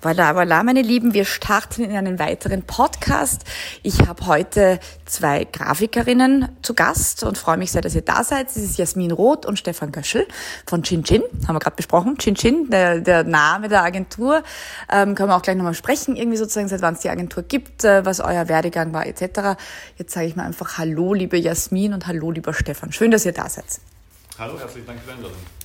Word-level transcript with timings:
Voilà, 0.00 0.32
voilà, 0.32 0.62
meine 0.62 0.82
Lieben, 0.82 1.12
wir 1.12 1.24
starten 1.24 1.82
in 1.82 1.96
einen 1.96 2.20
weiteren 2.20 2.62
Podcast. 2.62 3.42
Ich 3.82 4.06
habe 4.06 4.28
heute 4.28 4.78
zwei 5.06 5.42
Grafikerinnen 5.44 6.50
zu 6.62 6.74
Gast 6.74 7.24
und 7.24 7.36
freue 7.36 7.56
mich 7.56 7.72
sehr, 7.72 7.82
dass 7.82 7.96
ihr 7.96 8.02
da 8.02 8.22
seid. 8.22 8.46
Das 8.46 8.56
ist 8.58 8.78
Jasmin 8.78 9.10
Roth 9.10 9.44
und 9.44 9.58
Stefan 9.58 9.90
Göschel 9.90 10.28
von 10.66 10.84
Chin 10.84 11.02
Chin, 11.02 11.24
haben 11.48 11.56
wir 11.56 11.58
gerade 11.58 11.74
besprochen. 11.74 12.16
Chin 12.16 12.36
Chin, 12.36 12.70
der, 12.70 13.00
der 13.00 13.24
Name 13.24 13.68
der 13.68 13.82
Agentur, 13.82 14.44
ähm, 14.88 15.16
können 15.16 15.30
wir 15.30 15.36
auch 15.36 15.42
gleich 15.42 15.56
nochmal 15.56 15.74
sprechen, 15.74 16.14
irgendwie 16.14 16.38
sozusagen, 16.38 16.68
seit 16.68 16.80
wann 16.80 16.94
es 16.94 17.00
die 17.00 17.10
Agentur 17.10 17.42
gibt, 17.42 17.82
äh, 17.82 18.04
was 18.04 18.20
euer 18.20 18.48
Werdegang 18.48 18.92
war 18.92 19.04
etc. 19.04 19.60
Jetzt 19.96 20.14
sage 20.14 20.26
ich 20.26 20.36
mal 20.36 20.44
einfach 20.44 20.78
Hallo, 20.78 21.12
liebe 21.12 21.36
Jasmin 21.36 21.92
und 21.92 22.06
Hallo, 22.06 22.30
lieber 22.30 22.54
Stefan. 22.54 22.92
Schön, 22.92 23.10
dass 23.10 23.26
ihr 23.26 23.32
da 23.32 23.48
seid. 23.48 23.80
Hallo, 24.38 24.60
herzlichen 24.60 24.86
Dank 24.86 25.00
für 25.00 25.06
die 25.06 25.16
Einladung. 25.16 25.57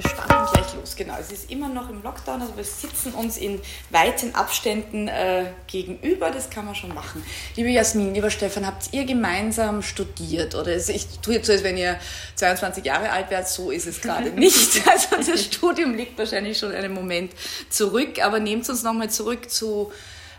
Wir 0.00 0.08
starten 0.08 0.52
gleich 0.52 0.74
los. 0.74 0.94
Genau, 0.94 1.16
es 1.18 1.32
ist 1.32 1.50
immer 1.50 1.68
noch 1.68 1.90
im 1.90 2.04
Lockdown, 2.04 2.40
also 2.40 2.56
wir 2.56 2.62
sitzen 2.62 3.14
uns 3.14 3.36
in 3.36 3.60
weiten 3.90 4.32
Abständen 4.32 5.08
äh, 5.08 5.46
gegenüber. 5.66 6.30
Das 6.30 6.50
kann 6.50 6.66
man 6.66 6.76
schon 6.76 6.94
machen. 6.94 7.24
Liebe 7.56 7.70
Jasmin, 7.70 8.14
lieber 8.14 8.30
Stefan, 8.30 8.64
habt 8.64 8.90
ihr 8.92 9.04
gemeinsam 9.06 9.82
studiert? 9.82 10.54
Oder 10.54 10.74
ist, 10.74 10.88
ich 10.88 11.18
tue 11.18 11.34
jetzt 11.34 11.48
so, 11.48 11.52
als 11.52 11.64
wenn 11.64 11.76
ihr 11.76 11.98
22 12.36 12.84
Jahre 12.84 13.10
alt 13.10 13.28
wärt. 13.30 13.48
So 13.48 13.72
ist 13.72 13.88
es 13.88 14.00
gerade 14.00 14.30
nicht. 14.36 14.86
Also 14.88 15.16
das 15.16 15.44
Studium 15.44 15.94
liegt 15.94 16.16
wahrscheinlich 16.16 16.56
schon 16.56 16.70
einen 16.70 16.94
Moment 16.94 17.32
zurück. 17.68 18.24
Aber 18.24 18.38
nehmt 18.38 18.68
uns 18.68 18.84
nochmal 18.84 19.10
zurück 19.10 19.50
zu 19.50 19.90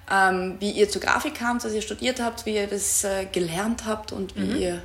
ähm, 0.09 0.55
wie 0.61 0.71
ihr 0.71 0.87
zur 0.89 1.01
Grafik 1.01 1.35
kamt, 1.35 1.65
dass 1.65 1.73
ihr 1.73 1.81
studiert 1.81 2.21
habt, 2.21 2.45
wie 2.45 2.55
ihr 2.55 2.67
das 2.67 3.03
äh, 3.03 3.25
gelernt 3.25 3.85
habt 3.85 4.13
und 4.13 4.37
wie 4.37 4.39
mhm. 4.39 4.55
ihr 4.55 4.81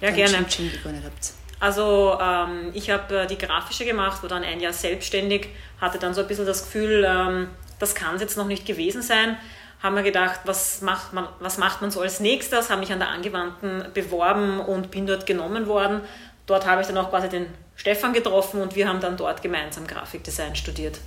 ja, 0.00 0.10
gerne. 0.10 0.44
Chin 0.48 0.68
gegründet 0.72 1.04
habt. 1.06 1.39
Also 1.60 2.18
ähm, 2.20 2.70
ich 2.72 2.90
habe 2.90 3.20
äh, 3.20 3.26
die 3.26 3.36
grafische 3.36 3.84
gemacht, 3.84 4.22
war 4.22 4.30
dann 4.30 4.42
ein 4.42 4.60
Jahr 4.60 4.72
selbstständig, 4.72 5.48
hatte 5.78 5.98
dann 5.98 6.14
so 6.14 6.22
ein 6.22 6.26
bisschen 6.26 6.46
das 6.46 6.64
Gefühl, 6.64 7.06
ähm, 7.06 7.48
das 7.78 7.94
kann 7.94 8.14
es 8.14 8.22
jetzt 8.22 8.36
noch 8.38 8.46
nicht 8.46 8.66
gewesen 8.66 9.02
sein. 9.02 9.36
Haben 9.82 9.96
wir 9.96 10.02
gedacht, 10.02 10.40
was 10.44 10.80
macht, 10.80 11.12
man, 11.12 11.28
was 11.38 11.58
macht 11.58 11.80
man 11.82 11.90
so 11.90 12.00
als 12.00 12.20
nächstes? 12.20 12.70
Habe 12.70 12.80
mich 12.80 12.92
an 12.92 12.98
der 12.98 13.10
Angewandten 13.10 13.84
beworben 13.94 14.60
und 14.60 14.90
bin 14.90 15.06
dort 15.06 15.26
genommen 15.26 15.66
worden. 15.66 16.00
Dort 16.46 16.66
habe 16.66 16.80
ich 16.80 16.86
dann 16.86 16.98
auch 16.98 17.10
quasi 17.10 17.28
den 17.28 17.46
Stefan 17.76 18.12
getroffen 18.12 18.60
und 18.60 18.74
wir 18.74 18.88
haben 18.88 19.00
dann 19.00 19.16
dort 19.16 19.40
gemeinsam 19.42 19.86
Grafikdesign 19.86 20.56
studiert. 20.56 20.98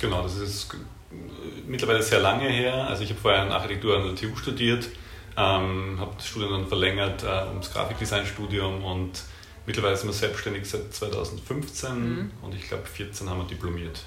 Genau, 0.00 0.22
das 0.22 0.36
ist 0.36 0.74
mittlerweile 1.66 2.02
sehr 2.02 2.20
lange 2.20 2.48
her. 2.48 2.74
Also 2.88 3.04
ich 3.04 3.10
habe 3.10 3.20
vorher 3.20 3.42
Architektur 3.42 3.96
an 3.96 4.04
der 4.04 4.16
TU 4.16 4.34
studiert, 4.36 4.88
ähm, 5.36 5.96
habe 6.00 6.12
das 6.16 6.26
Studium 6.26 6.52
dann 6.52 6.66
verlängert 6.66 7.22
äh, 7.22 7.48
ums 7.48 7.72
Grafikdesign-Studium 7.72 8.84
und 8.84 9.22
Mittlerweile 9.66 9.96
sind 9.96 10.08
wir 10.08 10.14
selbstständig 10.14 10.68
seit 10.68 10.92
2015 10.92 11.94
mhm. 11.94 12.30
und 12.42 12.54
ich 12.54 12.68
glaube 12.68 12.84
14 12.86 13.28
haben 13.28 13.40
wir 13.40 13.46
diplomiert. 13.46 14.00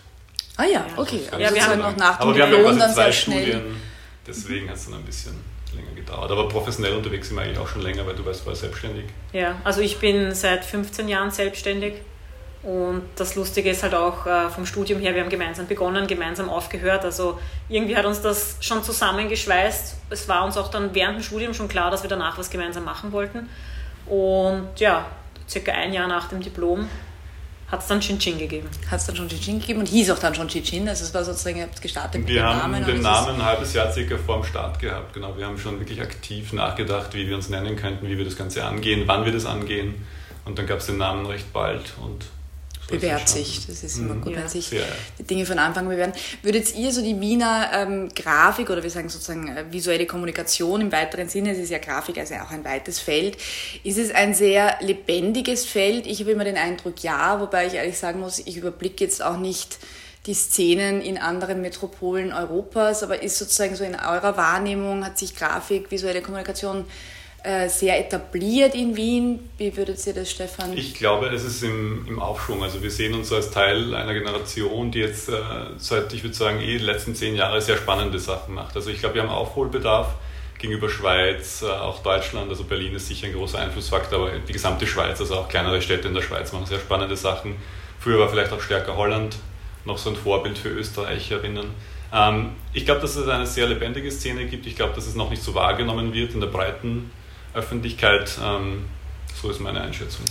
Ah 0.58 0.66
ja, 0.66 0.86
okay. 0.96 1.22
Also 1.32 1.44
ja, 1.44 1.54
wir 1.54 1.68
haben 1.68 1.80
noch 1.80 1.96
nach 1.98 2.18
dem 2.18 2.22
Aber 2.22 2.34
Diplom 2.34 2.62
wir 2.62 2.70
haben 2.70 2.80
ja 2.80 2.94
zwei 2.94 3.12
Studien, 3.12 3.62
deswegen 4.26 4.70
hat 4.70 4.76
es 4.76 4.86
dann 4.86 4.96
ein 4.96 5.04
bisschen 5.04 5.36
länger 5.76 5.94
gedauert. 5.96 6.32
Aber 6.32 6.48
professionell 6.48 6.96
unterwegs 6.96 7.28
sind 7.28 7.38
wir 7.38 7.44
eigentlich 7.44 7.60
auch 7.60 7.68
schon 7.68 7.82
länger, 7.82 8.06
weil 8.06 8.16
du 8.16 8.26
weißt, 8.26 8.46
war 8.46 8.56
selbstständig. 8.56 9.06
Ja, 9.34 9.56
also 9.64 9.82
ich 9.82 10.00
bin 10.00 10.34
seit 10.34 10.66
15 10.66 11.08
Jahren 11.08 11.32
selbstständig 11.32 11.94
und 12.64 13.04
das 13.16 13.36
Lustige 13.36 13.70
ist 13.70 13.84
halt 13.84 13.94
auch 13.94 14.26
äh, 14.26 14.50
vom 14.50 14.66
Studium 14.66 15.00
her, 15.00 15.14
wir 15.14 15.22
haben 15.22 15.30
gemeinsam 15.30 15.68
begonnen, 15.68 16.08
gemeinsam 16.08 16.50
aufgehört. 16.50 17.06
Also 17.06 17.40
irgendwie 17.70 17.96
hat 17.96 18.06
uns 18.06 18.22
das 18.22 18.58
schon 18.62 18.84
zusammengeschweißt. 18.84 19.96
Es 20.10 20.28
war 20.28 20.44
uns 20.44 20.58
auch 20.58 20.70
dann 20.70 20.94
während 20.94 21.20
dem 21.20 21.24
Studium 21.24 21.54
schon 21.54 21.68
klar, 21.68 21.92
dass 21.92 22.04
wir 22.04 22.10
danach 22.10 22.38
was 22.38 22.50
gemeinsam 22.50 22.84
machen 22.84 23.12
wollten. 23.12 23.48
Und 24.08 24.70
ja, 24.78 25.06
circa 25.48 25.72
ein 25.72 25.94
Jahr 25.94 26.08
nach 26.08 26.30
dem 26.30 26.42
Diplom 26.42 26.88
hat 27.72 27.82
es 27.82 27.88
dann 27.88 28.00
Chin 28.00 28.18
Chin 28.18 28.38
gegeben. 28.38 28.70
Hat 28.90 29.00
es 29.00 29.06
dann 29.08 29.16
schon 29.16 29.28
Chin 29.28 29.42
Chin 29.42 29.60
gegeben 29.60 29.82
und 29.82 29.90
hieß 29.90 30.12
auch 30.12 30.20
dann 30.20 30.34
schon 30.34 30.48
Chin 30.48 30.64
Chin, 30.64 30.88
also 30.88 31.04
es 31.04 31.14
war 31.14 31.24
sozusagen, 31.24 31.58
ihr 31.58 31.64
habt 31.64 31.82
gestartet 31.82 32.22
mit 32.22 32.30
wir 32.30 32.36
dem 32.36 32.44
Namen. 32.44 32.74
Wir 32.74 32.80
haben 32.80 32.94
den 32.94 33.02
Namen 33.02 33.36
ein 33.36 33.46
halbes 33.46 33.74
Jahr 33.74 33.92
circa 33.92 34.18
vor 34.18 34.38
dem 34.38 34.46
Start 34.46 34.80
gehabt, 34.80 35.14
genau. 35.14 35.38
Wir 35.38 35.46
haben 35.46 35.58
schon 35.58 35.80
wirklich 35.80 36.02
aktiv 36.02 36.54
nachgedacht, 36.54 37.14
wie 37.14 37.28
wir 37.28 37.36
uns 37.36 37.50
nennen 37.50 37.76
könnten, 37.76 38.08
wie 38.08 38.18
wir 38.18 38.24
das 38.24 38.38
Ganze 38.38 38.64
angehen, 38.64 39.04
wann 39.06 39.26
wir 39.26 39.34
das 39.34 39.46
angehen 39.46 39.96
und 40.46 40.58
dann 40.58 40.66
gab 40.66 40.80
es 40.80 40.86
den 40.86 40.98
Namen 40.98 41.26
recht 41.26 41.52
bald 41.52 41.94
und 42.02 42.26
bewährt 42.88 43.28
sich. 43.28 43.68
Das 43.68 43.84
ist 43.84 43.98
immer 43.98 44.16
mhm. 44.16 44.22
gut, 44.22 44.34
ja. 44.34 44.40
wenn 44.40 44.48
sich 44.48 44.72
ja. 44.72 44.82
die 45.20 45.24
Dinge 45.24 45.46
von 45.46 45.60
Anfang 45.60 45.86
an 45.86 45.90
bewähren. 45.90 46.14
Würdet 46.42 46.76
ihr 46.76 46.92
so 46.92 47.02
die 47.02 47.20
Wiener 47.20 47.70
ähm, 47.74 48.10
Grafik 48.16 48.70
oder 48.70 48.84
wir 48.84 48.90
sagen 48.90 49.10
sozusagen 49.10 49.50
äh, 49.50 49.66
visuelle 49.72 50.06
Kommunikation 50.06 50.82
im 50.82 50.92
weiteren 50.92 51.30
Sinne, 51.30 51.52
es 51.52 51.58
ist 51.58 51.70
ja 51.70 51.80
Grafik, 51.80 52.18
also 52.18 52.36
auch 52.36 52.52
ein 52.52 52.64
weites 52.64 53.00
Feld, 53.00 53.38
ist 53.84 53.98
es 53.98 54.12
ein 54.12 54.34
sehr 54.34 54.78
lebendiges 54.82 55.66
Feld? 55.66 56.08
Ich 56.08 56.20
habe 56.22 56.32
immer 56.32 56.46
den 56.46 56.58
Eindruck, 56.58 57.04
ja, 57.04 57.40
wobei 57.40 57.68
ich 57.68 57.74
ehrlich 57.74 57.98
sagen 57.98 58.20
muss, 58.20 58.40
ich 58.40 58.58
überblicke 58.58 59.04
jetzt 59.04 59.24
auch 59.24 59.38
nicht 59.38 59.78
die 60.26 60.34
Szenen 60.34 61.02
in 61.02 61.18
anderen 61.18 61.62
Metropolen 61.62 62.34
Europas, 62.34 63.02
aber 63.02 63.22
ist 63.22 63.38
sozusagen 63.38 63.76
so 63.76 63.84
in 63.84 63.96
eurer 63.96 64.36
Wahrnehmung, 64.36 65.06
hat 65.06 65.18
sich 65.18 65.36
Grafik, 65.36 65.90
visuelle 65.90 66.22
Kommunikation 66.22 66.82
äh, 66.82 67.17
sehr 67.70 68.00
etabliert 68.00 68.76
in 68.76 68.98
Wien. 68.98 69.40
Wie 69.58 69.76
würdet 69.78 70.06
ihr 70.06 70.14
das, 70.14 70.32
Stefan? 70.32 70.78
Ich 70.78 70.96
glaube, 70.96 71.28
es 71.28 71.46
ist 71.46 71.64
im, 71.64 72.06
im 72.08 72.20
Aufschwung. 72.20 72.62
Also 72.62 72.84
wir 72.84 72.92
sehen 72.92 73.14
uns 73.14 73.32
als 73.32 73.52
Teil 73.52 73.94
einer 73.96 74.14
Generation, 74.14 74.92
die 74.92 75.00
jetzt 75.00 75.30
äh, 75.30 75.34
seit, 75.78 76.12
ich 76.14 76.24
würde 76.24 76.36
sagen, 76.36 76.60
eh 76.60 76.78
die 76.78 76.84
letzten 76.84 77.16
zehn 77.16 77.36
Jahre 77.36 77.62
sehr 77.62 77.78
spannende 77.78 78.20
Sachen 78.20 78.56
macht. 78.56 78.76
Also 78.76 78.90
ich 78.90 79.00
glaube, 79.00 79.16
wir 79.16 79.22
haben 79.22 79.30
Aufholbedarf 79.30 80.16
gegenüber 80.60 80.90
Schweiz, 80.90 81.62
äh, 81.62 81.68
auch 81.68 82.04
Deutschland. 82.04 82.50
Also 82.50 82.66
Berlin 82.66 82.96
ist 82.96 83.08
sicher 83.08 83.28
ein 83.28 83.34
großer 83.34 83.60
Einflussfaktor, 83.60 84.20
aber 84.20 84.40
die 84.40 84.54
gesamte 84.54 84.86
Schweiz, 84.86 85.20
also 85.20 85.36
auch 85.36 85.48
kleinere 85.48 85.82
Städte 85.82 86.08
in 86.08 86.14
der 86.14 86.22
Schweiz 86.22 86.52
machen 86.52 86.66
sehr 86.66 86.80
spannende 86.80 87.16
Sachen. 87.16 87.56
Früher 88.00 88.20
war 88.20 88.30
vielleicht 88.30 88.52
auch 88.52 88.62
stärker 88.62 88.98
Holland 88.98 89.38
noch 89.86 89.98
so 89.98 90.10
ein 90.10 90.16
Vorbild 90.16 90.58
für 90.58 90.70
Österreicherinnen. 90.70 91.68
Ähm, 92.14 92.52
ich 92.74 92.86
glaube, 92.86 93.02
dass 93.02 93.16
es 93.16 93.28
eine 93.28 93.46
sehr 93.46 93.68
lebendige 93.68 94.12
Szene 94.12 94.46
gibt. 94.46 94.66
Ich 94.66 94.76
glaube, 94.76 94.94
dass 94.94 95.08
es 95.08 95.16
noch 95.16 95.30
nicht 95.30 95.42
so 95.42 95.56
wahrgenommen 95.56 96.14
wird 96.14 96.34
in 96.34 96.42
der 96.42 96.48
breiten 96.48 97.12
Öffentlichkeit. 97.58 98.38
Ähm, 98.42 98.86
so 99.42 99.50
ist 99.50 99.60
meine 99.60 99.82
Einschätzung. 99.82 100.26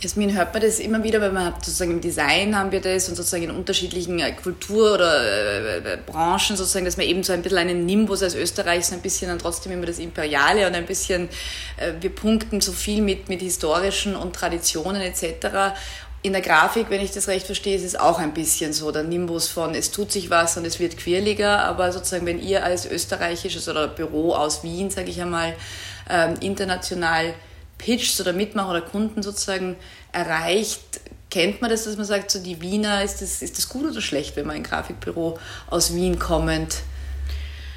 Jasmin, 0.00 0.36
hört 0.36 0.52
man 0.54 0.62
das 0.62 0.78
immer 0.78 1.02
wieder, 1.02 1.20
weil 1.20 1.32
man 1.32 1.46
hat 1.46 1.64
sozusagen 1.64 1.90
im 1.90 2.00
Design 2.00 2.56
haben 2.56 2.70
wir 2.70 2.80
das 2.80 3.08
und 3.08 3.16
sozusagen 3.16 3.42
in 3.42 3.50
unterschiedlichen 3.50 4.20
äh, 4.20 4.30
Kultur- 4.30 4.94
oder 4.94 5.24
äh, 5.24 5.78
äh, 5.78 5.98
Branchen 6.06 6.56
sozusagen, 6.56 6.84
dass 6.84 6.96
man 6.96 7.06
eben 7.06 7.24
so 7.24 7.32
ein 7.32 7.42
bisschen 7.42 7.58
einen 7.58 7.84
Nimbus 7.84 8.22
als 8.22 8.36
Österreich 8.36 8.86
so 8.86 8.94
ein 8.94 9.00
bisschen 9.00 9.26
dann 9.26 9.40
trotzdem 9.40 9.72
immer 9.72 9.86
das 9.86 9.98
Imperiale 9.98 10.68
und 10.68 10.76
ein 10.76 10.86
bisschen, 10.86 11.28
äh, 11.78 11.94
wir 12.00 12.10
punkten 12.10 12.60
so 12.60 12.70
viel 12.70 13.02
mit, 13.02 13.28
mit 13.28 13.40
historischen 13.40 14.14
und 14.14 14.36
Traditionen 14.36 15.02
etc. 15.02 15.74
In 16.22 16.32
der 16.32 16.42
Grafik, 16.42 16.90
wenn 16.90 17.00
ich 17.00 17.10
das 17.10 17.26
recht 17.26 17.46
verstehe, 17.46 17.74
ist 17.74 17.84
es 17.84 17.96
auch 17.96 18.20
ein 18.20 18.34
bisschen 18.34 18.72
so, 18.72 18.92
der 18.92 19.02
Nimbus 19.02 19.48
von 19.48 19.74
es 19.74 19.90
tut 19.90 20.12
sich 20.12 20.30
was 20.30 20.56
und 20.56 20.64
es 20.64 20.78
wird 20.78 20.96
quirliger, 20.96 21.64
aber 21.64 21.90
sozusagen, 21.90 22.26
wenn 22.26 22.40
ihr 22.40 22.62
als 22.62 22.86
österreichisches 22.86 23.68
oder 23.68 23.88
Büro 23.88 24.32
aus 24.32 24.62
Wien, 24.62 24.90
sage 24.90 25.10
ich 25.10 25.20
einmal, 25.20 25.56
ähm, 26.08 26.34
international 26.40 27.34
pitcht 27.78 28.20
oder 28.20 28.32
mitmacht 28.32 28.70
oder 28.70 28.80
Kunden 28.80 29.22
sozusagen 29.22 29.76
erreicht, 30.12 31.00
kennt 31.30 31.60
man 31.60 31.70
das, 31.70 31.84
dass 31.84 31.96
man 31.96 32.06
sagt, 32.06 32.30
so 32.30 32.42
die 32.42 32.60
Wiener, 32.60 33.02
ist 33.04 33.22
das, 33.22 33.42
ist 33.42 33.58
das 33.58 33.68
gut 33.68 33.90
oder 33.90 34.00
schlecht, 34.00 34.36
wenn 34.36 34.46
man 34.46 34.56
ein 34.56 34.62
Grafikbüro 34.62 35.38
aus 35.68 35.94
Wien 35.94 36.18
kommend 36.18 36.82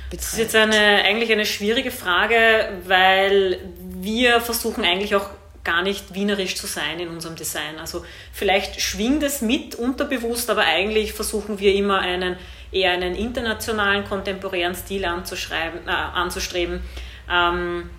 betreibt? 0.09 0.24
Das 0.24 0.34
ist 0.34 0.40
jetzt 0.40 0.56
eine, 0.56 1.03
eigentlich 1.03 1.31
eine 1.31 1.46
schwierige 1.46 1.91
Frage, 1.91 2.70
weil 2.86 3.59
wir 3.80 4.41
versuchen 4.41 4.84
eigentlich 4.84 5.16
auch 5.16 5.30
gar 5.64 5.84
nicht 5.84 6.16
wienerisch 6.16 6.56
zu 6.56 6.66
sein 6.66 7.00
in 7.00 7.09
unserem 7.09 7.36
Design. 7.36 7.78
Also 7.80 8.03
vielleicht 8.34 8.81
schwingt 8.81 9.22
es 9.22 9.41
mit 9.41 9.75
unterbewusst, 9.75 10.50
aber 10.50 10.62
eigentlich 10.62 11.14
versuchen 11.14 11.59
wir 11.59 11.75
immer 11.75 12.00
einen 12.00 12.38
eher 12.72 12.91
einen 12.91 13.16
internationalen, 13.16 14.06
kontemporären 14.06 14.74
Stil 14.74 15.06
anzuschreiben, 15.06 15.88
äh, 15.88 15.91
anzustreben. 15.91 16.81
Ähm, 17.30 17.90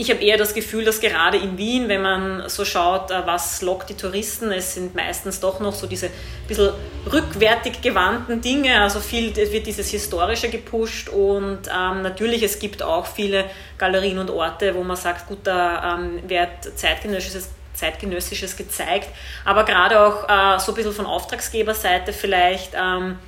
ich 0.00 0.10
habe 0.10 0.22
eher 0.22 0.38
das 0.38 0.54
Gefühl, 0.54 0.86
dass 0.86 0.98
gerade 0.98 1.36
in 1.36 1.58
Wien, 1.58 1.88
wenn 1.88 2.00
man 2.00 2.48
so 2.48 2.64
schaut, 2.64 3.10
äh, 3.10 3.26
was 3.26 3.60
lockt 3.60 3.90
die 3.90 3.94
Touristen, 3.94 4.50
es 4.50 4.72
sind 4.74 4.94
meistens 4.94 5.40
doch 5.40 5.60
noch 5.60 5.74
so 5.74 5.86
diese 5.86 6.08
bisschen 6.48 6.72
rückwärtig 7.12 7.82
gewandten 7.82 8.40
Dinge, 8.40 8.80
also 8.80 8.98
viel 9.00 9.36
wird 9.36 9.66
dieses 9.66 9.90
Historische 9.90 10.48
gepusht 10.48 11.10
und 11.10 11.60
ähm, 11.68 12.00
natürlich, 12.00 12.42
es 12.42 12.58
gibt 12.58 12.82
auch 12.82 13.04
viele 13.04 13.44
Galerien 13.76 14.18
und 14.18 14.30
Orte, 14.30 14.74
wo 14.74 14.82
man 14.82 14.96
sagt, 14.96 15.28
gut, 15.28 15.40
da 15.44 15.98
ähm, 15.98 16.22
wird 16.26 16.48
zeitgenössisches 16.76 17.50
zeitgenössisches 17.74 18.56
gezeigt, 18.56 19.08
aber 19.44 19.64
gerade 19.64 20.00
auch 20.00 20.28
äh, 20.28 20.58
so 20.58 20.72
ein 20.72 20.74
bisschen 20.74 20.92
von 20.92 21.06
Auftragsgeberseite 21.06 22.12
vielleicht 22.12 22.72
ähm, 22.74 23.18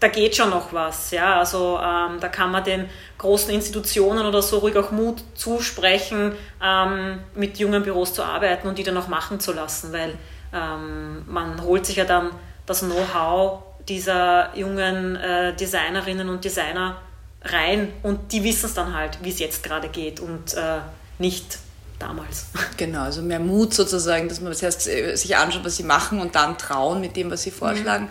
da 0.00 0.08
geht 0.08 0.36
schon 0.36 0.50
noch 0.50 0.72
was. 0.72 1.10
Ja? 1.10 1.38
Also 1.38 1.78
ähm, 1.82 2.20
da 2.20 2.28
kann 2.28 2.50
man 2.50 2.64
den 2.64 2.88
großen 3.18 3.52
Institutionen 3.52 4.26
oder 4.26 4.42
so 4.42 4.58
ruhig 4.58 4.76
auch 4.76 4.90
Mut 4.90 5.22
zusprechen, 5.34 6.32
ähm, 6.62 7.20
mit 7.34 7.58
jungen 7.58 7.82
Büros 7.82 8.14
zu 8.14 8.22
arbeiten 8.22 8.68
und 8.68 8.78
die 8.78 8.82
dann 8.82 8.96
auch 8.96 9.08
machen 9.08 9.40
zu 9.40 9.52
lassen, 9.52 9.92
weil 9.92 10.14
ähm, 10.52 11.24
man 11.26 11.62
holt 11.62 11.86
sich 11.86 11.96
ja 11.96 12.04
dann 12.04 12.30
das 12.66 12.80
Know-how 12.80 13.62
dieser 13.88 14.56
jungen 14.56 15.16
äh, 15.16 15.54
Designerinnen 15.54 16.28
und 16.28 16.44
Designer 16.44 16.96
rein 17.42 17.92
und 18.02 18.32
die 18.32 18.42
wissen 18.42 18.66
es 18.66 18.74
dann 18.74 18.94
halt, 18.94 19.18
wie 19.22 19.30
es 19.30 19.38
jetzt 19.38 19.62
gerade 19.62 19.88
geht 19.88 20.20
und 20.20 20.54
äh, 20.54 20.80
nicht 21.18 21.58
damals. 21.98 22.46
Genau, 22.76 23.02
also 23.02 23.22
mehr 23.22 23.40
Mut 23.40 23.72
sozusagen, 23.72 24.28
dass 24.28 24.40
man 24.40 24.52
heißt, 24.52 24.88
äh, 24.88 25.16
sich 25.16 25.36
anschaut, 25.36 25.64
was 25.64 25.76
sie 25.76 25.82
machen 25.82 26.20
und 26.20 26.34
dann 26.34 26.58
trauen 26.58 27.00
mit 27.00 27.16
dem, 27.16 27.30
was 27.30 27.42
sie 27.42 27.50
vorschlagen. 27.50 28.04
Mhm. 28.04 28.10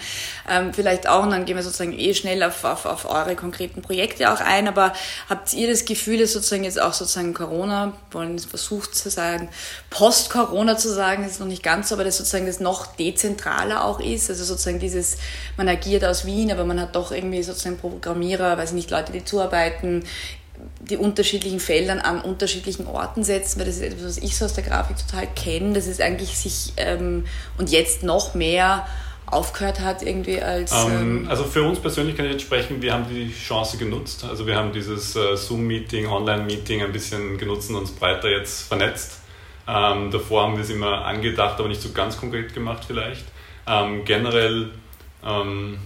Ähm, 0.50 0.74
vielleicht 0.74 1.08
auch, 1.08 1.24
und 1.24 1.32
dann 1.32 1.46
gehen 1.46 1.56
wir 1.56 1.64
sozusagen 1.64 1.94
eh 1.94 2.14
schnell 2.14 2.42
auf, 2.42 2.64
auf, 2.64 2.86
auf 2.86 3.06
eure 3.06 3.36
konkreten 3.36 3.82
Projekte 3.82 4.32
auch 4.32 4.40
ein, 4.40 4.68
aber 4.68 4.94
habt 5.30 5.54
ihr 5.54 5.70
das 5.70 5.86
Gefühl, 5.86 6.18
dass 6.18 6.34
sozusagen 6.34 6.64
jetzt 6.64 6.82
auch 6.82 6.94
sozusagen 6.94 7.34
Corona, 7.34 7.94
wollen 8.12 8.36
es 8.36 8.46
versucht 8.46 8.96
zu 8.96 9.10
sagen, 9.10 9.50
Post-Corona 9.92 10.78
zu 10.78 10.92
sagen, 10.92 11.24
ist 11.24 11.40
noch 11.40 11.48
nicht 11.48 11.64
ganz 11.64 11.90
so, 11.90 11.96
aber 11.96 12.04
dass 12.04 12.18
sozusagen 12.18 12.48
das 12.48 12.60
noch 12.60 12.96
dezentraler 12.96 13.86
auch 13.86 14.00
ist, 14.00 14.30
also 14.30 14.44
sozusagen 14.44 14.80
dieses, 14.80 15.18
man 15.58 15.68
agiert 15.68 16.04
aus 16.04 16.26
Wien, 16.26 16.52
aber 16.52 16.66
man 16.66 16.80
hat 16.80 16.96
doch 16.96 17.12
irgendwie 17.12 17.44
sozusagen 17.44 17.78
Programmierer, 17.78 18.58
weiß 18.58 18.72
nicht, 18.72 18.90
Leute, 18.90 19.12
die 19.12 19.24
zuarbeiten, 19.24 20.04
die 20.82 20.98
unterschiedlichen 20.98 21.60
Feldern 21.60 22.00
an 22.00 22.22
unterschiedlichen 22.22 22.88
Orten 22.88 23.24
setzen, 23.24 23.60
weil 23.60 23.66
das 23.66 23.78
ist 23.78 23.82
etwas, 23.82 24.04
was 24.06 24.18
ich 24.18 24.38
so 24.38 24.46
aus 24.46 24.54
der 24.54 24.64
Grafik 24.64 24.98
total 24.98 25.28
kenne, 25.36 25.74
dass 25.74 25.88
es 25.88 26.00
eigentlich 26.00 26.38
sich 26.38 26.74
ähm, 26.78 27.26
und 27.58 27.72
jetzt 27.72 28.04
noch 28.04 28.36
mehr 28.36 28.86
aufgehört 29.26 29.80
hat 29.80 30.04
irgendwie 30.04 30.42
als... 30.42 30.72
Ähm, 30.72 30.92
ähm, 30.92 31.28
also 31.30 31.44
für 31.44 31.64
uns 31.64 31.80
persönlich 31.80 32.16
kann 32.16 32.26
ich 32.26 32.34
jetzt 32.34 32.44
sprechen, 32.44 32.82
wir 32.82 32.94
haben 32.94 33.06
die 33.10 33.34
Chance 33.34 33.78
genutzt. 33.78 34.24
Also 34.24 34.46
wir 34.46 34.56
haben 34.56 34.72
dieses 34.72 35.16
äh, 35.16 35.36
Zoom-Meeting, 35.36 36.08
Online-Meeting 36.08 36.84
ein 36.84 36.92
bisschen 36.92 37.38
genutzt 37.38 37.70
und 37.70 37.78
uns 37.78 37.92
breiter 37.92 38.30
jetzt 38.30 38.68
vernetzt. 38.68 39.20
Ähm, 39.68 40.12
davor 40.12 40.44
haben 40.44 40.56
wir 40.56 40.64
es 40.64 40.70
immer 40.70 41.06
angedacht, 41.06 41.60
aber 41.60 41.68
nicht 41.68 41.82
so 41.82 41.90
ganz 41.92 42.18
konkret 42.18 42.54
gemacht 42.54 42.84
vielleicht. 42.86 43.26
Ähm, 43.68 44.06
generell 44.06 44.70
ähm, 45.26 45.80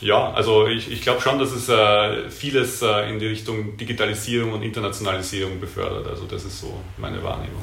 ja, 0.00 0.32
also 0.32 0.66
ich, 0.66 0.90
ich 0.90 1.02
glaube 1.02 1.20
schon, 1.20 1.38
dass 1.38 1.52
es 1.52 1.68
äh, 1.68 2.30
vieles 2.30 2.82
äh, 2.82 3.10
in 3.10 3.18
die 3.18 3.26
Richtung 3.26 3.76
Digitalisierung 3.76 4.52
und 4.52 4.62
Internationalisierung 4.62 5.60
befördert. 5.60 6.06
Also 6.06 6.24
das 6.24 6.44
ist 6.44 6.60
so 6.60 6.80
meine 6.96 7.22
Wahrnehmung. 7.22 7.62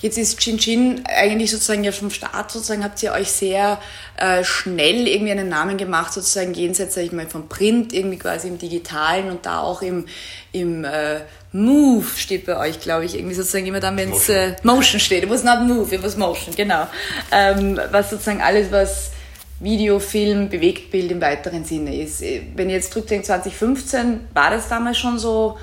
Jetzt 0.00 0.16
ist 0.16 0.38
Chin 0.38 0.58
Chin 0.58 1.02
eigentlich 1.06 1.50
sozusagen 1.50 1.82
ja 1.82 1.90
vom 1.90 2.10
Start 2.10 2.52
sozusagen 2.52 2.84
habt 2.84 3.02
ihr 3.02 3.12
euch 3.12 3.32
sehr 3.32 3.80
äh, 4.16 4.44
schnell 4.44 5.08
irgendwie 5.08 5.32
einen 5.32 5.48
Namen 5.48 5.76
gemacht, 5.76 6.12
sozusagen 6.12 6.54
jenseits, 6.54 6.94
sag 6.94 7.02
ich 7.02 7.12
mal, 7.12 7.26
vom 7.26 7.48
Print 7.48 7.92
irgendwie 7.92 8.18
quasi 8.18 8.46
im 8.46 8.58
Digitalen 8.58 9.28
und 9.28 9.44
da 9.44 9.60
auch 9.60 9.82
im, 9.82 10.06
im 10.52 10.84
äh, 10.84 11.20
Move 11.52 12.06
steht 12.16 12.46
bei 12.46 12.58
euch, 12.58 12.78
glaube 12.78 13.06
ich, 13.06 13.16
irgendwie 13.16 13.34
sozusagen 13.34 13.66
immer 13.66 13.80
dann, 13.80 13.96
wenn 13.96 14.12
es 14.12 14.28
äh, 14.28 14.54
Motion 14.62 15.00
steht. 15.00 15.24
It 15.24 15.30
was 15.30 15.42
not 15.42 15.62
Move, 15.62 15.92
it 15.92 16.02
was 16.02 16.16
Motion, 16.16 16.54
genau. 16.54 16.86
Ähm, 17.32 17.80
was 17.90 18.10
sozusagen 18.10 18.40
alles, 18.40 18.70
was 18.70 19.10
Video, 19.60 19.98
Film, 19.98 20.48
Bewegtbild 20.48 21.10
im 21.10 21.20
weiteren 21.20 21.64
Sinne 21.64 21.96
ist. 21.96 22.22
Wenn 22.54 22.68
ihr 22.68 22.76
jetzt 22.76 22.92
zurückdenkt, 22.92 23.26
2015, 23.26 24.28
war 24.32 24.50
das 24.50 24.68
damals 24.68 24.98
schon 24.98 25.18
so 25.18 25.58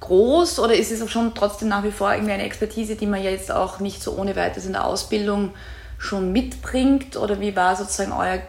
groß 0.00 0.60
oder 0.60 0.74
ist 0.74 0.92
es 0.92 1.02
auch 1.02 1.08
schon 1.08 1.34
trotzdem 1.34 1.68
nach 1.68 1.82
wie 1.82 1.90
vor 1.90 2.12
irgendwie 2.12 2.32
eine 2.32 2.44
Expertise, 2.44 2.94
die 2.94 3.06
man 3.06 3.22
ja 3.22 3.30
jetzt 3.30 3.50
auch 3.50 3.80
nicht 3.80 4.02
so 4.02 4.16
ohne 4.16 4.36
weiteres 4.36 4.66
in 4.66 4.72
der 4.72 4.84
Ausbildung 4.84 5.52
schon 5.98 6.32
mitbringt? 6.32 7.16
Oder 7.16 7.40
wie 7.40 7.56
war 7.56 7.74
sozusagen 7.74 8.12
euer 8.12 8.40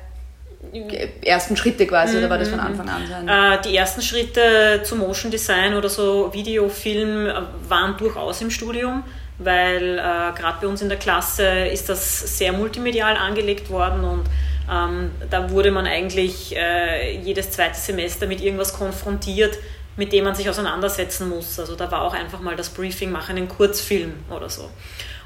ersten 1.24 1.56
Schritte 1.56 1.88
quasi 1.88 2.18
oder 2.18 2.30
war 2.30 2.38
das 2.38 2.50
von 2.50 2.60
Anfang 2.60 2.90
an 2.90 3.07
sein? 3.07 3.28
Äh, 3.28 3.62
die 3.62 3.75
ersten 3.75 4.02
Schritte 4.02 4.81
zum 4.84 5.00
Motion 5.00 5.31
Design 5.31 5.74
oder 5.74 5.90
so 5.90 6.34
Video, 6.34 6.68
Film 6.68 7.28
äh, 7.28 7.34
waren 7.68 7.95
durchaus 7.98 8.42
im 8.42 8.52
Studium, 8.52 9.04
weil 9.38 9.98
äh, 9.98 10.38
gerade 10.38 10.57
bei 10.62 10.68
uns 10.68 10.81
in 10.81 10.90
der 10.90 10.98
Klasse 10.98 11.48
ist 11.48 11.88
das 11.88 12.38
sehr 12.38 12.52
multimedial 12.52 13.16
angelegt 13.16 13.69
worden 13.69 14.04
und 14.04 14.24
ähm, 14.71 15.12
da 15.30 15.50
wurde 15.50 15.71
man 15.71 15.86
eigentlich 15.88 16.56
äh, 16.56 17.18
jedes 17.19 17.51
zweite 17.51 17.77
Semester 17.77 18.27
mit 18.27 18.42
irgendwas 18.42 18.74
konfrontiert, 18.74 19.57
mit 19.95 20.13
dem 20.13 20.25
man 20.25 20.36
sich 20.36 20.50
auseinandersetzen 20.50 21.30
muss. 21.30 21.60
Also 21.60 21.75
da 21.75 21.92
war 21.92 22.04
auch 22.04 22.13
einfach 22.13 22.39
mal 22.39 22.56
das 22.56 22.69
Briefing, 22.69 23.12
machen 23.12 23.38
einen 23.38 23.50
Kurzfilm 23.50 24.13
oder 24.30 24.50
so. 24.50 24.69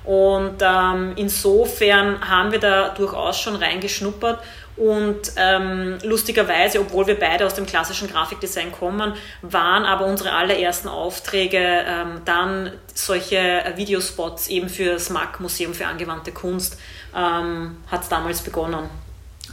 Und 0.03 0.55
ähm, 0.61 1.13
insofern 1.15 2.27
haben 2.27 2.51
wir 2.51 2.59
da 2.59 2.89
durchaus 2.89 3.39
schon 3.39 3.55
reingeschnuppert 3.55 4.39
und 4.75 5.33
ähm, 5.37 5.97
lustigerweise, 6.03 6.79
obwohl 6.79 7.05
wir 7.05 7.19
beide 7.19 7.45
aus 7.45 7.53
dem 7.53 7.65
klassischen 7.65 8.09
Grafikdesign 8.09 8.71
kommen, 8.71 9.13
waren 9.41 9.85
aber 9.85 10.05
unsere 10.05 10.33
allerersten 10.33 10.87
Aufträge 10.87 11.57
ähm, 11.59 12.21
dann 12.25 12.71
solche 12.93 13.63
Videospots 13.75 14.47
eben 14.47 14.69
für 14.69 14.93
das 14.93 15.09
MAC 15.09 15.39
Museum 15.39 15.73
für 15.73 15.85
angewandte 15.85 16.31
Kunst, 16.31 16.79
ähm, 17.15 17.77
hat 17.89 18.01
es 18.01 18.09
damals 18.09 18.41
begonnen. 18.41 18.89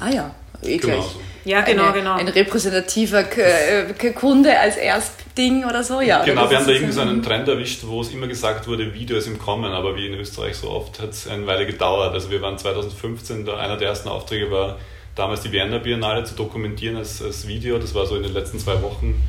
Ah 0.00 0.10
ja, 0.10 0.34
eh 0.62 0.78
genau 0.78 0.94
gleich. 0.94 1.04
So. 1.04 1.20
Ja, 1.44 1.62
genau, 1.62 1.84
Eine, 1.84 1.92
genau. 1.94 2.14
Ein 2.14 2.28
repräsentativer 2.28 3.24
äh, 3.38 4.10
Kunde 4.12 4.58
als 4.58 4.76
Erstding 4.76 5.64
oder 5.64 5.82
so, 5.82 6.00
ja. 6.00 6.22
Genau, 6.22 6.50
wir 6.50 6.58
haben 6.58 6.66
da 6.66 6.72
irgendwie 6.72 6.92
so 6.92 7.00
einen 7.00 7.22
Trend 7.22 7.48
erwischt, 7.48 7.80
wo 7.86 8.02
es 8.02 8.12
immer 8.12 8.26
gesagt 8.26 8.68
wurde, 8.68 8.92
Video 8.92 9.16
ist 9.16 9.26
im 9.26 9.38
Kommen, 9.38 9.72
aber 9.72 9.96
wie 9.96 10.06
in 10.06 10.14
Österreich 10.14 10.56
so 10.56 10.70
oft 10.70 11.00
hat 11.00 11.10
es 11.10 11.26
eine 11.28 11.46
Weile 11.46 11.66
gedauert. 11.66 12.12
Also 12.12 12.30
wir 12.30 12.42
waren 12.42 12.58
2015, 12.58 13.46
da 13.46 13.56
einer 13.56 13.76
der 13.76 13.88
ersten 13.88 14.08
Aufträge 14.08 14.50
war 14.50 14.76
damals 15.14 15.40
die 15.40 15.50
Vienna 15.50 15.78
Biennale 15.78 16.24
zu 16.24 16.34
dokumentieren 16.34 16.96
als, 16.96 17.22
als 17.22 17.46
Video. 17.46 17.78
Das 17.78 17.94
war 17.94 18.06
so 18.06 18.16
in 18.16 18.22
den 18.22 18.34
letzten 18.34 18.58
zwei 18.58 18.80
Wochen. 18.82 19.22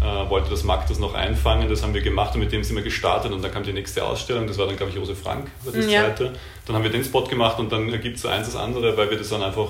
Äh, 0.00 0.30
wollte 0.30 0.48
das 0.48 0.64
Markt 0.64 0.88
das 0.88 0.98
noch 0.98 1.12
einfangen, 1.12 1.68
das 1.68 1.82
haben 1.82 1.92
wir 1.92 2.00
gemacht 2.00 2.32
und 2.32 2.40
mit 2.40 2.50
dem 2.52 2.64
sind 2.64 2.74
wir 2.74 2.82
gestartet 2.82 3.32
und 3.32 3.44
dann 3.44 3.52
kam 3.52 3.64
die 3.64 3.74
nächste 3.74 4.02
Ausstellung, 4.02 4.46
das 4.46 4.56
war 4.56 4.64
dann 4.64 4.78
glaube 4.78 4.92
ich 4.92 4.96
Josef 4.96 5.20
Frank, 5.20 5.48
war 5.62 5.74
das 5.74 5.84
ja. 5.90 6.04
zweite. 6.04 6.32
Dann 6.66 6.74
haben 6.74 6.84
wir 6.84 6.90
den 6.90 7.04
Spot 7.04 7.24
gemacht 7.24 7.58
und 7.58 7.70
dann 7.70 7.92
ergibt 7.92 8.18
so 8.18 8.28
eins 8.28 8.46
das 8.46 8.56
andere, 8.56 8.96
weil 8.96 9.10
wir 9.10 9.18
das 9.18 9.28
dann 9.28 9.42
einfach 9.42 9.68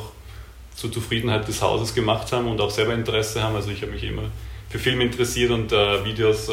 zur 0.81 0.91
Zufriedenheit 0.91 1.47
des 1.47 1.61
Hauses 1.61 1.95
gemacht 1.95 2.33
haben 2.33 2.49
und 2.49 2.59
auch 2.59 2.71
selber 2.71 2.95
Interesse 2.95 3.43
haben. 3.43 3.55
Also 3.55 3.71
ich 3.71 3.83
habe 3.83 3.93
mich 3.93 4.03
immer 4.03 4.23
für 4.71 4.79
Filme 4.79 5.05
interessiert 5.05 5.51
und 5.51 5.73
äh, 5.73 6.05
Videos 6.07 6.49
äh, 6.49 6.53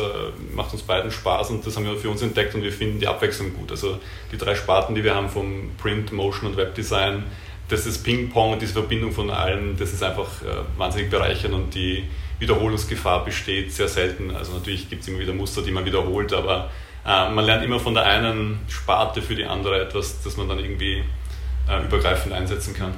macht 0.54 0.74
uns 0.74 0.82
beiden 0.82 1.12
Spaß 1.12 1.52
und 1.52 1.66
das 1.66 1.78
haben 1.78 1.86
wir 1.86 1.96
für 1.96 2.10
uns 2.10 2.22
entdeckt 2.22 2.54
und 2.54 2.62
wir 2.62 2.74
finden 2.74 3.00
die 3.00 3.08
Abwechslung 3.08 3.54
gut. 3.54 3.72
Also 3.72 4.00
die 4.32 4.38
drei 4.38 4.56
Sparten, 4.56 4.96
die 4.96 5.04
wir 5.04 5.16
haben 5.16 5.30
vom 5.30 5.72
Print, 5.78 6.12
Motion 6.12 6.50
und 6.50 6.58
Webdesign, 6.58 7.24
das 7.70 7.86
ist 7.86 8.04
Ping-Pong 8.04 8.54
und 8.54 8.62
diese 8.62 8.74
Verbindung 8.74 9.14
von 9.14 9.30
allen, 9.30 9.78
das 9.78 9.94
ist 9.94 10.04
einfach 10.04 10.42
äh, 10.42 10.78
wahnsinnig 10.78 11.10
bereichernd 11.10 11.54
und 11.54 11.74
die 11.74 12.04
Wiederholungsgefahr 12.40 13.24
besteht 13.24 13.72
sehr 13.72 13.88
selten. 13.88 14.36
Also 14.36 14.52
natürlich 14.54 14.90
gibt 14.90 15.04
es 15.04 15.08
immer 15.08 15.20
wieder 15.20 15.34
Muster, 15.34 15.62
die 15.62 15.72
man 15.72 15.86
wiederholt, 15.86 16.34
aber 16.34 16.70
äh, 17.06 17.30
man 17.30 17.46
lernt 17.46 17.64
immer 17.64 17.80
von 17.80 17.94
der 17.94 18.04
einen 18.04 18.60
Sparte 18.68 19.22
für 19.22 19.36
die 19.36 19.46
andere 19.46 19.80
etwas, 19.80 20.22
das 20.22 20.36
man 20.36 20.50
dann 20.50 20.60
irgendwie 20.60 21.02
äh, 21.70 21.86
übergreifend 21.86 22.34
einsetzen 22.34 22.74
kann. 22.74 22.94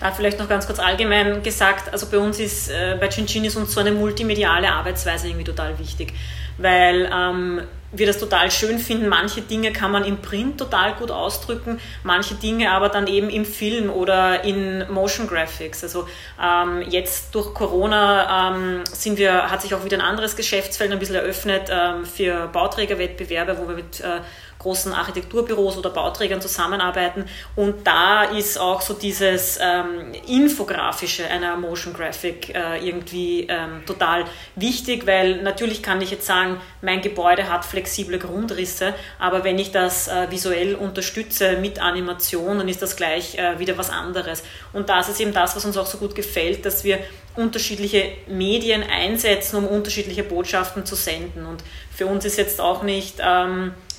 Da 0.00 0.12
vielleicht 0.12 0.38
noch 0.38 0.48
ganz 0.48 0.66
kurz 0.66 0.78
allgemein 0.78 1.42
gesagt, 1.42 1.92
also 1.92 2.06
bei 2.10 2.18
uns 2.18 2.38
ist, 2.38 2.70
äh, 2.70 2.96
bei 2.98 3.08
Cincin 3.08 3.44
ist 3.44 3.56
uns 3.56 3.72
so 3.72 3.80
eine 3.80 3.92
multimediale 3.92 4.70
Arbeitsweise 4.70 5.28
irgendwie 5.28 5.44
total 5.44 5.78
wichtig, 5.78 6.12
weil 6.58 7.10
ähm, 7.12 7.62
wir 7.98 8.06
das 8.06 8.18
total 8.18 8.50
schön 8.50 8.78
finden. 8.78 9.08
Manche 9.08 9.40
Dinge 9.40 9.72
kann 9.72 9.90
man 9.90 10.04
im 10.04 10.18
Print 10.18 10.58
total 10.58 10.94
gut 10.94 11.10
ausdrücken, 11.10 11.80
manche 12.02 12.34
Dinge 12.34 12.70
aber 12.72 12.88
dann 12.88 13.06
eben 13.06 13.30
im 13.30 13.44
Film 13.44 13.90
oder 13.90 14.44
in 14.44 14.84
Motion 14.90 15.26
Graphics. 15.26 15.82
Also 15.82 16.06
ähm, 16.42 16.82
jetzt 16.88 17.34
durch 17.34 17.54
Corona 17.54 18.52
ähm, 18.54 18.84
sind 18.92 19.18
wir, 19.18 19.50
hat 19.50 19.62
sich 19.62 19.74
auch 19.74 19.84
wieder 19.84 19.96
ein 19.96 20.04
anderes 20.04 20.36
Geschäftsfeld 20.36 20.92
ein 20.92 20.98
bisschen 20.98 21.16
eröffnet 21.16 21.70
ähm, 21.70 22.04
für 22.04 22.48
Bauträgerwettbewerbe, 22.48 23.58
wo 23.58 23.68
wir 23.68 23.76
mit 23.76 24.00
äh, 24.00 24.20
großen 24.64 24.94
Architekturbüros 24.94 25.76
oder 25.76 25.90
Bauträgern 25.90 26.40
zusammenarbeiten. 26.40 27.26
Und 27.54 27.86
da 27.86 28.24
ist 28.24 28.58
auch 28.58 28.80
so 28.80 28.94
dieses 28.94 29.58
ähm, 29.60 30.12
Infografische 30.26 31.26
einer 31.26 31.56
Motion 31.56 31.92
Graphic 31.92 32.54
äh, 32.54 32.78
irgendwie 32.78 33.46
ähm, 33.48 33.82
total 33.86 34.24
wichtig, 34.56 35.06
weil 35.06 35.42
natürlich 35.42 35.82
kann 35.82 36.00
ich 36.00 36.10
jetzt 36.10 36.26
sagen, 36.26 36.60
mein 36.80 37.02
Gebäude 37.02 37.50
hat 37.50 37.64
flexible 37.64 38.18
Grundrisse, 38.18 38.94
aber 39.18 39.44
wenn 39.44 39.58
ich 39.58 39.70
das 39.70 40.08
äh, 40.08 40.30
visuell 40.30 40.74
unterstütze 40.74 41.58
mit 41.58 41.78
Animation, 41.80 42.58
dann 42.58 42.68
ist 42.68 42.80
das 42.80 42.96
gleich 42.96 43.36
äh, 43.36 43.58
wieder 43.58 43.76
was 43.76 43.90
anderes. 43.90 44.42
Und 44.72 44.88
das 44.88 45.10
ist 45.10 45.20
eben 45.20 45.34
das, 45.34 45.54
was 45.54 45.64
uns 45.66 45.76
auch 45.76 45.86
so 45.86 45.98
gut 45.98 46.14
gefällt, 46.14 46.64
dass 46.64 46.84
wir 46.84 47.00
unterschiedliche 47.36 48.12
Medien 48.28 48.82
einsetzen, 48.82 49.56
um 49.56 49.66
unterschiedliche 49.66 50.22
Botschaften 50.22 50.86
zu 50.86 50.94
senden. 50.94 51.44
Und 51.44 51.62
für 51.94 52.06
uns 52.06 52.24
ist 52.24 52.38
jetzt 52.38 52.60
auch 52.60 52.82
nicht 52.82 53.16
ähm, 53.20 53.72
äh, 53.72 53.93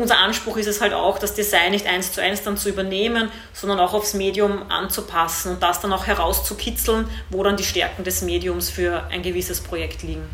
unser 0.00 0.18
Anspruch 0.18 0.56
ist 0.56 0.66
es 0.66 0.80
halt 0.80 0.92
auch, 0.92 1.18
das 1.18 1.34
Design 1.34 1.72
nicht 1.72 1.86
eins 1.86 2.12
zu 2.12 2.22
eins 2.22 2.42
dann 2.42 2.56
zu 2.56 2.68
übernehmen, 2.68 3.30
sondern 3.52 3.78
auch 3.78 3.94
aufs 3.94 4.14
Medium 4.14 4.70
anzupassen 4.70 5.52
und 5.52 5.62
das 5.62 5.80
dann 5.80 5.92
auch 5.92 6.06
herauszukitzeln, 6.06 7.08
wo 7.30 7.42
dann 7.42 7.56
die 7.56 7.64
Stärken 7.64 8.04
des 8.04 8.22
Mediums 8.22 8.70
für 8.70 9.04
ein 9.10 9.22
gewisses 9.22 9.60
Projekt 9.60 10.02
liegen. 10.02 10.28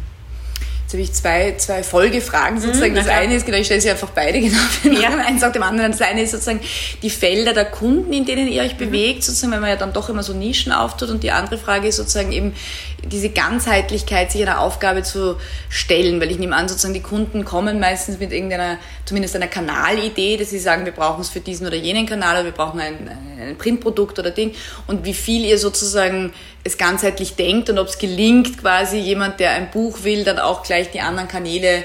Jetzt 0.93 0.93
habe 0.95 1.03
ich 1.03 1.13
zwei, 1.13 1.55
zwei 1.57 1.83
Folgefragen 1.83 2.61
sozusagen. 2.61 2.93
Mhm, 2.93 2.97
das 2.97 3.09
eine 3.09 3.35
ist, 3.35 3.47
genau, 3.47 3.57
ich 3.57 3.65
stelle 3.65 3.81
sie 3.81 3.91
einfach 3.91 4.11
beide 4.11 4.41
genau 4.83 5.01
ja. 5.01 5.09
Eins 5.17 5.41
sagt 5.41 5.55
dem 5.55 5.63
anderen. 5.63 5.91
Das 5.93 6.03
eine 6.03 6.21
ist 6.21 6.33
sozusagen 6.33 6.61
die 7.03 7.09
Felder 7.09 7.55
der 7.55 7.65
Kunden, 7.65 8.13
in 8.13 8.27
denen 8.27 8.47
ihr 8.47 8.63
euch 8.63 8.75
mhm. 8.75 8.79
bewegt, 8.91 9.25
sozusagen, 9.25 9.53
weil 9.53 9.61
man 9.61 9.71
ja 9.71 9.77
dann 9.77 9.95
doch 9.95 10.11
immer 10.11 10.23
so 10.23 10.35
Nischen 10.35 10.71
auftut. 10.71 11.09
Und 11.09 11.23
die 11.23 11.31
andere 11.31 11.57
Frage 11.57 11.89
ist 11.89 11.97
sozusagen 11.97 12.33
eben 12.33 12.55
diese 13.05 13.31
Ganzheitlichkeit, 13.31 14.31
sich 14.31 14.43
einer 14.43 14.61
Aufgabe 14.61 15.03
zu 15.03 15.37
stellen, 15.69 16.21
weil 16.21 16.31
ich 16.31 16.39
nehme 16.39 16.55
an, 16.55 16.69
sozusagen 16.69 16.95
die 16.95 17.03
Kunden 17.03 17.45
kommen 17.45 17.81
meistens 17.81 18.19
mit 18.19 18.33
irgendeiner, 18.33 18.79
zumindest 19.05 19.35
einer 19.35 19.49
Kanalidee, 19.49 20.37
dass 20.37 20.51
sie 20.51 20.59
sagen, 20.59 20.85
wir 20.85 20.93
brauchen 20.93 21.21
es 21.21 21.29
für 21.29 21.41
diesen 21.41 21.67
oder 21.67 21.77
jenen 21.77 22.07
Kanal 22.07 22.37
oder 22.37 22.45
wir 22.45 22.53
brauchen 22.53 22.81
ein, 22.81 23.11
ein 23.41 23.59
Printprodukt 23.59 24.19
oder 24.19 24.31
Ding. 24.31 24.55
Und 24.87 25.05
wie 25.05 25.15
viel 25.15 25.45
ihr 25.45 25.59
sozusagen 25.59 26.33
es 26.65 26.79
ganzheitlich 26.79 27.35
denkt 27.35 27.71
und 27.71 27.79
ob 27.79 27.89
es 27.89 27.99
gelingt, 27.99 28.59
quasi 28.59 28.99
jemand, 28.99 29.41
der 29.41 29.51
ein 29.53 29.71
Buch 29.71 30.05
will, 30.05 30.25
dann 30.25 30.39
auch 30.39 30.63
gleich 30.63 30.91
die 30.91 31.01
anderen 31.01 31.29
Kanäle 31.29 31.83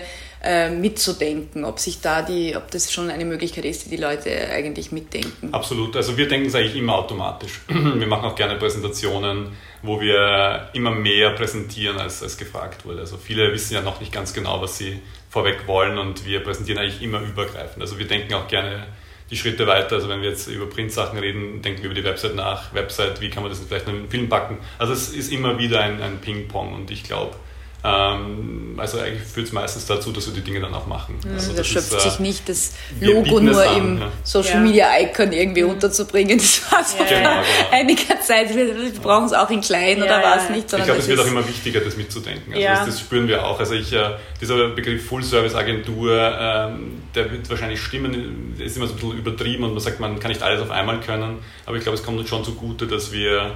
äh, 0.47 0.69
mitzudenken, 0.69 1.65
ob 1.65 1.77
sich 1.77 1.99
da 1.99 2.21
die, 2.21 2.55
ob 2.55 2.71
das 2.71 2.93
schon 2.93 3.09
eine 3.09 3.25
Möglichkeit 3.25 3.65
ist, 3.65 3.85
die 3.85 3.89
die 3.89 3.97
Leute 3.97 4.29
eigentlich 4.49 4.93
mitdenken. 4.93 5.49
Absolut. 5.51 5.93
Also 5.97 6.15
wir 6.15 6.25
denken 6.25 6.47
es 6.47 6.55
eigentlich 6.55 6.77
immer 6.77 6.95
automatisch. 6.95 7.59
Wir 7.67 8.07
machen 8.07 8.23
auch 8.23 8.35
gerne 8.35 8.55
Präsentationen, 8.55 9.49
wo 9.81 9.99
wir 9.99 10.69
immer 10.71 10.91
mehr 10.91 11.31
präsentieren, 11.31 11.97
als, 11.97 12.23
als 12.23 12.37
gefragt 12.37 12.85
wurde. 12.85 13.01
Also 13.01 13.17
viele 13.17 13.51
wissen 13.51 13.73
ja 13.73 13.81
noch 13.81 13.99
nicht 13.99 14.13
ganz 14.13 14.33
genau, 14.33 14.61
was 14.61 14.77
sie 14.77 14.99
vorweg 15.29 15.67
wollen 15.67 15.97
und 15.97 16.25
wir 16.25 16.41
präsentieren 16.41 16.79
eigentlich 16.79 17.01
immer 17.01 17.19
übergreifend. 17.19 17.81
Also 17.81 17.99
wir 17.99 18.07
denken 18.07 18.33
auch 18.33 18.47
gerne 18.47 18.87
die 19.29 19.35
Schritte 19.35 19.67
weiter. 19.67 19.95
Also 19.95 20.07
wenn 20.07 20.21
wir 20.21 20.29
jetzt 20.29 20.47
über 20.47 20.67
Printsachen 20.67 21.19
reden, 21.19 21.61
denken 21.61 21.83
wir 21.83 21.91
über 21.91 21.99
die 21.99 22.05
Website 22.05 22.35
nach. 22.35 22.73
Website, 22.73 23.19
wie 23.19 23.29
kann 23.29 23.43
man 23.43 23.51
das 23.51 23.59
vielleicht 23.59 23.87
in 23.87 23.95
einen 23.95 24.09
Film 24.09 24.29
packen? 24.29 24.59
Also 24.77 24.93
es 24.93 25.09
ist 25.09 25.31
immer 25.31 25.59
wieder 25.59 25.81
ein, 25.81 26.01
ein 26.01 26.19
Ping-Pong 26.19 26.73
und 26.73 26.89
ich 26.89 27.03
glaube, 27.03 27.35
also 27.83 28.99
eigentlich 28.99 29.23
führt 29.23 29.47
es 29.47 29.53
meistens 29.53 29.85
dazu, 29.85 30.11
dass 30.11 30.25
wir 30.27 30.33
die 30.33 30.41
Dinge 30.41 30.59
dann 30.59 30.73
auch 30.73 30.87
machen. 30.87 31.19
Mhm, 31.23 31.33
also 31.33 31.53
da 31.53 31.63
schöpft 31.63 31.93
ist, 31.93 32.01
sich 32.01 32.19
nicht 32.19 32.49
das 32.49 32.73
Logo 32.99 33.39
nur 33.39 33.61
an, 33.61 33.77
im 33.77 33.99
ja. 33.99 34.11
Social 34.23 34.61
Media 34.61 34.87
Icon 34.99 35.31
irgendwie 35.31 35.63
mhm. 35.63 35.71
unterzubringen. 35.71 36.37
Das 36.37 36.71
war 36.71 36.83
so 36.83 36.97
ja, 36.97 37.05
genau, 37.05 37.29
genau. 37.29 37.43
einiger 37.71 38.19
Zeit. 38.21 38.55
Wir, 38.55 38.73
brauchen 39.01 39.25
es 39.25 39.33
auch 39.33 39.49
in 39.51 39.61
klein 39.61 40.01
oder 40.01 40.21
was 40.21 40.49
nicht. 40.49 40.73
Ich 40.73 40.83
glaube, 40.83 40.99
es 40.99 41.07
wird 41.07 41.19
auch 41.19 41.27
immer 41.27 41.47
wichtiger, 41.47 41.79
das 41.79 41.95
mitzudenken. 41.97 42.53
Also 42.53 42.65
das, 42.65 42.85
das, 42.85 42.99
spüren 42.99 43.27
wir 43.27 43.45
auch. 43.45 43.59
Also 43.59 43.75
ich, 43.75 43.93
äh, 43.93 44.11
dieser 44.41 44.69
Begriff 44.69 45.05
Full-Service-Agentur, 45.05 46.37
ähm, 46.39 47.03
der 47.15 47.31
wird 47.31 47.49
wahrscheinlich 47.49 47.79
stimmen, 47.81 48.55
ist 48.57 48.77
immer 48.77 48.87
so 48.87 48.93
ein 48.93 48.99
bisschen 48.99 49.17
übertrieben 49.17 49.63
und 49.63 49.71
man 49.71 49.79
sagt, 49.79 49.99
man 49.99 50.19
kann 50.19 50.29
nicht 50.29 50.41
alles 50.41 50.61
auf 50.61 50.71
einmal 50.71 50.99
können. 50.99 51.39
Aber 51.65 51.77
ich 51.77 51.83
glaube, 51.83 51.97
es 51.97 52.03
kommt 52.03 52.19
uns 52.19 52.27
schon 52.29 52.43
zugute, 52.43 52.87
dass 52.87 53.11
wir 53.11 53.55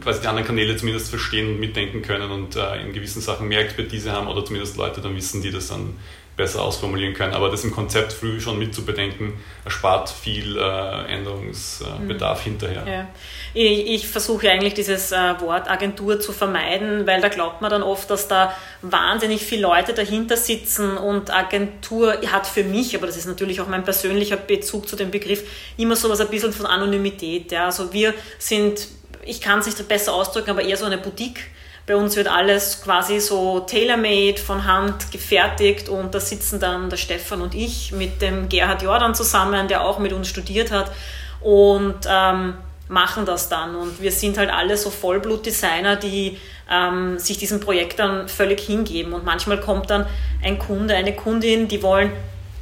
quasi 0.00 0.20
die 0.20 0.26
anderen 0.26 0.46
Kanäle 0.46 0.76
zumindest 0.76 1.10
verstehen 1.10 1.48
und 1.48 1.60
mitdenken 1.60 2.02
können 2.02 2.30
und 2.30 2.56
äh, 2.56 2.80
in 2.80 2.92
gewissen 2.92 3.20
Sachen 3.20 3.48
mehr 3.48 3.60
Expertise 3.60 4.12
haben 4.12 4.26
oder 4.28 4.44
zumindest 4.44 4.76
Leute 4.76 5.00
dann 5.00 5.14
wissen, 5.14 5.42
die 5.42 5.50
das 5.50 5.68
dann 5.68 5.94
besser 6.40 6.62
ausformulieren 6.62 7.12
können. 7.12 7.34
Aber 7.34 7.50
das 7.50 7.64
im 7.64 7.70
Konzept 7.70 8.14
früh 8.14 8.40
schon 8.40 8.58
mitzubedenken, 8.58 9.34
erspart 9.64 10.08
viel 10.08 10.56
äh, 10.56 11.04
Änderungsbedarf 11.12 12.40
mhm. 12.40 12.50
hinterher. 12.50 12.84
Ja. 12.86 13.08
Ich, 13.52 13.86
ich 13.86 14.08
versuche 14.08 14.50
eigentlich 14.50 14.72
dieses 14.72 15.12
äh, 15.12 15.40
Wort 15.40 15.70
Agentur 15.70 16.18
zu 16.18 16.32
vermeiden, 16.32 17.06
weil 17.06 17.20
da 17.20 17.28
glaubt 17.28 17.60
man 17.60 17.70
dann 17.70 17.82
oft, 17.82 18.08
dass 18.10 18.26
da 18.26 18.56
wahnsinnig 18.80 19.42
viele 19.42 19.62
Leute 19.62 19.92
dahinter 19.92 20.36
sitzen 20.36 20.96
und 20.96 21.30
Agentur 21.30 22.16
hat 22.32 22.46
für 22.46 22.64
mich, 22.64 22.96
aber 22.96 23.06
das 23.06 23.18
ist 23.18 23.26
natürlich 23.26 23.60
auch 23.60 23.68
mein 23.68 23.84
persönlicher 23.84 24.38
Bezug 24.38 24.88
zu 24.88 24.96
dem 24.96 25.10
Begriff, 25.10 25.42
immer 25.76 25.94
so 25.94 26.08
was 26.08 26.20
ein 26.20 26.28
bisschen 26.28 26.54
von 26.54 26.64
Anonymität. 26.64 27.52
Ja. 27.52 27.66
Also 27.66 27.92
wir 27.92 28.14
sind 28.38 28.88
ich 29.22 29.40
kann 29.40 29.60
es 29.60 29.66
nicht 29.66 29.88
besser 29.88 30.14
ausdrücken, 30.14 30.50
aber 30.50 30.62
eher 30.62 30.76
so 30.76 30.84
eine 30.84 30.98
Boutique. 30.98 31.40
Bei 31.86 31.96
uns 31.96 32.14
wird 32.14 32.28
alles 32.28 32.82
quasi 32.82 33.20
so 33.20 33.60
tailor-made, 33.60 34.38
von 34.38 34.64
Hand 34.64 35.10
gefertigt 35.10 35.88
und 35.88 36.14
da 36.14 36.20
sitzen 36.20 36.60
dann 36.60 36.88
der 36.88 36.96
Stefan 36.96 37.40
und 37.40 37.54
ich 37.54 37.92
mit 37.92 38.22
dem 38.22 38.48
Gerhard 38.48 38.82
Jordan 38.82 39.14
zusammen, 39.14 39.66
der 39.66 39.82
auch 39.84 39.98
mit 39.98 40.12
uns 40.12 40.28
studiert 40.28 40.70
hat 40.70 40.92
und 41.40 41.96
ähm, 42.06 42.54
machen 42.88 43.24
das 43.24 43.48
dann. 43.48 43.74
Und 43.74 44.00
wir 44.00 44.12
sind 44.12 44.38
halt 44.38 44.50
alle 44.50 44.76
so 44.76 44.90
Vollblut-Designer, 44.90 45.96
die 45.96 46.38
ähm, 46.70 47.18
sich 47.18 47.38
diesem 47.38 47.60
Projekt 47.60 47.98
dann 47.98 48.28
völlig 48.28 48.60
hingeben. 48.60 49.12
Und 49.12 49.24
manchmal 49.24 49.58
kommt 49.58 49.90
dann 49.90 50.06
ein 50.44 50.58
Kunde, 50.58 50.94
eine 50.94 51.14
Kundin, 51.14 51.66
die 51.66 51.82
wollen 51.82 52.12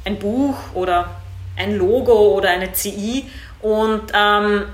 ein 0.05 0.17
Buch 0.17 0.55
oder 0.73 1.21
ein 1.57 1.77
Logo 1.77 2.35
oder 2.35 2.49
eine 2.49 2.71
CI 2.71 3.25
und 3.61 4.03
ähm, 4.13 4.65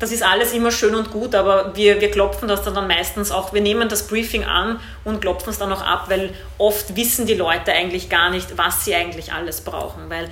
das 0.00 0.10
ist 0.12 0.22
alles 0.22 0.52
immer 0.52 0.72
schön 0.72 0.94
und 0.94 1.12
gut, 1.12 1.34
aber 1.34 1.76
wir, 1.76 2.00
wir 2.00 2.10
klopfen 2.10 2.48
das 2.48 2.62
dann, 2.62 2.74
dann 2.74 2.88
meistens 2.88 3.30
auch, 3.30 3.52
wir 3.52 3.60
nehmen 3.60 3.88
das 3.88 4.08
Briefing 4.08 4.44
an 4.44 4.80
und 5.04 5.20
klopfen 5.20 5.50
es 5.50 5.58
dann 5.58 5.70
auch 5.72 5.82
ab, 5.82 6.06
weil 6.08 6.30
oft 6.58 6.96
wissen 6.96 7.26
die 7.26 7.34
Leute 7.34 7.72
eigentlich 7.72 8.08
gar 8.08 8.30
nicht, 8.30 8.56
was 8.56 8.84
sie 8.84 8.94
eigentlich 8.94 9.32
alles 9.32 9.60
brauchen, 9.60 10.08
weil 10.08 10.28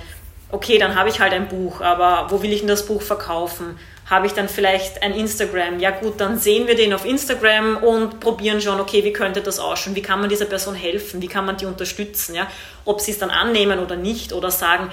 okay, 0.51 0.79
dann 0.79 0.95
habe 0.95 1.09
ich 1.09 1.19
halt 1.19 1.33
ein 1.33 1.47
Buch, 1.47 1.81
aber 1.81 2.31
wo 2.31 2.41
will 2.41 2.51
ich 2.51 2.59
denn 2.59 2.67
das 2.67 2.87
Buch 2.87 3.03
verkaufen? 3.03 3.77
Habe 4.09 4.25
ich 4.25 4.33
dann 4.33 4.49
vielleicht 4.49 5.03
ein 5.03 5.13
Instagram? 5.13 5.79
Ja 5.79 5.91
gut, 5.91 6.19
dann 6.19 6.39
sehen 6.39 6.65
wir 6.65 6.73
den 6.73 6.91
auf 6.93 7.05
Instagram 7.05 7.77
und 7.77 8.19
probieren 8.19 8.59
schon, 8.59 8.79
okay, 8.79 9.03
wie 9.03 9.13
könnte 9.13 9.41
das 9.41 9.59
ausschauen? 9.59 9.95
Wie 9.95 10.01
kann 10.01 10.19
man 10.19 10.29
dieser 10.29 10.45
Person 10.45 10.73
helfen? 10.73 11.21
Wie 11.21 11.27
kann 11.27 11.45
man 11.45 11.57
die 11.57 11.67
unterstützen? 11.67 12.33
Ja? 12.33 12.47
Ob 12.85 13.01
sie 13.01 13.11
es 13.11 13.19
dann 13.19 13.29
annehmen 13.29 13.77
oder 13.77 13.95
nicht 13.95 14.33
oder 14.33 14.49
sagen, 14.49 14.89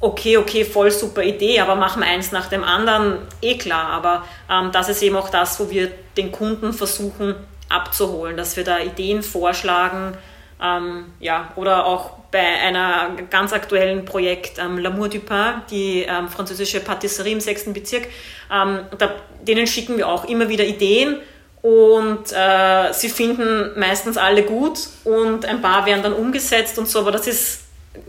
okay, 0.00 0.36
okay, 0.36 0.64
voll 0.64 0.90
super 0.90 1.22
Idee, 1.22 1.60
aber 1.60 1.74
machen 1.74 2.02
wir 2.02 2.08
eins 2.08 2.32
nach 2.32 2.48
dem 2.48 2.64
anderen, 2.64 3.18
eh 3.42 3.56
klar. 3.56 3.88
Aber 3.90 4.24
ähm, 4.50 4.70
das 4.72 4.88
ist 4.88 5.02
eben 5.02 5.16
auch 5.16 5.28
das, 5.28 5.58
wo 5.60 5.70
wir 5.70 5.90
den 6.16 6.32
Kunden 6.32 6.72
versuchen 6.72 7.34
abzuholen, 7.68 8.36
dass 8.36 8.56
wir 8.56 8.64
da 8.64 8.78
Ideen 8.78 9.22
vorschlagen, 9.22 10.16
ähm, 10.62 11.06
ja, 11.20 11.52
oder 11.56 11.86
auch 11.86 12.12
bei 12.30 12.40
einer 12.40 13.10
ganz 13.30 13.52
aktuellen 13.52 14.04
Projekt 14.04 14.58
ähm, 14.58 14.78
L'Amour 14.78 15.08
du 15.08 15.20
Pain, 15.20 15.62
die 15.70 16.02
ähm, 16.02 16.28
französische 16.28 16.80
Patisserie 16.80 17.32
im 17.32 17.40
sechsten 17.40 17.72
Bezirk, 17.72 18.08
ähm, 18.52 18.80
da, 18.98 19.14
denen 19.42 19.66
schicken 19.66 19.96
wir 19.96 20.08
auch 20.08 20.24
immer 20.24 20.48
wieder 20.48 20.64
Ideen 20.64 21.16
und 21.62 22.32
äh, 22.32 22.92
sie 22.92 23.08
finden 23.08 23.78
meistens 23.78 24.16
alle 24.16 24.44
gut 24.44 24.78
und 25.04 25.44
ein 25.44 25.60
paar 25.60 25.86
werden 25.86 26.02
dann 26.02 26.12
umgesetzt 26.12 26.78
und 26.78 26.88
so, 26.88 27.00
aber 27.00 27.10
das 27.10 27.26
ist, 27.26 27.64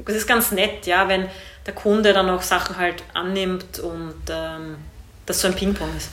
das 0.06 0.16
ist 0.16 0.28
ganz 0.28 0.52
nett, 0.52 0.86
ja, 0.86 1.08
wenn 1.08 1.28
der 1.68 1.76
Kunde 1.76 2.14
dann 2.14 2.30
auch 2.30 2.42
Sachen 2.42 2.78
halt 2.78 3.04
annimmt 3.14 3.80
und 3.80 4.16
ähm, 4.30 4.78
das 5.26 5.42
so 5.42 5.48
ein 5.48 5.54
Ping-Pong 5.54 5.90
ist. 5.96 6.10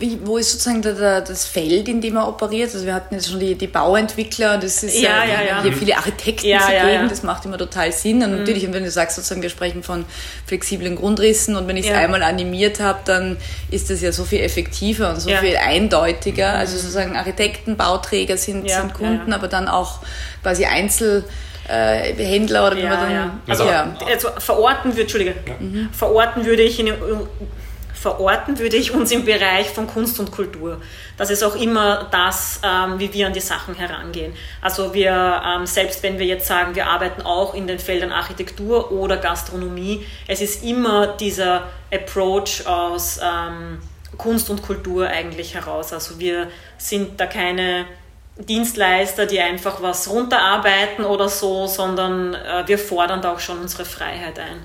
Wie, 0.00 0.18
wo 0.24 0.36
ist 0.36 0.50
sozusagen 0.50 0.82
der, 0.82 0.94
der, 0.94 1.20
das 1.20 1.44
Feld, 1.44 1.86
in 1.88 2.00
dem 2.00 2.16
er 2.16 2.26
operiert? 2.26 2.74
Also 2.74 2.86
wir 2.86 2.94
hatten 2.94 3.14
jetzt 3.14 3.30
schon 3.30 3.38
die, 3.38 3.54
die 3.54 3.68
Bauentwickler, 3.68 4.58
das 4.58 4.82
ist 4.82 5.00
ja, 5.00 5.24
ja, 5.24 5.42
ja, 5.42 5.62
hier 5.62 5.72
viele 5.72 5.96
Architekten 5.96 6.46
ja, 6.46 6.58
zu 6.60 6.70
geben, 6.70 7.08
das 7.08 7.22
macht 7.22 7.44
immer 7.44 7.56
total 7.56 7.92
Sinn. 7.92 8.22
Und 8.22 8.32
mhm. 8.32 8.38
natürlich, 8.38 8.72
wenn 8.72 8.82
du 8.82 8.90
sagst, 8.90 9.14
sozusagen, 9.14 9.42
wir 9.42 9.50
sprechen 9.50 9.84
von 9.84 10.04
flexiblen 10.46 10.96
Grundrissen 10.96 11.54
und 11.54 11.68
wenn 11.68 11.76
ich 11.76 11.88
es 11.88 11.92
einmal 11.92 12.24
animiert 12.24 12.80
habe, 12.80 13.00
dann 13.04 13.36
ist 13.70 13.90
das 13.90 14.00
ja 14.00 14.10
so 14.10 14.24
viel 14.24 14.40
effektiver 14.40 15.10
und 15.10 15.20
so 15.20 15.30
viel 15.30 15.56
eindeutiger. 15.56 16.54
Mhm. 16.54 16.58
Also 16.58 16.76
sozusagen 16.76 17.16
Architekten, 17.16 17.76
Bauträger 17.76 18.36
sind, 18.36 18.68
sind 18.68 18.94
Kunden, 18.94 19.32
aber 19.32 19.46
dann 19.46 19.68
auch 19.68 20.00
quasi 20.42 20.64
Einzel 20.64 21.24
äh, 21.68 22.14
Händler 22.14 22.66
oder 22.66 22.76
wie 22.76 22.82
ja, 22.82 22.88
man 22.90 23.00
dann. 23.00 23.12
Ja. 23.12 23.38
Also, 23.48 23.64
ja. 23.64 23.96
also 24.06 24.28
verorten 24.38 24.92
würde, 24.92 25.02
Entschuldige, 25.02 25.34
ja. 25.46 25.54
mhm. 25.58 25.88
verorten 25.92 26.44
würde 26.44 26.62
ich 26.62 26.78
in, 26.78 26.92
verorten 28.04 28.58
würde 28.58 28.76
ich 28.76 28.92
uns 28.92 29.10
im 29.12 29.24
Bereich 29.24 29.70
von 29.70 29.86
Kunst 29.86 30.20
und 30.20 30.30
Kultur. 30.30 30.78
Das 31.16 31.30
ist 31.30 31.42
auch 31.42 31.56
immer 31.56 32.06
das, 32.10 32.60
ähm, 32.62 32.98
wie 32.98 33.10
wir 33.14 33.28
an 33.28 33.32
die 33.32 33.40
Sachen 33.40 33.74
herangehen. 33.74 34.34
Also 34.60 34.92
wir, 34.92 35.42
ähm, 35.46 35.64
selbst 35.64 36.02
wenn 36.02 36.18
wir 36.18 36.26
jetzt 36.26 36.46
sagen, 36.46 36.74
wir 36.74 36.86
arbeiten 36.86 37.22
auch 37.22 37.54
in 37.54 37.66
den 37.66 37.78
Feldern 37.78 38.12
Architektur 38.12 38.92
oder 38.92 39.16
Gastronomie, 39.16 40.04
es 40.28 40.42
ist 40.42 40.62
immer 40.62 41.06
dieser 41.16 41.68
Approach 41.90 42.66
aus 42.66 43.20
ähm, 43.22 43.78
Kunst 44.18 44.50
und 44.50 44.60
Kultur 44.60 45.08
eigentlich 45.08 45.54
heraus. 45.54 45.94
Also 45.94 46.18
wir 46.18 46.48
sind 46.76 47.18
da 47.18 47.24
keine 47.24 47.86
Dienstleister, 48.36 49.26
die 49.26 49.40
einfach 49.40 49.80
was 49.80 50.10
runterarbeiten 50.10 51.04
oder 51.04 51.28
so, 51.28 51.66
sondern 51.66 52.34
äh, 52.34 52.64
wir 52.66 52.78
fordern 52.78 53.22
da 53.22 53.32
auch 53.32 53.40
schon 53.40 53.60
unsere 53.60 53.84
Freiheit 53.84 54.38
ein. 54.38 54.62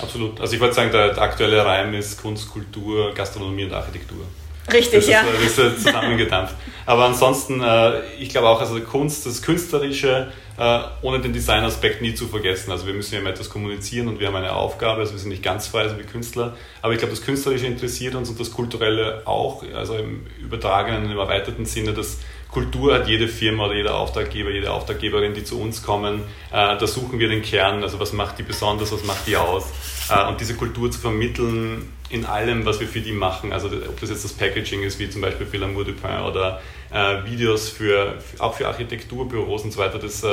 Absolut. 0.00 0.40
Also 0.40 0.54
ich 0.54 0.60
wollte 0.60 0.74
sagen, 0.74 0.92
der, 0.92 1.14
der 1.14 1.22
aktuelle 1.22 1.64
Reim 1.64 1.94
ist 1.94 2.20
Kunst, 2.20 2.50
Kultur, 2.50 3.12
Gastronomie 3.14 3.64
und 3.64 3.72
Architektur. 3.72 4.24
Richtig, 4.72 5.00
das 5.00 5.08
ja. 5.08 5.22
Ist, 5.44 5.58
das 5.58 5.72
ist 5.74 5.82
zusammengedampft. 5.84 6.54
Aber 6.86 7.06
ansonsten, 7.06 7.60
äh, 7.60 8.00
ich 8.18 8.28
glaube 8.28 8.48
auch, 8.48 8.60
also 8.60 8.78
Kunst, 8.80 9.26
das 9.26 9.42
Künstlerische, 9.42 10.30
äh, 10.58 10.80
ohne 11.02 11.20
den 11.20 11.32
Designaspekt 11.32 12.02
nie 12.02 12.14
zu 12.14 12.28
vergessen. 12.28 12.70
Also 12.70 12.86
wir 12.86 12.94
müssen 12.94 13.14
ja 13.14 13.20
immer 13.20 13.30
etwas 13.30 13.48
kommunizieren 13.48 14.08
und 14.08 14.20
wir 14.20 14.28
haben 14.28 14.36
eine 14.36 14.52
Aufgabe, 14.52 15.00
also 15.00 15.12
wir 15.12 15.18
sind 15.18 15.30
nicht 15.30 15.42
ganz 15.42 15.66
frei, 15.66 15.82
also 15.82 15.98
wie 15.98 16.02
Künstler. 16.02 16.56
Aber 16.82 16.92
ich 16.92 16.98
glaube, 16.98 17.14
das 17.14 17.24
Künstlerische 17.24 17.66
interessiert 17.66 18.14
uns 18.14 18.28
und 18.28 18.38
das 18.38 18.50
Kulturelle 18.52 19.22
auch, 19.24 19.64
also 19.74 19.96
im 19.96 20.26
übertragenen, 20.40 21.10
im 21.10 21.18
erweiterten 21.18 21.64
Sinne, 21.64 21.92
dass 21.92 22.18
Kultur 22.50 22.94
hat 22.94 23.08
jede 23.08 23.28
Firma 23.28 23.66
oder 23.66 23.74
jeder 23.74 23.94
Auftraggeber, 23.96 24.50
jede 24.50 24.72
Auftraggeberin, 24.72 25.34
die 25.34 25.44
zu 25.44 25.60
uns 25.60 25.82
kommen. 25.82 26.22
Äh, 26.50 26.76
da 26.76 26.86
suchen 26.86 27.18
wir 27.18 27.28
den 27.28 27.42
Kern, 27.42 27.82
also 27.82 28.00
was 28.00 28.12
macht 28.12 28.38
die 28.38 28.42
besonders, 28.42 28.90
was 28.92 29.04
macht 29.04 29.26
die 29.26 29.36
aus. 29.36 29.66
Äh, 30.08 30.26
und 30.28 30.40
diese 30.40 30.54
Kultur 30.54 30.90
zu 30.90 30.98
vermitteln 30.98 31.92
in 32.08 32.26
allem, 32.26 32.66
was 32.66 32.80
wir 32.80 32.88
für 32.88 33.00
die 33.00 33.12
machen, 33.12 33.52
also 33.52 33.68
ob 33.68 34.00
das 34.00 34.10
jetzt 34.10 34.24
das 34.24 34.32
Packaging 34.32 34.82
ist, 34.82 34.98
wie 34.98 35.08
zum 35.08 35.20
Beispiel 35.20 35.46
für 35.46 35.58
L'amour 35.58 35.84
du 35.84 35.92
Pain 35.92 36.22
oder 36.22 36.60
äh, 36.92 37.24
Videos 37.24 37.68
für, 37.68 38.18
auch 38.40 38.54
für 38.54 38.66
Architekturbüros 38.66 39.62
und 39.62 39.72
so 39.72 39.78
weiter, 39.78 39.98
das 39.98 40.24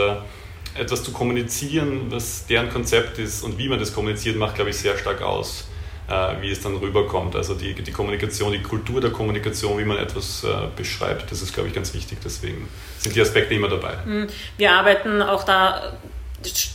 etwas 0.73 1.03
zu 1.03 1.11
kommunizieren, 1.11 2.07
was 2.09 2.45
deren 2.45 2.69
Konzept 2.69 3.17
ist 3.19 3.43
und 3.43 3.57
wie 3.57 3.67
man 3.67 3.79
das 3.79 3.93
kommuniziert, 3.93 4.37
macht, 4.37 4.55
glaube 4.55 4.69
ich, 4.71 4.77
sehr 4.77 4.97
stark 4.97 5.21
aus 5.21 5.67
äh, 6.09 6.41
wie 6.41 6.51
es 6.51 6.61
dann 6.61 6.75
rüberkommt. 6.77 7.35
Also 7.35 7.53
die, 7.53 7.73
die 7.73 7.91
Kommunikation, 7.91 8.51
die 8.51 8.61
Kultur 8.61 9.01
der 9.01 9.11
Kommunikation, 9.11 9.77
wie 9.77 9.85
man 9.85 9.97
etwas 9.97 10.43
äh, 10.43 10.67
beschreibt, 10.75 11.31
das 11.31 11.41
ist, 11.41 11.53
glaube 11.53 11.69
ich, 11.69 11.75
ganz 11.75 11.93
wichtig. 11.93 12.19
Deswegen 12.23 12.67
sind 12.97 13.15
die 13.15 13.21
Aspekte 13.21 13.53
immer 13.53 13.69
dabei. 13.69 13.97
Hm. 14.03 14.27
Wir 14.57 14.71
arbeiten 14.71 15.21
auch 15.21 15.43
da 15.43 15.97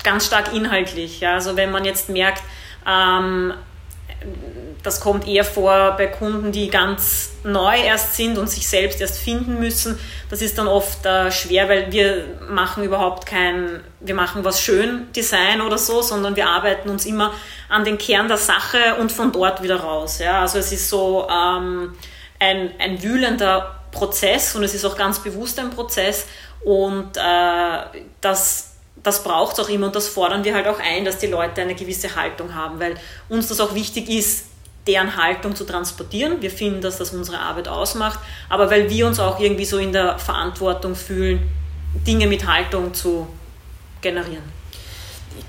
ganz 0.02 0.26
stark 0.26 0.52
inhaltlich. 0.52 1.20
Ja? 1.20 1.34
Also 1.34 1.56
wenn 1.56 1.70
man 1.70 1.84
jetzt 1.84 2.08
merkt, 2.08 2.42
ähm, 2.86 3.54
das 4.82 5.00
kommt 5.00 5.28
eher 5.28 5.44
vor 5.44 5.94
bei 5.96 6.06
Kunden, 6.06 6.52
die 6.52 6.68
ganz 6.68 7.30
neu 7.44 7.76
erst 7.76 8.16
sind 8.16 8.38
und 8.38 8.48
sich 8.48 8.68
selbst 8.68 9.00
erst 9.00 9.18
finden 9.18 9.58
müssen. 9.60 9.98
Das 10.30 10.42
ist 10.42 10.58
dann 10.58 10.66
oft 10.66 11.04
äh, 11.06 11.30
schwer, 11.30 11.68
weil 11.68 11.92
wir 11.92 12.24
machen 12.48 12.82
überhaupt 12.82 13.26
kein, 13.26 13.80
wir 14.00 14.14
machen 14.14 14.44
was 14.44 14.60
schön 14.60 15.06
Design 15.14 15.60
oder 15.60 15.78
so, 15.78 16.02
sondern 16.02 16.36
wir 16.36 16.48
arbeiten 16.48 16.88
uns 16.88 17.06
immer 17.06 17.32
an 17.72 17.84
den 17.84 17.96
Kern 17.96 18.28
der 18.28 18.36
Sache 18.36 18.96
und 19.00 19.10
von 19.10 19.32
dort 19.32 19.62
wieder 19.62 19.80
raus. 19.80 20.18
Ja? 20.18 20.42
Also 20.42 20.58
es 20.58 20.72
ist 20.72 20.88
so 20.90 21.26
ähm, 21.28 21.94
ein, 22.38 22.70
ein 22.78 23.02
wühlender 23.02 23.78
Prozess 23.90 24.54
und 24.54 24.62
es 24.62 24.74
ist 24.74 24.84
auch 24.84 24.96
ganz 24.96 25.20
bewusst 25.20 25.58
ein 25.58 25.70
Prozess 25.70 26.26
und 26.64 27.16
äh, 27.16 28.00
das 28.20 28.68
das 29.02 29.24
braucht 29.24 29.58
es 29.58 29.64
auch 29.64 29.68
immer 29.68 29.86
und 29.86 29.96
das 29.96 30.06
fordern 30.06 30.44
wir 30.44 30.54
halt 30.54 30.68
auch 30.68 30.78
ein, 30.78 31.04
dass 31.04 31.18
die 31.18 31.26
Leute 31.26 31.60
eine 31.60 31.74
gewisse 31.74 32.14
Haltung 32.14 32.54
haben, 32.54 32.78
weil 32.78 32.94
uns 33.28 33.48
das 33.48 33.58
auch 33.58 33.74
wichtig 33.74 34.08
ist, 34.08 34.46
deren 34.86 35.16
Haltung 35.16 35.56
zu 35.56 35.64
transportieren. 35.64 36.40
Wir 36.40 36.52
finden, 36.52 36.80
dass 36.82 36.98
das 36.98 37.10
unsere 37.10 37.40
Arbeit 37.40 37.66
ausmacht, 37.66 38.20
aber 38.48 38.70
weil 38.70 38.88
wir 38.90 39.08
uns 39.08 39.18
auch 39.18 39.40
irgendwie 39.40 39.64
so 39.64 39.78
in 39.78 39.92
der 39.92 40.20
Verantwortung 40.20 40.94
fühlen, 40.94 41.50
Dinge 42.06 42.28
mit 42.28 42.46
Haltung 42.46 42.94
zu 42.94 43.26
generieren 44.02 44.51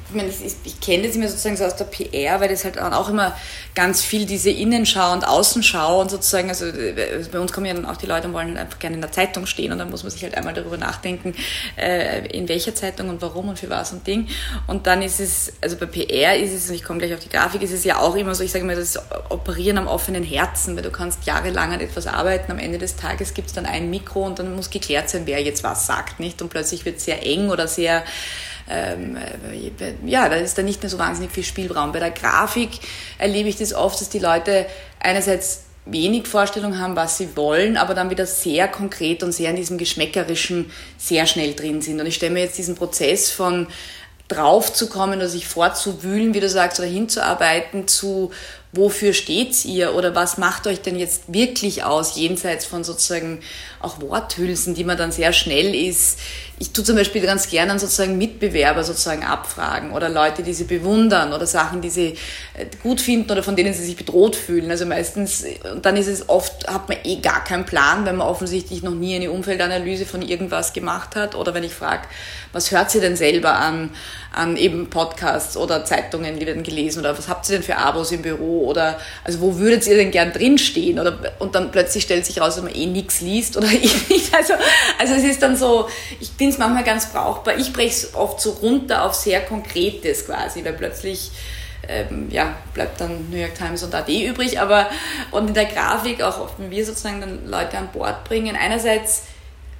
ich 0.09 0.15
meine, 0.15 0.29
ist, 0.29 0.57
ich 0.63 0.79
kenne 0.79 1.07
das 1.07 1.15
immer 1.15 1.27
sozusagen 1.27 1.57
so 1.57 1.65
aus 1.65 1.75
der 1.75 1.85
PR, 1.85 2.39
weil 2.39 2.49
das 2.49 2.63
halt 2.63 2.79
auch 2.79 3.09
immer 3.09 3.35
ganz 3.75 4.01
viel 4.01 4.25
diese 4.25 4.49
Innenschau 4.49 5.11
und 5.11 5.27
Außenschau 5.27 6.01
und 6.01 6.11
sozusagen, 6.11 6.49
also 6.49 6.65
äh, 6.65 7.25
bei 7.31 7.39
uns 7.39 7.51
kommen 7.51 7.65
ja 7.65 7.73
dann 7.73 7.85
auch 7.85 7.97
die 7.97 8.05
Leute 8.05 8.27
und 8.27 8.33
wollen 8.33 8.49
halt 8.49 8.59
einfach 8.59 8.79
gerne 8.79 8.95
in 8.95 9.01
der 9.01 9.11
Zeitung 9.11 9.45
stehen 9.45 9.71
und 9.71 9.79
dann 9.79 9.89
muss 9.89 10.03
man 10.03 10.11
sich 10.11 10.23
halt 10.23 10.35
einmal 10.35 10.53
darüber 10.53 10.77
nachdenken, 10.77 11.33
äh, 11.77 12.27
in 12.27 12.47
welcher 12.47 12.75
Zeitung 12.75 13.09
und 13.09 13.21
warum 13.21 13.49
und 13.49 13.59
für 13.59 13.69
was 13.69 13.91
und 13.91 14.05
Ding. 14.05 14.27
Und 14.67 14.85
dann 14.87 15.01
ist 15.01 15.19
es, 15.19 15.53
also 15.61 15.77
bei 15.77 15.87
PR 15.87 16.37
ist 16.37 16.53
es, 16.53 16.69
und 16.69 16.75
ich 16.75 16.83
komme 16.83 16.99
gleich 16.99 17.13
auf 17.13 17.19
die 17.19 17.29
Grafik, 17.29 17.61
ist 17.61 17.73
es 17.73 17.83
ja 17.83 17.97
auch 17.99 18.15
immer 18.15 18.35
so, 18.35 18.43
ich 18.43 18.51
sage 18.51 18.65
mal, 18.65 18.75
das 18.75 18.99
Operieren 19.29 19.77
am 19.77 19.87
offenen 19.87 20.23
Herzen, 20.23 20.75
weil 20.75 20.83
du 20.83 20.91
kannst 20.91 21.25
jahrelang 21.25 21.73
an 21.73 21.81
etwas 21.81 22.07
arbeiten, 22.07 22.51
am 22.51 22.59
Ende 22.59 22.77
des 22.77 22.95
Tages 22.95 23.33
gibt 23.33 23.47
es 23.47 23.53
dann 23.53 23.65
ein 23.65 23.89
Mikro 23.89 24.25
und 24.25 24.39
dann 24.39 24.55
muss 24.55 24.69
geklärt 24.69 25.09
sein, 25.09 25.23
wer 25.25 25.41
jetzt 25.41 25.63
was 25.63 25.87
sagt, 25.87 26.19
nicht? 26.19 26.41
Und 26.41 26.49
plötzlich 26.49 26.85
wird 26.85 26.97
es 26.97 27.05
sehr 27.05 27.25
eng 27.25 27.49
oder 27.49 27.67
sehr 27.67 28.03
ähm, 28.69 29.17
äh, 29.17 29.93
ja, 30.05 30.29
da 30.29 30.35
ist 30.35 30.57
da 30.57 30.61
nicht 30.61 30.81
mehr 30.81 30.89
so 30.89 30.97
wahnsinnig 30.97 31.31
viel 31.31 31.43
Spielraum. 31.43 31.91
Bei 31.91 31.99
der 31.99 32.11
Grafik 32.11 32.69
erlebe 33.17 33.49
ich 33.49 33.57
das 33.57 33.73
oft, 33.73 33.99
dass 33.99 34.09
die 34.09 34.19
Leute 34.19 34.65
einerseits 34.99 35.63
wenig 35.85 36.27
Vorstellung 36.27 36.79
haben, 36.79 36.95
was 36.95 37.17
sie 37.17 37.35
wollen, 37.35 37.75
aber 37.75 37.93
dann 37.93 38.09
wieder 38.09 38.25
sehr 38.25 38.67
konkret 38.69 39.21
und 39.21 39.33
sehr 39.33 39.49
in 39.49 39.57
diesem 39.57 39.77
Geschmäckerischen 39.77 40.71
sehr 40.97 41.25
schnell 41.25 41.53
drin 41.55 41.81
sind. 41.81 41.99
Und 41.99 42.05
ich 42.05 42.15
stelle 42.15 42.33
mir 42.33 42.43
jetzt 42.43 42.57
diesen 42.57 42.75
Prozess 42.75 43.29
von 43.31 43.67
draufzukommen 44.29 45.19
oder 45.19 45.27
sich 45.27 45.45
vorzuwühlen, 45.45 46.33
wie 46.33 46.39
du 46.39 46.47
sagst, 46.47 46.79
oder 46.79 46.87
hinzuarbeiten 46.87 47.87
zu 47.87 48.31
wofür 48.73 49.13
steht 49.13 49.65
ihr 49.65 49.93
oder 49.93 50.15
was 50.15 50.37
macht 50.37 50.65
euch 50.65 50.81
denn 50.81 50.97
jetzt 50.97 51.31
wirklich 51.31 51.83
aus, 51.83 52.15
jenseits 52.15 52.65
von 52.65 52.83
sozusagen 52.83 53.39
auch 53.79 54.01
Worthülsen, 54.01 54.73
die 54.73 54.83
man 54.83 54.97
dann 54.97 55.11
sehr 55.11 55.31
schnell 55.31 55.75
ist. 55.75 56.17
Ich 56.63 56.71
tue 56.71 56.85
zum 56.85 56.95
Beispiel 56.95 57.21
ganz 57.21 57.49
gerne 57.49 57.77
sozusagen 57.77 58.17
Mitbewerber 58.17 58.85
sozusagen 58.85 59.25
abfragen 59.25 59.91
oder 59.91 60.07
Leute, 60.07 60.43
die 60.43 60.53
sie 60.53 60.63
bewundern 60.63 61.33
oder 61.33 61.45
Sachen, 61.45 61.81
die 61.81 61.89
sie 61.89 62.15
äh, 62.53 62.67
gut 62.81 63.01
finden 63.01 63.29
oder 63.29 63.43
von 63.43 63.57
denen 63.57 63.73
sie 63.73 63.83
sich 63.83 63.97
bedroht 63.97 64.37
fühlen. 64.37 64.71
Also 64.71 64.85
meistens, 64.85 65.43
und 65.69 65.85
dann 65.85 65.97
ist 65.97 66.07
es 66.07 66.29
oft, 66.29 66.65
hat 66.69 66.87
man 66.87 66.99
eh 67.03 67.17
gar 67.17 67.43
keinen 67.43 67.65
Plan, 67.65 68.05
wenn 68.05 68.15
man 68.15 68.29
offensichtlich 68.29 68.81
noch 68.81 68.93
nie 68.93 69.13
eine 69.13 69.29
Umfeldanalyse 69.29 70.05
von 70.05 70.21
irgendwas 70.21 70.71
gemacht 70.71 71.17
hat 71.17 71.35
oder 71.35 71.53
wenn 71.53 71.65
ich 71.65 71.73
frage, 71.73 72.03
was 72.53 72.71
hört 72.71 72.91
sie 72.91 73.01
denn 73.01 73.17
selber 73.17 73.55
an, 73.55 73.89
an 74.31 74.55
eben 74.57 74.89
Podcasts 74.89 75.57
oder 75.57 75.83
Zeitungen, 75.85 76.39
die 76.39 76.45
werden 76.45 76.63
gelesen 76.63 76.99
oder 76.99 77.17
was 77.17 77.27
habt 77.27 77.49
ihr 77.49 77.57
denn 77.57 77.63
für 77.63 77.77
Abos 77.77 78.11
im 78.11 78.21
Büro 78.21 78.67
oder 78.67 78.99
also 79.23 79.41
wo 79.41 79.57
würdet 79.57 79.85
ihr 79.87 79.95
denn 79.95 80.11
gern 80.11 80.31
drinstehen? 80.31 80.99
Oder 80.99 81.17
und 81.39 81.55
dann 81.55 81.71
plötzlich 81.71 82.03
stellt 82.03 82.25
sich 82.25 82.39
raus, 82.39 82.55
dass 82.55 82.63
man 82.63 82.73
eh 82.73 82.85
nichts 82.85 83.21
liest 83.21 83.57
oder 83.57 83.67
ich 83.67 84.09
nicht. 84.09 84.33
Also, 84.33 84.53
also 84.99 85.13
es 85.13 85.23
ist 85.23 85.41
dann 85.41 85.57
so, 85.57 85.89
ich 86.19 86.31
finde 86.53 86.73
es 86.73 86.73
manchmal 86.73 86.83
ganz 86.83 87.11
brauchbar. 87.11 87.57
Ich 87.57 87.73
breche 87.73 87.89
es 87.89 88.15
oft 88.15 88.39
so 88.39 88.51
runter 88.51 89.05
auf 89.05 89.13
sehr 89.13 89.41
Konkretes 89.41 90.25
quasi, 90.25 90.63
weil 90.63 90.73
plötzlich 90.73 91.31
ähm, 91.87 92.27
ja, 92.29 92.55
bleibt 92.73 93.01
dann 93.01 93.29
New 93.29 93.37
York 93.37 93.55
Times 93.55 93.83
und 93.83 93.93
AD 93.93 94.25
übrig, 94.25 94.59
aber 94.59 94.89
und 95.31 95.49
in 95.49 95.53
der 95.53 95.65
Grafik 95.65 96.21
auch 96.21 96.49
wenn 96.57 96.71
wir 96.71 96.85
sozusagen 96.85 97.19
dann 97.19 97.47
Leute 97.47 97.77
an 97.77 97.89
Bord 97.91 98.23
bringen. 98.23 98.55
Einerseits 98.55 99.23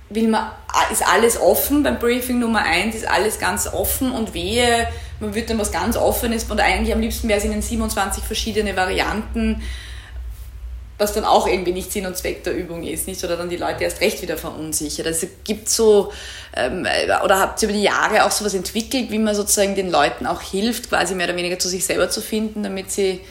will 0.10 0.28
man, 0.28 0.52
ist 0.92 1.08
alles 1.08 1.40
offen 1.40 1.84
beim 1.84 2.00
Briefing 2.00 2.40
Nummer 2.40 2.64
eins 2.64 2.96
ist 2.96 3.08
alles 3.08 3.40
ganz 3.40 3.68
offen 3.68 4.12
und 4.12 4.34
wehe, 4.34 4.88
man 5.20 5.34
wird 5.34 5.50
dann 5.50 5.58
was 5.60 5.72
ganz 5.72 5.96
Offenes 5.96 6.44
und 6.46 6.60
eigentlich 6.60 6.94
am 6.94 7.00
liebsten 7.00 7.28
wäre 7.30 7.40
es 7.40 7.46
in 7.46 7.52
den 7.52 7.62
27 7.62 8.24
verschiedene 8.24 8.76
Varianten, 8.76 9.64
was 11.04 11.14
dann 11.14 11.26
auch 11.26 11.48
irgendwie 11.48 11.72
nicht 11.72 11.92
Sinn 11.92 12.06
und 12.06 12.18
Zweck 12.18 12.44
der 12.44 12.56
Übung 12.56 12.84
ist, 12.84 13.08
nicht? 13.08 13.24
Oder 13.24 13.38
dann 13.38 13.50
die 13.50 13.58
Leute 13.58 13.84
erst 13.84 14.02
recht 14.02 14.22
wieder 14.22 14.38
verunsichert. 14.38 15.06
Also 15.06 15.28
gibt 15.44 15.70
so, 15.70 16.12
ähm, 16.56 16.88
oder 17.24 17.40
habt 17.40 17.62
ihr 17.62 17.70
über 17.70 17.78
die 17.78 17.84
Jahre 17.84 18.26
auch 18.26 18.32
sowas 18.32 18.54
entwickelt, 18.54 19.12
wie 19.12 19.20
man 19.20 19.36
sozusagen 19.36 19.76
den 19.76 19.92
Leuten 19.92 20.26
auch 20.26 20.42
hilft, 20.42 20.90
quasi 20.90 21.14
mehr 21.14 21.28
oder 21.28 21.36
weniger 21.36 21.60
zu 21.60 21.70
sich 21.70 21.86
selber 21.86 22.10
zu 22.10 22.22
finden, 22.22 22.64
damit 22.64 22.92
sie 22.92 23.22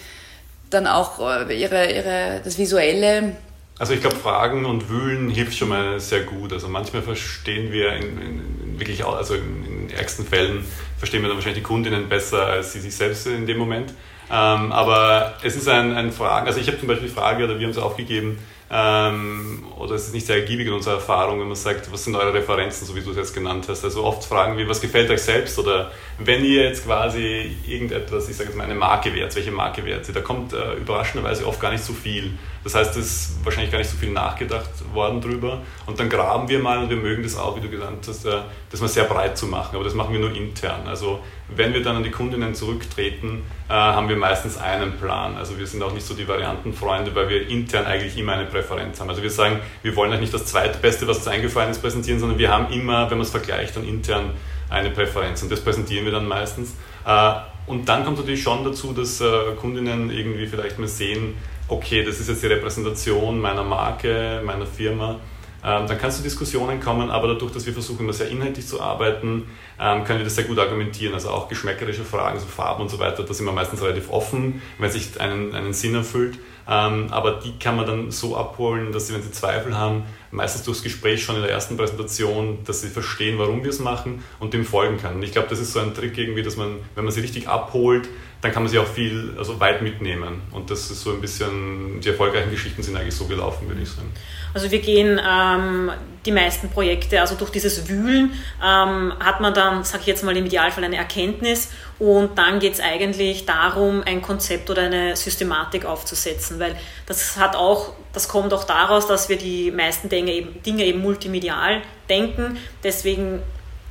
dann 0.71 0.87
auch 0.87 1.19
äh, 1.21 1.61
ihre, 1.61 1.93
ihre, 1.93 2.41
das 2.45 2.59
Visuelle 2.59 3.37
also 3.79 3.95
ich 3.95 4.01
glaube, 4.01 4.15
Fragen 4.15 4.65
und 4.65 4.89
Wühlen 4.91 5.29
hilft 5.29 5.57
schon 5.57 5.71
mal 5.71 5.99
sehr 5.99 6.21
gut. 6.21 6.53
Also 6.53 6.69
manchmal 6.69 7.03
verstehen 7.03 7.73
wir 7.73 7.95
in, 7.95 8.21
in, 8.21 8.79
wirklich, 8.79 9.05
also 9.05 9.35
in, 9.35 9.65
in 9.65 9.91
ärgsten 9.91 10.25
Fällen 10.25 10.65
verstehen 10.99 11.23
wir 11.23 11.29
dann 11.29 11.37
wahrscheinlich 11.37 11.65
die 11.65 11.67
Kundinnen 11.67 12.09
besser 12.09 12.47
als 12.47 12.75
sie 12.75 12.81
sich 12.81 12.95
selbst 12.95 13.27
in 13.27 13.45
dem 13.45 13.59
Moment. 13.59 13.93
Ähm, 14.35 14.73
aber 14.73 15.35
es 15.43 15.57
ist 15.57 15.69
ein, 15.69 15.95
ein 15.95 16.11
Fragen, 16.11 16.47
also 16.47 16.59
ich 16.59 16.67
habe 16.67 16.79
zum 16.79 16.89
Beispiel 16.89 17.09
die 17.09 17.15
Frage, 17.15 17.45
oder 17.45 17.59
wir 17.59 17.67
haben 17.67 17.73
es 17.73 17.79
aufgegeben, 17.79 18.39
ähm, 18.71 19.67
oder 19.79 19.95
es 19.95 20.07
ist 20.07 20.15
nicht 20.15 20.25
sehr 20.25 20.37
ergiebig 20.37 20.67
in 20.67 20.73
unserer 20.73 20.95
Erfahrung, 20.95 21.39
wenn 21.39 21.49
man 21.49 21.57
sagt, 21.57 21.93
was 21.93 22.05
sind 22.05 22.17
eure 22.17 22.33
Referenzen, 22.33 22.87
so 22.87 22.97
wie 22.97 23.03
du 23.03 23.11
es 23.11 23.17
jetzt 23.19 23.35
genannt 23.35 23.67
hast. 23.69 23.85
Also 23.85 24.03
oft 24.03 24.25
fragen 24.25 24.57
wir, 24.57 24.67
was 24.67 24.81
gefällt 24.81 25.11
euch 25.11 25.21
selbst 25.21 25.59
oder 25.59 25.91
wenn 26.19 26.43
ihr 26.43 26.65
jetzt 26.65 26.87
quasi 26.87 27.55
irgendetwas, 27.67 28.31
ich 28.31 28.37
sage 28.37 28.49
jetzt 28.49 28.57
mal 28.57 28.65
eine 28.65 28.75
Marke 28.75 29.15
wärt, 29.15 29.37
welche 29.37 29.51
Marke 29.51 29.83
sie, 30.03 30.15
da 30.15 30.23
kommt 30.23 30.55
äh, 30.55 30.77
überraschenderweise 30.77 31.47
oft 31.47 31.61
gar 31.61 31.71
nicht 31.71 31.85
so 31.85 31.93
viel. 31.93 32.39
Das 32.65 32.77
heißt, 32.77 32.97
es 32.97 33.07
ist 33.07 33.45
wahrscheinlich 33.45 33.73
gar 33.73 33.79
nicht 33.79 33.91
so 33.91 33.97
viel 33.97 34.13
nachgedacht 34.13 34.71
worden 34.95 35.21
drüber 35.21 35.63
und 35.87 35.99
dann 35.99 36.09
graben 36.09 36.49
wir 36.49 36.61
mal 36.61 36.79
und 36.79 36.91
wir 36.91 36.97
mögen 36.97 37.23
das 37.23 37.37
auch, 37.37 37.57
wie 37.57 37.61
du 37.61 37.69
gesagt 37.69 38.07
hast, 38.07 38.25
äh, 38.25 38.39
das 38.71 38.81
mal 38.81 38.89
sehr 38.89 39.05
breit 39.05 39.37
zu 39.37 39.47
machen, 39.47 39.75
aber 39.75 39.85
das 39.85 39.95
machen 39.95 40.13
wir 40.13 40.21
nur 40.21 40.35
intern. 40.35 40.87
Also 40.87 41.21
wenn 41.49 41.75
wir 41.75 41.83
dann 41.83 41.97
an 41.97 42.05
die 42.05 42.11
Kundinnen 42.11 42.55
zurücktreten, 42.55 43.43
äh, 43.69 43.73
haben 43.73 44.09
wir 44.09 44.17
meistens 44.17 44.59
einen 44.59 44.93
Plan. 44.93 45.37
Also 45.37 45.59
wir 45.59 45.67
sind 45.67 45.83
auch 45.83 45.93
nicht 45.93 46.07
so 46.07 46.15
die 46.15 46.29
Variantenfreunde, 46.29 47.15
weil 47.15 47.29
wir 47.29 47.49
intern 47.49 47.85
eigentlich 47.85 48.17
immer 48.17 48.35
eine 48.35 48.47
Präferenz 48.47 49.01
haben. 49.01 49.11
Also 49.11 49.23
wir 49.23 49.31
sagen, 49.31 49.59
wir 49.83 49.97
wollen 49.97 50.13
euch 50.13 50.21
nicht 50.21 50.35
das 50.35 50.47
zweitbeste, 50.47 51.09
was 51.09 51.19
uns 51.19 51.29
eingefallen 51.29 51.71
ist, 51.71 51.83
präsentieren, 51.83 52.21
sondern 52.21 52.39
wir 52.39 52.51
haben 52.51 52.73
immer, 52.73 53.11
wenn 53.11 53.19
man 53.19 53.27
es 53.27 53.31
vergleicht, 53.31 53.77
dann 53.77 53.85
intern 53.85 54.31
eine 54.71 54.91
Präferenz 54.91 55.43
und 55.43 55.51
das 55.51 55.61
präsentieren 55.61 56.05
wir 56.05 56.13
dann 56.13 56.29
meistens. 56.29 56.77
Äh, 57.05 57.33
und 57.67 57.89
dann 57.89 58.05
kommt 58.05 58.19
natürlich 58.19 58.43
schon 58.43 58.65
dazu, 58.65 58.93
dass 58.93 59.23
Kundinnen 59.61 60.11
irgendwie 60.11 60.49
vielleicht 60.49 60.81
mal 60.81 60.89
sehen, 60.89 61.35
okay, 61.69 62.05
das 62.05 62.21
ist 62.21 62.29
jetzt 62.29 62.43
die 62.43 62.49
Repräsentation 62.49 63.41
meiner 63.41 63.65
Marke, 63.65 64.43
meiner 64.45 64.67
Firma 64.67 65.21
ähm, 65.65 65.87
dann 65.87 65.99
kann 65.99 66.11
es 66.11 66.17
zu 66.17 66.23
Diskussionen 66.25 66.81
kommen, 66.81 67.11
aber 67.11 67.29
dadurch, 67.29 67.53
dass 67.53 67.67
wir 67.67 67.73
versuchen, 67.73 68.01
immer 68.01 68.13
sehr 68.13 68.29
inhaltlich 68.29 68.67
zu 68.67 68.81
arbeiten, 68.81 69.47
ähm, 69.81 70.03
können 70.05 70.19
wir 70.19 70.25
das 70.25 70.35
sehr 70.35 70.45
gut 70.45 70.59
argumentieren. 70.59 71.15
Also 71.15 71.31
auch 71.31 71.49
geschmäckerische 71.49 72.05
Fragen, 72.05 72.41
so 72.41 72.47
Farben 72.47 72.83
und 72.83 72.89
so 72.91 72.99
weiter, 72.99 73.23
da 73.23 73.33
sind 73.33 73.47
wir 73.47 73.53
meistens 73.53 73.81
relativ 73.81 74.11
offen, 74.11 74.61
wenn 74.79 74.91
sich 74.91 75.21
einen, 75.21 75.55
einen 75.55 75.73
Sinn 75.73 75.95
erfüllt. 75.95 76.39
Ähm, 76.69 77.09
aber 77.11 77.41
die 77.45 77.59
kann 77.59 77.77
man 77.77 77.87
dann 77.87 78.11
so 78.11 78.37
abholen, 78.37 78.93
dass 78.93 79.07
sie, 79.07 79.15
wenn 79.15 79.23
sie 79.23 79.31
Zweifel 79.31 79.77
haben, 79.77 80.05
meistens 80.33 80.65
durchs 80.65 80.83
Gespräch 80.83 81.23
schon 81.23 81.37
in 81.37 81.43
der 81.43 81.51
ersten 81.51 81.77
Präsentation, 81.77 82.59
dass 82.65 82.81
sie 82.81 82.89
verstehen, 82.89 83.39
warum 83.39 83.63
wir 83.63 83.71
es 83.71 83.79
machen 83.79 84.23
und 84.41 84.55
dem 84.55 84.65
folgen 84.65 84.97
können. 84.97 85.17
Und 85.17 85.23
ich 85.23 85.33
glaube, 85.33 85.49
das 85.49 85.61
ist 85.61 85.73
so 85.73 85.81
ein 85.81 85.95
Trick 85.95 86.19
irgendwie, 86.19 86.43
dass 86.43 86.57
man, 86.57 86.77
wenn 86.97 87.05
man 87.05 87.13
sie 87.13 87.21
richtig 87.21 87.49
abholt, 87.49 88.09
dann 88.43 88.51
kann 88.51 88.65
man 88.65 88.71
sie 88.71 88.79
auch 88.79 88.89
viel, 88.89 89.35
also 89.39 89.59
weit 89.61 89.83
mitnehmen. 89.83 90.43
Und 90.51 90.69
das 90.69 90.91
ist 90.91 91.03
so 91.03 91.13
ein 91.13 91.21
bisschen, 91.21 92.01
die 92.01 92.09
erfolgreichen 92.09 92.51
Geschichten 92.51 92.83
sind 92.83 92.97
eigentlich 92.97 93.15
so 93.15 93.27
gelaufen, 93.27 93.69
würde 93.69 93.81
ich 93.81 93.89
sagen. 93.89 94.13
Also 94.53 94.69
wir 94.73 94.81
gehen 94.81 95.21
ähm, 95.25 95.93
die 96.27 96.33
meisten 96.33 96.69
Projekte, 96.69 97.21
also 97.21 97.37
durch 97.37 97.51
dieses 97.51 97.89
Wühlen 97.89 98.33
ähm, 98.61 99.13
hat 99.21 99.41
man 99.41 99.55
dann, 99.55 99.85
sage 99.85 100.01
ich 100.01 100.07
jetzt 100.09 100.25
mal 100.25 100.37
im 100.37 100.45
Idealfall, 100.45 100.83
eine 100.83 100.97
Erkenntnis 100.97 101.71
und 102.01 102.37
dann 102.37 102.59
geht 102.59 102.75
es 102.75 102.81
eigentlich 102.81 103.47
darum, 103.47 104.03
ein 104.05 104.21
Konzept 104.21 104.69
oder 104.69 104.83
eine 104.83 105.15
Systematik 105.15 105.85
aufzusetzen, 105.85 106.59
weil 106.59 106.77
das 107.07 107.37
hat 107.37 107.55
auch, 107.55 107.93
das 108.13 108.29
kommt 108.29 108.53
auch 108.53 108.65
daraus, 108.65 109.07
dass 109.07 109.29
wir 109.29 109.39
die 109.39 109.71
meisten 109.71 110.09
Dinge 110.09 110.33
eben, 110.33 110.63
Dinge 110.65 110.85
eben 110.85 111.01
multimedial 111.01 111.81
denken. 112.09 112.57
Deswegen 112.83 113.41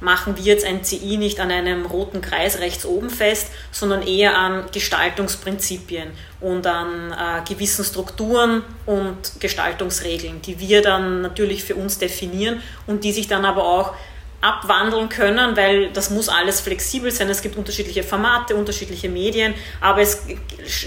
machen 0.02 0.36
wir 0.36 0.44
jetzt 0.44 0.66
ein 0.66 0.84
CI 0.84 1.18
nicht 1.18 1.40
an 1.40 1.52
einem 1.52 1.86
roten 1.86 2.22
Kreis 2.22 2.60
rechts 2.60 2.86
oben 2.86 3.10
fest, 3.10 3.52
sondern 3.72 4.02
eher 4.02 4.38
an 4.38 4.66
Gestaltungsprinzipien 4.74 6.10
und 6.42 6.68
an 6.68 7.12
äh, 7.12 7.48
gewissen 7.48 7.86
Strukturen 7.86 8.64
und 8.86 9.40
Gestaltungsregeln, 9.40 10.42
die 10.42 10.60
wir 10.60 10.82
dann 10.82 11.22
natürlich 11.22 11.64
für 11.64 11.76
uns 11.76 12.00
definieren 12.00 12.62
und 12.88 13.04
die 13.04 13.12
sich 13.12 13.28
dann 13.28 13.46
aber 13.46 13.64
auch 13.64 13.94
abwandeln 14.42 15.08
können, 15.08 15.56
weil 15.56 15.92
das 15.92 16.10
muss 16.10 16.28
alles 16.28 16.62
flexibel 16.62 17.12
sein. 17.12 17.30
Es 17.30 17.44
gibt 17.44 17.56
unterschiedliche 17.56 18.02
Formate, 18.02 18.56
unterschiedliche 18.56 19.08
Medien, 19.08 19.54
aber 19.80 20.02
es, 20.02 20.24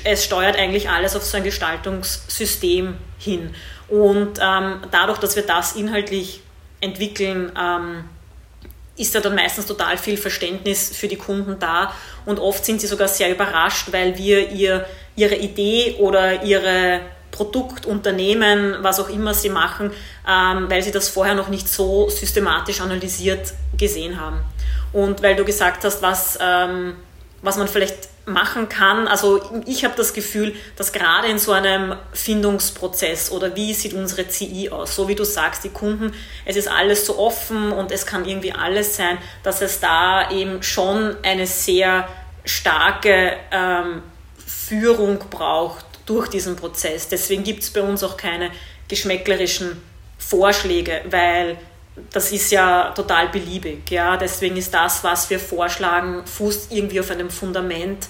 es 0.02 0.24
steuert 0.24 0.56
eigentlich 0.56 0.90
alles 0.90 1.14
auf 1.14 1.22
so 1.22 1.36
ein 1.36 1.44
Gestaltungssystem 1.44 2.96
hin. 3.18 3.54
Und 3.88 4.40
ähm, 4.42 4.80
dadurch, 4.90 5.18
dass 5.18 5.36
wir 5.36 5.44
das 5.44 5.76
inhaltlich 5.76 6.40
entwickeln, 6.80 7.52
ähm, 7.56 8.04
ist 8.96 9.14
da 9.14 9.20
dann 9.20 9.34
meistens 9.34 9.66
total 9.66 9.98
viel 9.98 10.16
Verständnis 10.16 10.96
für 10.96 11.08
die 11.08 11.16
Kunden 11.16 11.58
da 11.58 11.92
und 12.26 12.38
oft 12.38 12.64
sind 12.64 12.80
sie 12.80 12.86
sogar 12.86 13.08
sehr 13.08 13.30
überrascht, 13.30 13.88
weil 13.90 14.16
wir 14.16 14.50
ihr, 14.50 14.86
ihre 15.16 15.34
Idee 15.34 15.96
oder 15.98 16.42
ihre 16.44 17.00
Produkt, 17.34 17.84
Unternehmen, 17.84 18.76
was 18.80 19.00
auch 19.00 19.08
immer 19.08 19.34
sie 19.34 19.48
machen, 19.48 19.90
ähm, 20.28 20.70
weil 20.70 20.82
sie 20.82 20.92
das 20.92 21.08
vorher 21.08 21.34
noch 21.34 21.48
nicht 21.48 21.68
so 21.68 22.08
systematisch 22.08 22.80
analysiert 22.80 23.52
gesehen 23.76 24.20
haben. 24.20 24.40
Und 24.92 25.20
weil 25.22 25.34
du 25.34 25.44
gesagt 25.44 25.82
hast, 25.84 26.00
was, 26.00 26.38
ähm, 26.40 26.94
was 27.44 27.56
man 27.56 27.68
vielleicht 27.68 28.08
machen 28.26 28.70
kann, 28.70 29.06
also 29.06 29.42
ich 29.66 29.84
habe 29.84 29.94
das 29.96 30.14
Gefühl, 30.14 30.54
dass 30.76 30.92
gerade 30.92 31.28
in 31.28 31.38
so 31.38 31.52
einem 31.52 31.94
Findungsprozess 32.12 33.30
oder 33.30 33.54
wie 33.54 33.74
sieht 33.74 33.92
unsere 33.92 34.26
CI 34.26 34.70
aus, 34.70 34.96
so 34.96 35.08
wie 35.08 35.14
du 35.14 35.24
sagst, 35.24 35.62
die 35.62 35.68
Kunden, 35.68 36.14
es 36.46 36.56
ist 36.56 36.68
alles 36.68 37.04
so 37.04 37.18
offen 37.18 37.70
und 37.70 37.92
es 37.92 38.06
kann 38.06 38.24
irgendwie 38.24 38.52
alles 38.52 38.96
sein, 38.96 39.18
dass 39.42 39.60
es 39.60 39.78
da 39.78 40.30
eben 40.30 40.62
schon 40.62 41.16
eine 41.22 41.46
sehr 41.46 42.08
starke 42.46 43.36
ähm, 43.50 44.02
Führung 44.46 45.18
braucht 45.30 45.84
durch 46.06 46.28
diesen 46.28 46.56
Prozess. 46.56 47.08
Deswegen 47.08 47.44
gibt 47.44 47.62
es 47.62 47.70
bei 47.70 47.82
uns 47.82 48.02
auch 48.02 48.16
keine 48.16 48.50
geschmäcklerischen 48.88 49.82
Vorschläge, 50.18 51.02
weil 51.10 51.58
das 52.10 52.32
ist 52.32 52.50
ja 52.50 52.90
total 52.90 53.28
beliebig. 53.28 53.90
Ja? 53.90 54.16
Deswegen 54.16 54.56
ist 54.56 54.74
das, 54.74 55.04
was 55.04 55.30
wir 55.30 55.38
vorschlagen, 55.38 56.26
fußt 56.26 56.72
irgendwie 56.72 57.00
auf 57.00 57.10
einem 57.10 57.30
Fundament, 57.30 58.08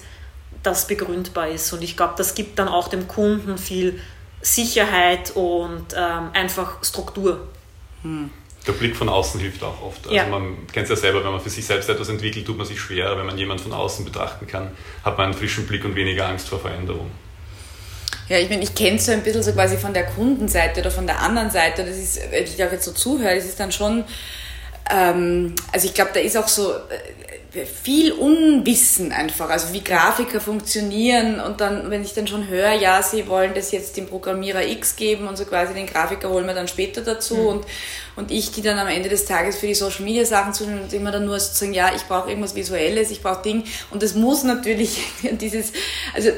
das 0.63 0.87
begründbar 0.87 1.49
ist. 1.49 1.71
Und 1.73 1.83
ich 1.83 1.95
glaube, 1.95 2.15
das 2.17 2.33
gibt 2.33 2.57
dann 2.57 2.67
auch 2.67 2.87
dem 2.87 3.07
Kunden 3.07 3.57
viel 3.57 3.99
Sicherheit 4.41 5.31
und 5.31 5.85
ähm, 5.95 6.29
einfach 6.33 6.83
Struktur. 6.83 7.47
Hm. 8.01 8.29
Der 8.65 8.71
Blick 8.71 8.95
von 8.95 9.09
außen 9.09 9.39
hilft 9.39 9.63
auch 9.63 9.79
oft. 9.83 10.05
Also 10.05 10.15
ja. 10.15 10.25
man 10.25 10.65
kennt 10.71 10.85
es 10.85 10.89
ja 10.89 10.95
selber, 10.95 11.23
wenn 11.23 11.31
man 11.31 11.39
für 11.39 11.51
sich 11.51 11.65
selbst 11.65 11.87
etwas 11.87 12.09
entwickelt, 12.09 12.47
tut 12.47 12.57
man 12.57 12.65
sich 12.65 12.79
schwerer. 12.79 13.15
Wenn 13.15 13.27
man 13.27 13.37
jemanden 13.37 13.61
von 13.61 13.73
außen 13.73 14.03
betrachten 14.03 14.47
kann, 14.47 14.71
hat 15.03 15.17
man 15.19 15.27
einen 15.27 15.35
frischen 15.35 15.67
Blick 15.67 15.85
und 15.85 15.95
weniger 15.95 16.27
Angst 16.27 16.49
vor 16.49 16.59
Veränderung. 16.59 17.11
Ja, 18.27 18.39
ich 18.39 18.49
meine, 18.49 18.63
ich 18.63 18.73
kenne 18.73 18.97
es 18.97 19.05
so 19.05 19.11
ein 19.11 19.21
bisschen 19.21 19.43
so 19.43 19.51
quasi 19.51 19.77
von 19.77 19.93
der 19.93 20.05
Kundenseite 20.05 20.81
oder 20.81 20.91
von 20.91 21.05
der 21.05 21.21
anderen 21.21 21.51
Seite. 21.51 21.83
Das 21.83 21.97
ist, 21.97 22.19
wenn 22.31 22.43
ich 22.43 22.63
auch 22.63 22.71
jetzt 22.71 22.85
so 22.85 22.91
zuhöre, 22.91 23.35
das 23.35 23.45
ist 23.45 23.59
dann 23.59 23.71
schon, 23.71 24.03
ähm, 24.91 25.53
also 25.71 25.87
ich 25.87 25.93
glaube, 25.93 26.11
da 26.13 26.19
ist 26.19 26.35
auch 26.35 26.47
so 26.47 26.71
äh, 26.71 27.65
viel 27.65 28.11
Unwissen 28.11 29.11
einfach, 29.11 29.49
also 29.49 29.71
wie 29.73 29.83
Grafiker 29.83 30.41
funktionieren 30.41 31.39
und 31.39 31.61
dann, 31.61 31.89
wenn 31.89 32.01
ich 32.01 32.13
dann 32.13 32.27
schon 32.27 32.47
höre, 32.49 32.73
ja, 32.73 33.01
sie 33.01 33.27
wollen 33.27 33.53
das 33.53 33.71
jetzt 33.71 33.95
dem 33.95 34.07
Programmierer 34.07 34.65
X 34.65 34.95
geben 34.95 35.27
und 35.27 35.37
so 35.37 35.45
quasi 35.45 35.73
den 35.73 35.85
Grafiker 35.85 36.29
holen 36.29 36.47
wir 36.47 36.53
dann 36.53 36.67
später 36.67 37.01
dazu 37.01 37.35
mhm. 37.35 37.47
und, 37.47 37.65
und 38.17 38.31
ich, 38.31 38.51
die 38.51 38.61
dann 38.61 38.77
am 38.77 38.87
Ende 38.87 39.07
des 39.07 39.25
Tages 39.25 39.55
für 39.55 39.67
die 39.67 39.75
Social 39.75 40.03
Media 40.03 40.25
Sachen 40.25 40.53
zu 40.53 40.65
und 40.65 40.91
immer 40.91 41.11
dann 41.11 41.25
nur 41.25 41.39
sozusagen, 41.39 41.73
ja, 41.73 41.91
ich 41.95 42.03
brauche 42.03 42.29
irgendwas 42.29 42.55
Visuelles, 42.55 43.11
ich 43.11 43.21
brauche 43.21 43.43
Ding 43.43 43.63
und 43.91 44.03
das 44.03 44.15
muss 44.15 44.43
natürlich 44.43 44.99
dieses, 45.39 45.71
also 46.13 46.31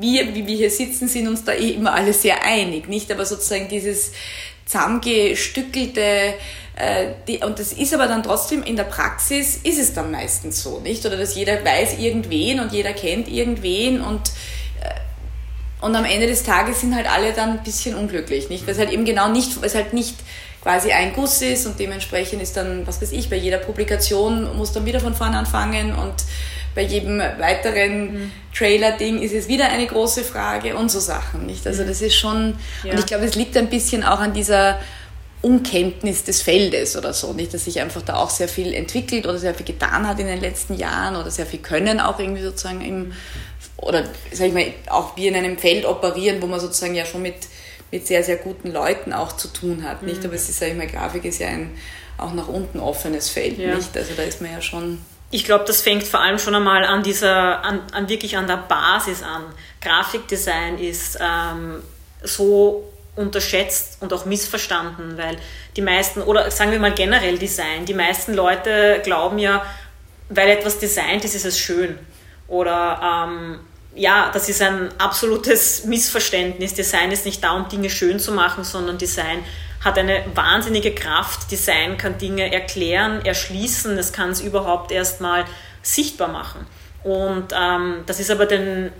wir, 0.00 0.34
wie 0.34 0.46
wir 0.46 0.56
hier 0.56 0.70
sitzen, 0.70 1.08
sind 1.08 1.28
uns 1.28 1.44
da 1.44 1.52
eh 1.52 1.70
immer 1.70 1.92
alle 1.92 2.12
sehr 2.12 2.44
einig, 2.44 2.88
nicht? 2.88 3.10
Aber 3.12 3.24
sozusagen 3.24 3.68
dieses 3.68 4.12
zusammengestückelte, 4.66 6.34
äh, 6.76 7.06
die, 7.28 7.38
und 7.38 7.58
das 7.58 7.72
ist 7.72 7.92
aber 7.92 8.06
dann 8.06 8.22
trotzdem 8.22 8.62
in 8.62 8.76
der 8.76 8.84
Praxis, 8.84 9.56
ist 9.62 9.78
es 9.78 9.92
dann 9.92 10.10
meistens 10.10 10.62
so, 10.62 10.80
nicht? 10.80 11.04
Oder 11.04 11.16
dass 11.16 11.34
jeder 11.34 11.64
weiß 11.64 11.98
irgendwen 11.98 12.60
und 12.60 12.72
jeder 12.72 12.92
kennt 12.92 13.28
irgendwen 13.28 14.00
und 14.00 14.20
äh, 14.80 15.84
und 15.84 15.96
am 15.96 16.04
Ende 16.04 16.28
des 16.28 16.44
Tages 16.44 16.80
sind 16.80 16.94
halt 16.94 17.10
alle 17.10 17.32
dann 17.32 17.58
ein 17.58 17.64
bisschen 17.64 17.96
unglücklich, 17.96 18.48
nicht? 18.48 18.66
Weil 18.66 18.74
es 18.74 18.78
halt 18.78 18.92
eben 18.92 19.04
genau 19.04 19.28
nicht, 19.28 19.56
weil 19.60 19.66
es 19.66 19.74
halt 19.74 19.92
nicht 19.92 20.14
quasi 20.62 20.92
ein 20.92 21.12
Guss 21.12 21.42
ist 21.42 21.66
und 21.66 21.78
dementsprechend 21.78 22.40
ist 22.40 22.56
dann, 22.56 22.86
was 22.86 23.02
weiß 23.02 23.10
ich, 23.12 23.28
bei 23.28 23.36
jeder 23.36 23.58
Publikation 23.58 24.56
muss 24.56 24.72
dann 24.72 24.86
wieder 24.86 25.00
von 25.00 25.14
vorne 25.14 25.36
anfangen 25.36 25.92
und 25.92 26.14
bei 26.74 26.82
jedem 26.82 27.18
weiteren 27.18 28.12
mhm. 28.12 28.32
Trailer-Ding 28.54 29.20
ist 29.20 29.34
es 29.34 29.48
wieder 29.48 29.68
eine 29.68 29.86
große 29.86 30.24
Frage 30.24 30.76
und 30.76 30.90
so 30.90 31.00
Sachen, 31.00 31.46
nicht? 31.46 31.66
Also 31.66 31.82
mhm. 31.82 31.88
das 31.88 32.00
ist 32.00 32.14
schon, 32.14 32.54
ja. 32.84 32.92
und 32.92 32.98
ich 32.98 33.06
glaube, 33.06 33.24
es 33.24 33.34
liegt 33.34 33.56
ein 33.56 33.68
bisschen 33.68 34.04
auch 34.04 34.20
an 34.20 34.32
dieser 34.32 34.78
Unkenntnis 35.42 36.22
des 36.22 36.40
Feldes 36.40 36.96
oder 36.96 37.12
so, 37.12 37.32
nicht, 37.32 37.52
dass 37.52 37.64
sich 37.64 37.80
einfach 37.80 38.02
da 38.02 38.16
auch 38.16 38.30
sehr 38.30 38.48
viel 38.48 38.72
entwickelt 38.72 39.26
oder 39.26 39.38
sehr 39.38 39.54
viel 39.54 39.66
getan 39.66 40.06
hat 40.06 40.20
in 40.20 40.26
den 40.26 40.40
letzten 40.40 40.74
Jahren 40.74 41.16
oder 41.16 41.30
sehr 41.30 41.46
viel 41.46 41.58
Können 41.58 42.00
auch 42.00 42.20
irgendwie 42.20 42.42
sozusagen 42.42 42.80
im, 42.80 43.12
oder 43.76 44.04
sag 44.30 44.48
ich 44.48 44.54
mal, 44.54 44.66
auch 44.88 45.16
wir 45.16 45.28
in 45.28 45.34
einem 45.34 45.58
Feld 45.58 45.84
operieren, 45.84 46.40
wo 46.40 46.46
man 46.46 46.60
sozusagen 46.60 46.94
ja 46.94 47.04
schon 47.04 47.22
mit, 47.22 47.34
mit 47.90 48.06
sehr, 48.06 48.22
sehr 48.22 48.36
guten 48.36 48.72
Leuten 48.72 49.12
auch 49.12 49.36
zu 49.36 49.48
tun 49.48 49.82
hat, 49.82 50.04
nicht? 50.04 50.20
Mhm. 50.20 50.26
Aber 50.26 50.34
es 50.34 50.48
ist, 50.48 50.60
sag 50.60 50.68
ich 50.68 50.76
mal, 50.76 50.86
Grafik 50.86 51.24
ist 51.24 51.40
ja 51.40 51.48
ein 51.48 51.70
auch 52.18 52.34
nach 52.34 52.46
unten 52.48 52.78
offenes 52.78 53.28
Feld, 53.28 53.58
ja. 53.58 53.74
nicht? 53.74 53.96
Also 53.96 54.12
da 54.16 54.22
ist 54.22 54.40
man 54.40 54.52
ja 54.52 54.60
schon 54.60 54.98
ich 55.32 55.44
glaube, 55.44 55.64
das 55.64 55.80
fängt 55.80 56.04
vor 56.04 56.20
allem 56.20 56.38
schon 56.38 56.54
einmal 56.54 56.84
an 56.84 57.02
dieser, 57.02 57.64
an, 57.64 57.80
an 57.92 58.08
wirklich 58.08 58.36
an 58.36 58.46
der 58.46 58.58
Basis 58.58 59.22
an. 59.22 59.42
Grafikdesign 59.80 60.78
ist 60.78 61.18
ähm, 61.20 61.82
so 62.22 62.92
unterschätzt 63.16 63.96
und 64.00 64.12
auch 64.12 64.26
missverstanden, 64.26 65.16
weil 65.16 65.38
die 65.74 65.80
meisten, 65.80 66.20
oder 66.20 66.50
sagen 66.50 66.70
wir 66.70 66.78
mal 66.78 66.92
generell 66.92 67.38
Design, 67.38 67.86
die 67.86 67.94
meisten 67.94 68.34
Leute 68.34 69.00
glauben 69.04 69.38
ja, 69.38 69.64
weil 70.28 70.50
etwas 70.50 70.78
designt 70.78 71.24
ist, 71.24 71.34
ist 71.34 71.46
es 71.46 71.58
schön. 71.58 71.98
Oder 72.46 73.26
ähm, 73.26 73.60
ja, 73.94 74.30
das 74.34 74.50
ist 74.50 74.60
ein 74.60 74.90
absolutes 74.98 75.84
Missverständnis. 75.86 76.74
Design 76.74 77.10
ist 77.10 77.24
nicht 77.24 77.42
da, 77.42 77.52
um 77.52 77.68
Dinge 77.70 77.88
schön 77.88 78.18
zu 78.18 78.32
machen, 78.32 78.64
sondern 78.64 78.98
Design 78.98 79.42
hat 79.84 79.98
eine 79.98 80.24
wahnsinnige 80.34 80.94
Kraft. 80.94 81.50
Design 81.50 81.98
kann 81.98 82.18
Dinge 82.18 82.52
erklären, 82.52 83.24
erschließen, 83.24 83.98
es 83.98 84.12
kann 84.12 84.30
es 84.30 84.40
überhaupt 84.40 84.92
erstmal 84.92 85.44
sichtbar 85.82 86.28
machen. 86.28 86.66
Und 87.02 87.52
ähm, 87.52 88.04
das 88.06 88.20
ist 88.20 88.30
aber 88.30 88.46
den 88.46 88.92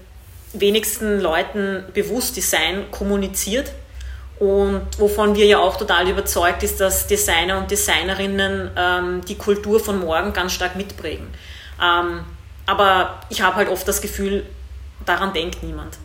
wenigsten 0.52 1.20
Leuten 1.20 1.84
bewusst. 1.94 2.36
Design 2.36 2.90
kommuniziert. 2.90 3.72
Und 4.38 4.88
wovon 4.98 5.36
wir 5.36 5.46
ja 5.46 5.58
auch 5.58 5.76
total 5.76 6.08
überzeugt 6.08 6.64
ist, 6.64 6.80
dass 6.80 7.06
Designer 7.06 7.58
und 7.58 7.70
Designerinnen 7.70 8.70
ähm, 8.76 9.20
die 9.26 9.36
Kultur 9.36 9.78
von 9.78 10.00
morgen 10.00 10.32
ganz 10.32 10.52
stark 10.52 10.74
mitprägen. 10.74 11.28
Ähm, 11.80 12.24
aber 12.66 13.20
ich 13.28 13.40
habe 13.40 13.56
halt 13.56 13.68
oft 13.68 13.86
das 13.86 14.00
Gefühl, 14.00 14.44
daran 15.06 15.32
denkt 15.32 15.62
niemand. 15.62 15.96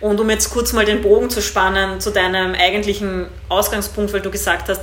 Und 0.00 0.20
um 0.20 0.28
jetzt 0.28 0.50
kurz 0.50 0.72
mal 0.72 0.84
den 0.84 1.00
Bogen 1.02 1.30
zu 1.30 1.40
spannen 1.40 2.00
zu 2.00 2.10
deinem 2.10 2.54
eigentlichen 2.54 3.26
Ausgangspunkt, 3.48 4.12
weil 4.12 4.20
du 4.20 4.30
gesagt 4.30 4.68
hast, 4.68 4.82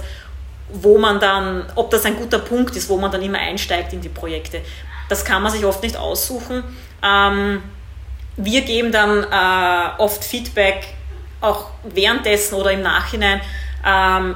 wo 0.71 0.97
man 0.97 1.19
dann, 1.19 1.65
ob 1.75 1.91
das 1.91 2.05
ein 2.05 2.15
guter 2.15 2.39
Punkt 2.39 2.75
ist, 2.75 2.89
wo 2.89 2.97
man 2.97 3.11
dann 3.11 3.21
immer 3.21 3.37
einsteigt 3.37 3.93
in 3.93 4.01
die 4.01 4.09
Projekte. 4.09 4.61
Das 5.09 5.23
kann 5.23 5.43
man 5.43 5.51
sich 5.51 5.65
oft 5.65 5.83
nicht 5.83 5.97
aussuchen. 5.97 6.63
Ähm, 7.03 7.61
wir 8.37 8.61
geben 8.61 8.91
dann 8.91 9.23
äh, 9.23 10.01
oft 10.01 10.23
Feedback, 10.23 10.87
auch 11.41 11.67
währenddessen 11.83 12.55
oder 12.55 12.71
im 12.71 12.81
Nachhinein. 12.81 13.41
Ähm, 13.85 14.35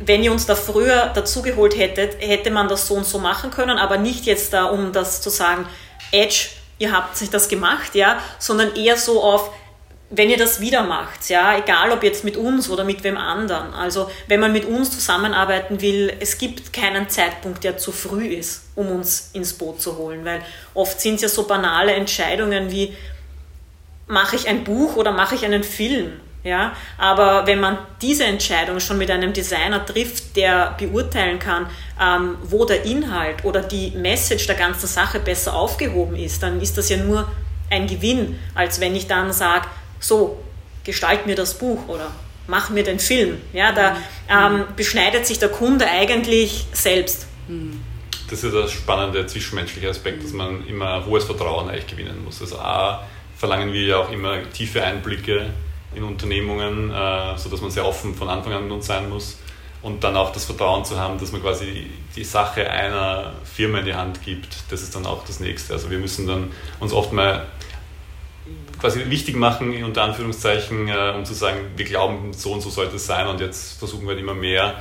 wenn 0.00 0.22
ihr 0.22 0.32
uns 0.32 0.46
da 0.46 0.54
früher 0.54 1.10
dazugeholt 1.14 1.78
hättet, 1.78 2.20
hätte 2.20 2.50
man 2.50 2.68
das 2.68 2.86
so 2.86 2.94
und 2.94 3.06
so 3.06 3.18
machen 3.18 3.50
können, 3.50 3.78
aber 3.78 3.98
nicht 3.98 4.26
jetzt 4.26 4.52
da, 4.52 4.64
um 4.64 4.92
das 4.92 5.22
zu 5.22 5.30
sagen, 5.30 5.66
Edge, 6.12 6.48
ihr 6.78 6.92
habt 6.92 7.16
sich 7.16 7.30
das 7.30 7.48
gemacht, 7.48 7.94
ja, 7.94 8.18
sondern 8.38 8.74
eher 8.74 8.96
so 8.96 9.22
auf, 9.22 9.50
wenn 10.08 10.30
ihr 10.30 10.36
das 10.36 10.60
wieder 10.60 10.84
macht, 10.84 11.28
ja, 11.28 11.58
egal 11.58 11.90
ob 11.90 12.04
jetzt 12.04 12.22
mit 12.22 12.36
uns 12.36 12.70
oder 12.70 12.84
mit 12.84 13.02
wem 13.02 13.16
anderen, 13.16 13.74
also 13.74 14.08
wenn 14.28 14.38
man 14.38 14.52
mit 14.52 14.64
uns 14.64 14.92
zusammenarbeiten 14.92 15.80
will, 15.80 16.12
es 16.20 16.38
gibt 16.38 16.72
keinen 16.72 17.08
Zeitpunkt, 17.08 17.64
der 17.64 17.76
zu 17.76 17.90
früh 17.90 18.26
ist, 18.26 18.66
um 18.76 18.88
uns 18.88 19.30
ins 19.32 19.54
Boot 19.54 19.80
zu 19.80 19.96
holen, 19.96 20.24
weil 20.24 20.42
oft 20.74 21.00
sind 21.00 21.16
es 21.16 21.22
ja 21.22 21.28
so 21.28 21.46
banale 21.48 21.92
Entscheidungen 21.92 22.70
wie, 22.70 22.94
mache 24.06 24.36
ich 24.36 24.46
ein 24.46 24.62
Buch 24.62 24.94
oder 24.94 25.10
mache 25.10 25.34
ich 25.34 25.44
einen 25.44 25.64
Film, 25.64 26.12
ja, 26.44 26.76
aber 26.98 27.44
wenn 27.48 27.58
man 27.58 27.76
diese 28.00 28.22
Entscheidung 28.22 28.78
schon 28.78 28.98
mit 28.98 29.10
einem 29.10 29.32
Designer 29.32 29.84
trifft, 29.84 30.36
der 30.36 30.76
beurteilen 30.78 31.40
kann, 31.40 31.66
ähm, 32.00 32.36
wo 32.44 32.64
der 32.64 32.84
Inhalt 32.84 33.44
oder 33.44 33.60
die 33.60 33.90
Message 33.90 34.46
der 34.46 34.54
ganzen 34.54 34.86
Sache 34.86 35.18
besser 35.18 35.56
aufgehoben 35.56 36.14
ist, 36.14 36.44
dann 36.44 36.60
ist 36.60 36.78
das 36.78 36.88
ja 36.88 36.98
nur 36.98 37.26
ein 37.68 37.88
Gewinn, 37.88 38.38
als 38.54 38.80
wenn 38.80 38.94
ich 38.94 39.08
dann 39.08 39.32
sage, 39.32 39.66
so, 40.00 40.42
gestalt 40.84 41.26
mir 41.26 41.34
das 41.34 41.58
Buch 41.58 41.88
oder 41.88 42.10
mach 42.46 42.70
mir 42.70 42.84
den 42.84 42.98
Film. 42.98 43.38
Ja, 43.52 43.72
da 43.72 43.90
mhm. 43.90 43.96
ähm, 44.28 44.64
beschneidet 44.76 45.26
sich 45.26 45.38
der 45.38 45.48
Kunde 45.48 45.86
eigentlich 45.86 46.66
selbst. 46.72 47.26
Mhm. 47.48 47.82
Das 48.30 48.42
ist 48.42 48.52
der 48.52 48.68
spannende 48.68 49.26
zwischenmenschliche 49.26 49.88
Aspekt, 49.88 50.24
dass 50.24 50.32
man 50.32 50.66
immer 50.66 51.04
hohes 51.06 51.24
Vertrauen 51.24 51.68
eigentlich 51.68 51.86
gewinnen 51.86 52.24
muss. 52.24 52.40
Also 52.40 52.58
A, 52.58 53.06
verlangen 53.36 53.72
wir 53.72 53.82
ja 53.82 53.98
auch 53.98 54.10
immer 54.10 54.38
tiefe 54.50 54.82
Einblicke 54.82 55.50
in 55.94 56.02
Unternehmungen, 56.02 56.90
äh, 56.90 57.38
sodass 57.38 57.60
man 57.60 57.70
sehr 57.70 57.86
offen 57.86 58.14
von 58.14 58.28
Anfang 58.28 58.52
an 58.52 58.64
mit 58.64 58.72
uns 58.72 58.86
sein 58.86 59.08
muss. 59.08 59.38
und 59.82 60.02
dann 60.02 60.16
auch 60.16 60.32
das 60.32 60.46
Vertrauen 60.46 60.84
zu 60.84 60.98
haben, 60.98 61.16
dass 61.20 61.30
man 61.30 61.40
quasi 61.42 61.88
die 62.16 62.24
Sache 62.24 62.68
einer 62.68 63.34
Firma 63.44 63.78
in 63.78 63.84
die 63.84 63.94
Hand 63.94 64.20
gibt, 64.24 64.56
das 64.70 64.82
ist 64.82 64.96
dann 64.96 65.06
auch 65.06 65.24
das 65.24 65.38
Nächste. 65.38 65.74
Also 65.74 65.90
wir 65.90 65.98
müssen 65.98 66.26
dann 66.26 66.50
uns 66.80 66.92
oft 66.92 67.12
mal 67.12 67.46
quasi 68.78 69.08
wichtig 69.08 69.36
machen, 69.36 69.82
unter 69.84 70.02
Anführungszeichen, 70.02 70.88
äh, 70.88 71.14
um 71.16 71.24
zu 71.24 71.34
sagen, 71.34 71.58
wir 71.76 71.84
glauben, 71.84 72.32
so 72.32 72.52
und 72.52 72.60
so 72.60 72.70
sollte 72.70 72.96
es 72.96 73.06
sein. 73.06 73.26
Und 73.26 73.40
jetzt 73.40 73.78
versuchen 73.78 74.02
wir 74.02 74.10
halt 74.10 74.20
immer 74.20 74.34
mehr 74.34 74.74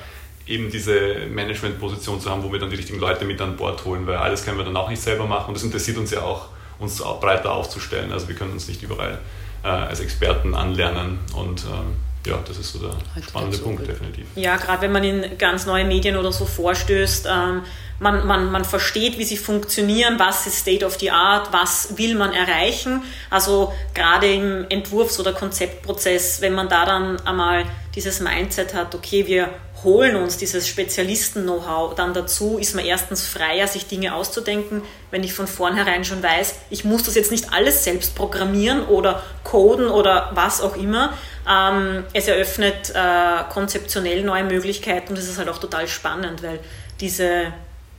eben 0.48 0.70
diese 0.70 1.28
Managementposition 1.34 2.22
zu 2.22 2.30
haben, 2.30 2.44
wo 2.44 2.52
wir 2.52 2.60
dann 2.60 2.70
die 2.70 2.76
richtigen 2.76 3.00
Leute 3.00 3.26
mit 3.26 3.42
an 3.42 3.56
Bord 3.56 3.84
holen, 3.86 4.06
weil 4.06 4.18
alles 4.18 4.46
können 4.46 4.58
wir 4.58 4.66
dann 4.66 4.78
auch 4.78 4.90
nicht 4.90 5.02
selber 5.02 5.26
machen. 5.26 5.50
Und 5.50 5.54
das 5.56 5.64
interessiert 5.64 5.98
uns 5.98 6.12
ja 6.12 6.22
auch, 6.22 6.50
uns 6.78 7.02
breiter 7.20 7.52
aufzustellen. 7.52 8.12
Also 8.12 8.28
wir 8.28 8.36
können 8.36 8.52
uns 8.52 8.68
nicht 8.68 8.84
überall 8.84 9.20
äh, 9.64 9.68
als 9.68 10.00
Experten 10.02 10.54
anlernen. 10.54 11.20
Und 11.36 11.62
äh, 11.62 12.15
ja, 12.26 12.40
das 12.48 12.58
ist 12.58 12.74
so 12.74 12.80
der 12.80 12.96
halt 13.14 13.26
spannende 13.26 13.58
Punkt, 13.58 13.88
definitiv. 13.88 14.26
Ja, 14.36 14.58
gerade 14.58 14.82
wenn 14.82 14.92
man 14.92 15.04
in 15.04 15.38
ganz 15.38 15.66
neue 15.66 15.86
Medien 15.86 16.18
oder 16.18 16.32
so 16.32 16.46
vorstößt, 16.46 17.28
ähm, 17.30 17.62
man, 18.00 18.28
man, 18.28 18.52
man 18.52 18.66
versteht, 18.66 19.18
wie 19.18 19.24
sie 19.24 19.38
funktionieren, 19.38 20.20
was 20.20 20.48
ist 20.48 20.60
State 20.60 20.86
of 20.86 21.00
the 21.00 21.12
Art, 21.12 21.54
was 21.54 21.98
will 21.98 22.16
man 22.16 22.34
erreichen. 22.34 23.04
Also 23.30 23.74
gerade 23.94 24.32
im 24.32 24.66
Entwurfs- 24.70 25.20
oder 25.20 25.34
Konzeptprozess, 25.34 26.42
wenn 26.42 26.54
man 26.54 26.68
da 26.68 26.86
dann 26.86 27.20
einmal 27.26 27.66
dieses 27.96 28.20
Mindset 28.20 28.74
hat, 28.74 28.94
okay, 28.94 29.28
wir 29.28 29.50
holen 29.84 30.16
uns 30.16 30.38
dieses 30.38 30.68
Spezialisten-Know-how 30.68 31.96
dann 31.96 32.14
dazu, 32.14 32.58
ist 32.58 32.76
man 32.76 32.84
erstens 32.84 33.26
freier, 33.26 33.68
sich 33.68 33.86
Dinge 33.86 34.16
auszudenken, 34.16 34.82
wenn 35.12 35.24
ich 35.24 35.34
von 35.34 35.48
vornherein 35.48 36.04
schon 36.04 36.22
weiß, 36.22 36.56
ich 36.72 36.84
muss 36.84 37.04
das 37.04 37.16
jetzt 37.16 37.32
nicht 37.32 37.54
alles 37.54 37.84
selbst 37.84 38.16
programmieren 38.16 38.84
oder 38.86 39.24
coden 39.44 39.88
oder 39.88 40.32
was 40.34 40.60
auch 40.60 40.76
immer. 40.76 41.14
Ähm, 41.50 42.06
es 42.14 42.28
eröffnet 42.28 42.92
äh, 42.94 43.44
konzeptionell 43.50 44.24
neue 44.24 44.44
Möglichkeiten 44.44 45.14
und 45.14 45.20
es 45.20 45.30
ist 45.30 45.38
halt 45.38 45.50
auch 45.50 45.60
total 45.60 45.88
spannend, 45.88 46.42
weil 46.44 46.60
diese 47.00 47.54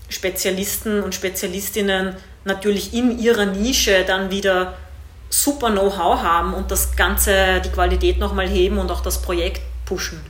Spezialisten 0.09 1.03
und 1.03 1.15
Spezialistinnen 1.15 2.17
natürlich 2.45 2.95
in 2.95 3.19
ihrer 3.19 3.47
Nische 3.47 4.05
dann 4.05 4.31
wieder 4.31 4.75
super 5.31 5.71
Know-how 5.71 6.23
haben 6.23 6.55
und 6.55 6.71
das 6.71 6.97
Ganze, 6.97 7.61
die 7.65 7.71
Qualität 7.71 8.19
nochmal 8.19 8.49
heben 8.49 8.79
und 8.79 8.91
auch 8.91 9.01
das 9.01 9.23
Projekt 9.23 9.63
pushen 9.85 10.21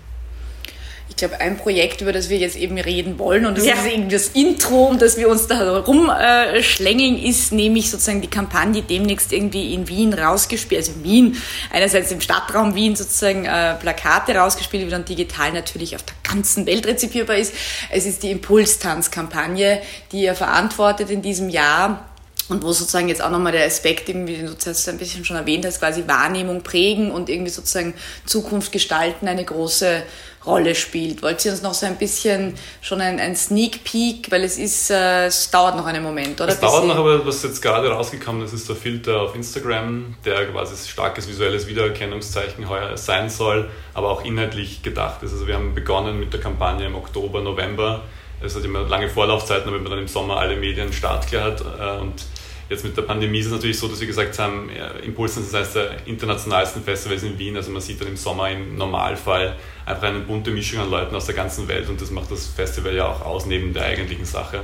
ich 1.08 1.16
glaube, 1.16 1.40
ein 1.40 1.56
Projekt, 1.56 2.00
über 2.00 2.12
das 2.12 2.28
wir 2.28 2.36
jetzt 2.36 2.56
eben 2.56 2.78
reden 2.78 3.18
wollen, 3.18 3.46
und 3.46 3.56
das 3.56 3.64
ja. 3.64 3.74
ist 3.74 3.86
irgendwie 3.86 4.14
das 4.14 4.28
Intro, 4.28 4.86
um 4.86 4.98
das 4.98 5.16
wir 5.16 5.28
uns 5.28 5.46
da 5.46 5.78
rumschlängeln, 5.78 7.22
ist 7.22 7.52
nämlich 7.52 7.90
sozusagen 7.90 8.20
die 8.20 8.28
Kampagne 8.28 8.82
demnächst 8.82 9.32
irgendwie 9.32 9.72
in 9.72 9.88
Wien 9.88 10.12
rausgespielt, 10.12 10.80
also 10.80 10.92
in 10.92 11.04
Wien, 11.04 11.42
einerseits 11.72 12.10
im 12.10 12.20
Stadtraum 12.20 12.74
Wien 12.74 12.96
sozusagen 12.96 13.44
äh, 13.44 13.74
Plakate 13.74 14.34
rausgespielt, 14.34 14.84
die 14.84 14.90
dann 14.90 15.04
digital 15.04 15.52
natürlich 15.52 15.94
auf 15.94 16.02
der 16.02 16.16
ganzen 16.28 16.66
Welt 16.66 16.86
rezipierbar 16.86 17.36
ist. 17.36 17.54
Es 17.90 18.04
ist 18.04 18.22
die 18.22 18.30
Impulstanz-Kampagne, 18.32 19.80
die 20.12 20.22
ihr 20.22 20.34
verantwortet 20.34 21.10
in 21.10 21.22
diesem 21.22 21.48
Jahr 21.48 22.04
und 22.48 22.62
wo 22.62 22.72
sozusagen 22.72 23.08
jetzt 23.08 23.22
auch 23.22 23.30
nochmal 23.30 23.52
der 23.52 23.66
Aspekt, 23.66 24.08
irgendwie, 24.08 24.36
den 24.36 24.46
du 24.46 24.56
zuerst 24.56 24.88
ein 24.88 24.98
bisschen 24.98 25.24
schon 25.24 25.36
erwähnt 25.36 25.66
hast, 25.66 25.80
quasi 25.80 26.04
Wahrnehmung 26.06 26.62
prägen 26.62 27.10
und 27.10 27.28
irgendwie 27.28 27.50
sozusagen 27.50 27.94
Zukunft 28.24 28.72
gestalten 28.72 29.26
eine 29.26 29.44
große 29.44 30.02
Rolle 30.46 30.74
spielt. 30.76 31.22
Wollt 31.22 31.44
ihr 31.44 31.50
uns 31.50 31.62
noch 31.62 31.74
so 31.74 31.86
ein 31.86 31.96
bisschen 31.96 32.54
schon 32.80 33.00
ein, 33.00 33.18
ein 33.18 33.34
Sneak 33.34 33.82
Peek, 33.82 34.30
weil 34.30 34.44
es 34.44 34.58
ist, 34.58 34.90
äh, 34.90 35.26
es 35.26 35.50
dauert 35.50 35.76
noch 35.76 35.86
einen 35.86 36.02
Moment, 36.02 36.40
oder? 36.40 36.50
Es 36.50 36.60
dauert 36.60 36.86
noch, 36.86 36.96
aber 36.96 37.26
was 37.26 37.42
jetzt 37.42 37.60
gerade 37.60 37.90
rausgekommen 37.90 38.44
ist, 38.44 38.52
ist 38.52 38.68
der 38.68 38.76
Filter 38.76 39.22
auf 39.22 39.34
Instagram, 39.34 40.14
der 40.24 40.46
quasi 40.46 40.88
starkes 40.88 41.28
visuelles 41.28 41.66
Wiedererkennungszeichen 41.66 42.68
heuer 42.68 42.96
sein 42.96 43.28
soll, 43.28 43.68
aber 43.92 44.10
auch 44.10 44.24
inhaltlich 44.24 44.82
gedacht 44.82 45.22
ist. 45.24 45.32
Also 45.32 45.48
wir 45.48 45.54
haben 45.54 45.74
begonnen 45.74 46.20
mit 46.20 46.32
der 46.32 46.40
Kampagne 46.40 46.86
im 46.86 46.94
Oktober, 46.94 47.40
November. 47.40 48.04
Es 48.40 48.54
hat 48.54 48.64
immer 48.64 48.82
lange 48.82 49.08
Vorlaufzeiten, 49.08 49.64
damit 49.64 49.82
man 49.82 49.90
dann 49.90 50.00
im 50.00 50.08
Sommer 50.08 50.36
alle 50.36 50.56
Medien 50.56 50.92
startklar 50.92 51.44
hat 51.44 51.60
äh, 51.60 52.00
und 52.00 52.22
Jetzt 52.68 52.84
mit 52.84 52.96
der 52.96 53.02
Pandemie 53.02 53.38
ist 53.38 53.46
es 53.46 53.52
natürlich 53.52 53.78
so, 53.78 53.86
dass 53.86 54.00
wir 54.00 54.08
gesagt 54.08 54.36
haben, 54.40 54.70
Impulsen 55.04 55.44
ist 55.44 55.54
eines 55.54 55.72
der 55.72 56.04
internationalsten 56.06 56.82
Festivals 56.82 57.22
in 57.22 57.38
Wien. 57.38 57.56
Also 57.56 57.70
man 57.70 57.80
sieht 57.80 58.00
dann 58.00 58.08
im 58.08 58.16
Sommer 58.16 58.50
im 58.50 58.76
Normalfall 58.76 59.54
einfach 59.84 60.08
eine 60.08 60.18
bunte 60.20 60.50
Mischung 60.50 60.80
an 60.80 60.90
Leuten 60.90 61.14
aus 61.14 61.26
der 61.26 61.36
ganzen 61.36 61.68
Welt 61.68 61.88
und 61.88 62.00
das 62.00 62.10
macht 62.10 62.30
das 62.32 62.48
Festival 62.48 62.94
ja 62.94 63.06
auch 63.06 63.24
aus 63.24 63.46
neben 63.46 63.72
der 63.72 63.84
eigentlichen 63.84 64.24
Sache. 64.24 64.62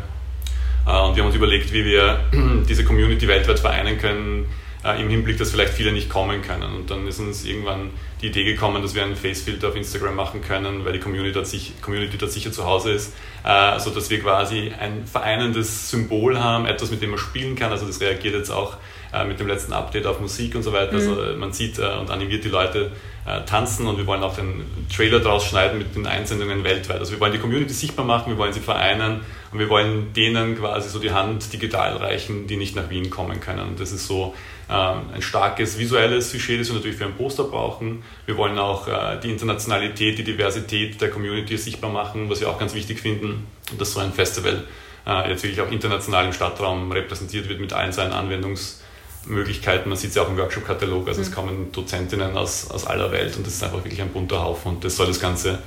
Äh, 0.86 0.90
und 0.90 1.14
wir 1.14 1.22
haben 1.22 1.28
uns 1.28 1.36
überlegt, 1.36 1.72
wie 1.72 1.84
wir 1.84 2.20
diese 2.68 2.84
Community 2.84 3.28
weltweit 3.28 3.60
vereinen 3.60 3.98
können, 3.98 4.46
äh, 4.84 5.00
im 5.00 5.08
Hinblick, 5.08 5.38
dass 5.38 5.50
vielleicht 5.50 5.74
viele 5.74 5.92
nicht 5.92 6.08
kommen 6.08 6.42
können. 6.42 6.74
Und 6.74 6.90
dann 6.90 7.06
ist 7.06 7.20
uns 7.20 7.44
irgendwann 7.44 7.90
die 8.20 8.28
Idee 8.28 8.44
gekommen, 8.44 8.82
dass 8.82 8.94
wir 8.94 9.02
einen 9.02 9.16
Facefilter 9.16 9.68
auf 9.68 9.76
Instagram 9.76 10.14
machen 10.14 10.42
können, 10.42 10.84
weil 10.84 10.92
die 10.92 11.00
Community 11.00 11.32
dort, 11.32 11.46
sich, 11.46 11.80
Community 11.80 12.16
dort 12.18 12.32
sicher 12.32 12.52
zu 12.52 12.64
Hause 12.64 12.92
ist, 12.92 13.14
äh, 13.44 13.78
so 13.78 13.90
dass 13.90 14.10
wir 14.10 14.20
quasi 14.20 14.72
ein 14.78 15.06
vereinendes 15.06 15.90
Symbol 15.90 16.38
haben, 16.38 16.66
etwas, 16.66 16.90
mit 16.90 17.02
dem 17.02 17.10
man 17.10 17.18
spielen 17.18 17.56
kann. 17.56 17.72
Also 17.72 17.86
das 17.86 18.00
reagiert 18.00 18.34
jetzt 18.34 18.50
auch 18.50 18.76
äh, 19.12 19.24
mit 19.24 19.40
dem 19.40 19.46
letzten 19.46 19.72
Update 19.72 20.06
auf 20.06 20.20
Musik 20.20 20.54
und 20.54 20.62
so 20.62 20.72
weiter. 20.72 20.94
Also 20.94 21.12
mhm. 21.12 21.18
Also 21.18 21.36
man 21.36 21.52
sieht 21.52 21.78
äh, 21.78 21.98
und 22.00 22.10
animiert 22.10 22.44
die 22.44 22.48
Leute 22.48 22.92
äh, 23.26 23.42
tanzen 23.44 23.86
und 23.86 23.98
wir 23.98 24.06
wollen 24.06 24.22
auch 24.22 24.34
den 24.34 24.64
Trailer 24.94 25.20
draus 25.20 25.44
schneiden 25.44 25.78
mit 25.78 25.94
den 25.94 26.06
Einsendungen 26.06 26.64
weltweit. 26.64 26.98
Also 26.98 27.12
wir 27.12 27.20
wollen 27.20 27.32
die 27.32 27.38
Community 27.38 27.72
sichtbar 27.72 28.04
machen, 28.04 28.30
wir 28.30 28.38
wollen 28.38 28.52
sie 28.52 28.60
vereinen 28.60 29.20
und 29.52 29.58
wir 29.58 29.68
wollen 29.68 30.12
denen 30.12 30.58
quasi 30.58 30.88
so 30.88 30.98
die 30.98 31.12
Hand 31.12 31.52
digital 31.52 31.96
reichen, 31.96 32.46
die 32.46 32.56
nicht 32.56 32.74
nach 32.74 32.90
Wien 32.90 33.10
kommen 33.10 33.40
können. 33.40 33.68
Und 33.68 33.80
das 33.80 33.92
ist 33.92 34.06
so 34.06 34.34
ein 34.74 35.22
starkes 35.22 35.78
visuelles 35.78 36.30
Sujet, 36.30 36.60
das 36.60 36.68
wir 36.68 36.76
natürlich 36.76 36.96
für 36.96 37.04
ein 37.04 37.14
Poster 37.14 37.44
brauchen. 37.44 38.02
Wir 38.26 38.36
wollen 38.36 38.58
auch 38.58 38.88
äh, 38.88 39.18
die 39.22 39.30
Internationalität, 39.30 40.18
die 40.18 40.24
Diversität 40.24 41.00
der 41.00 41.10
Community 41.10 41.56
sichtbar 41.58 41.90
machen, 41.90 42.30
was 42.30 42.40
wir 42.40 42.48
auch 42.48 42.58
ganz 42.58 42.74
wichtig 42.74 43.00
finden, 43.00 43.46
dass 43.78 43.92
so 43.92 44.00
ein 44.00 44.12
Festival 44.12 44.64
äh, 45.06 45.30
jetzt 45.30 45.42
wirklich 45.42 45.60
auch 45.60 45.70
international 45.70 46.26
im 46.26 46.32
Stadtraum 46.32 46.90
repräsentiert 46.90 47.48
wird 47.48 47.60
mit 47.60 47.72
allen 47.72 47.92
seinen 47.92 48.12
Anwendungsmöglichkeiten. 48.12 49.88
Man 49.88 49.98
sieht 49.98 50.10
es 50.10 50.16
ja 50.16 50.22
auch 50.22 50.28
im 50.28 50.38
Workshop-Katalog, 50.38 51.08
also 51.08 51.20
mhm. 51.20 51.26
es 51.26 51.32
kommen 51.32 51.72
Dozentinnen 51.72 52.36
aus, 52.36 52.70
aus 52.70 52.86
aller 52.86 53.12
Welt 53.12 53.36
und 53.36 53.46
das 53.46 53.54
ist 53.54 53.62
einfach 53.62 53.84
wirklich 53.84 54.00
ein 54.00 54.08
bunter 54.08 54.42
Haufen 54.42 54.76
und 54.76 54.84
das 54.84 54.96
soll 54.96 55.06
das 55.06 55.20
Ganze 55.20 55.58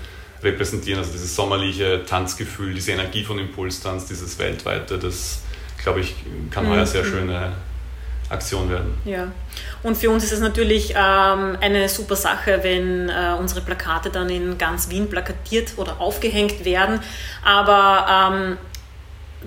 repräsentieren, 0.42 1.00
also 1.00 1.12
dieses 1.12 1.36
sommerliche 1.36 2.04
Tanzgefühl, 2.06 2.74
diese 2.74 2.92
Energie 2.92 3.24
von 3.24 3.40
Impulstanz, 3.40 4.06
dieses 4.06 4.38
weltweite, 4.40 4.98
das 4.98 5.42
glaube 5.82 6.02
ich 6.02 6.16
kann 6.50 6.68
heuer 6.68 6.82
mhm. 6.82 6.86
sehr 6.86 7.06
schöne 7.06 7.54
Aktion 8.30 8.70
werden. 8.70 8.98
Ja, 9.06 9.32
und 9.84 9.98
für 9.98 10.10
uns 10.10 10.24
ist 10.24 10.32
es 10.32 10.40
natürlich 10.40 10.92
ähm, 10.92 11.58
eine 11.62 11.88
super 11.90 12.16
Sache, 12.16 12.60
wenn 12.64 13.10
äh, 13.10 13.36
unsere 13.40 13.62
Plakate 13.62 14.10
dann 14.10 14.30
in 14.30 14.58
ganz 14.58 14.90
Wien 14.90 15.10
plakatiert 15.10 15.74
oder 15.78 16.02
aufgehängt 16.02 16.66
werden. 16.66 17.00
Aber 17.44 18.32
ähm, 18.34 18.58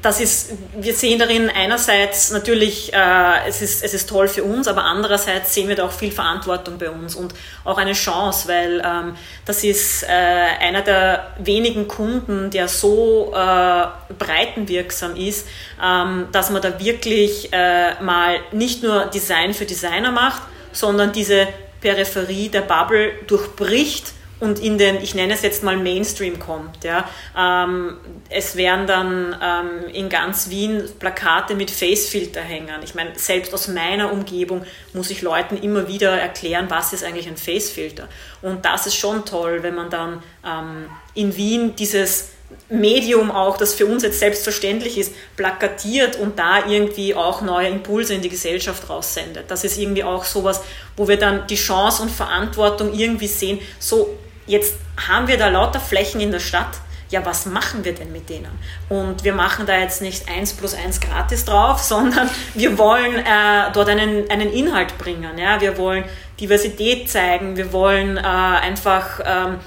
das 0.02 0.20
ist, 0.20 0.52
wir 0.76 0.94
sehen 0.94 1.18
darin 1.18 1.50
einerseits 1.50 2.30
natürlich, 2.30 2.92
äh, 2.92 3.48
es, 3.48 3.62
ist, 3.62 3.82
es 3.82 3.94
ist 3.94 4.08
toll 4.08 4.28
für 4.28 4.44
uns, 4.44 4.68
aber 4.68 4.84
andererseits 4.84 5.54
sehen 5.54 5.68
wir 5.68 5.76
da 5.76 5.86
auch 5.86 5.92
viel 5.92 6.12
Verantwortung 6.12 6.78
bei 6.78 6.90
uns 6.90 7.14
und 7.14 7.34
auch 7.64 7.78
eine 7.78 7.92
Chance, 7.92 8.48
weil 8.48 8.82
ähm, 8.84 9.16
das 9.44 9.64
ist 9.64 10.02
äh, 10.04 10.06
einer 10.06 10.82
der 10.82 11.32
wenigen 11.38 11.88
Kunden, 11.88 12.50
der 12.50 12.68
so 12.68 13.32
äh, 13.34 13.86
breitenwirksam 14.18 15.16
ist, 15.16 15.46
ähm, 15.82 16.28
dass 16.32 16.50
man 16.50 16.62
da 16.62 16.78
wirklich 16.78 17.52
äh, 17.52 18.00
mal 18.02 18.40
nicht 18.52 18.82
nur 18.82 19.06
Design 19.06 19.54
für 19.54 19.64
Designer 19.64 20.12
macht, 20.12 20.42
sondern 20.72 21.12
diese 21.12 21.48
Peripherie 21.80 22.48
der 22.48 22.62
Bubble 22.62 23.12
durchbricht 23.26 24.12
und 24.40 24.60
in 24.60 24.78
den, 24.78 24.96
ich 25.02 25.14
nenne 25.14 25.34
es 25.34 25.42
jetzt 25.42 25.62
mal 25.62 25.76
Mainstream 25.76 26.38
kommt. 26.38 26.84
Ja. 26.84 27.08
Ähm, 27.36 27.96
es 28.30 28.56
werden 28.56 28.86
dann 28.86 29.36
ähm, 29.42 29.92
in 29.92 30.08
ganz 30.08 30.48
Wien 30.50 30.84
Plakate 30.98 31.54
mit 31.54 31.70
Facefilter 31.70 32.40
hängen. 32.40 32.80
Ich 32.84 32.94
meine, 32.94 33.18
selbst 33.18 33.52
aus 33.52 33.68
meiner 33.68 34.12
Umgebung 34.12 34.64
muss 34.92 35.10
ich 35.10 35.22
Leuten 35.22 35.56
immer 35.56 35.88
wieder 35.88 36.10
erklären, 36.10 36.66
was 36.68 36.92
ist 36.92 37.04
eigentlich 37.04 37.26
ein 37.26 37.36
Facefilter. 37.36 38.08
Und 38.42 38.64
das 38.64 38.86
ist 38.86 38.96
schon 38.96 39.24
toll, 39.24 39.62
wenn 39.62 39.74
man 39.74 39.90
dann 39.90 40.22
ähm, 40.44 40.88
in 41.14 41.36
Wien 41.36 41.74
dieses 41.76 42.30
Medium 42.70 43.30
auch, 43.30 43.56
das 43.56 43.74
für 43.74 43.86
uns 43.86 44.02
jetzt 44.02 44.20
selbstverständlich 44.20 44.98
ist, 44.98 45.12
plakatiert 45.36 46.16
und 46.16 46.38
da 46.38 46.66
irgendwie 46.66 47.14
auch 47.14 47.42
neue 47.42 47.68
Impulse 47.68 48.14
in 48.14 48.22
die 48.22 48.28
Gesellschaft 48.28 48.88
raussendet. 48.88 49.50
Das 49.50 49.64
ist 49.64 49.78
irgendwie 49.78 50.04
auch 50.04 50.24
sowas, 50.24 50.62
wo 50.96 51.08
wir 51.08 51.18
dann 51.18 51.46
die 51.46 51.56
Chance 51.56 52.02
und 52.02 52.10
Verantwortung 52.10 52.94
irgendwie 52.94 53.26
sehen, 53.26 53.58
so 53.78 54.16
Jetzt 54.48 54.76
haben 55.08 55.28
wir 55.28 55.36
da 55.36 55.48
lauter 55.48 55.78
Flächen 55.78 56.20
in 56.20 56.32
der 56.32 56.40
Stadt. 56.40 56.80
Ja, 57.10 57.24
was 57.24 57.46
machen 57.46 57.84
wir 57.84 57.94
denn 57.94 58.12
mit 58.12 58.28
denen? 58.28 58.50
Und 58.88 59.24
wir 59.24 59.32
machen 59.32 59.64
da 59.64 59.78
jetzt 59.78 60.02
nicht 60.02 60.28
eins 60.28 60.52
plus 60.52 60.74
eins 60.74 61.00
gratis 61.00 61.44
drauf, 61.44 61.78
sondern 61.82 62.28
wir 62.54 62.76
wollen 62.78 63.14
äh, 63.16 63.72
dort 63.72 63.88
einen, 63.88 64.28
einen 64.30 64.52
Inhalt 64.52 64.98
bringen. 64.98 65.38
Ja? 65.38 65.60
Wir 65.60 65.78
wollen 65.78 66.04
Diversität 66.40 67.10
zeigen, 67.10 67.56
wir 67.56 67.72
wollen 67.72 68.16
äh, 68.16 68.20
einfach 68.20 69.20
ähm, 69.24 69.58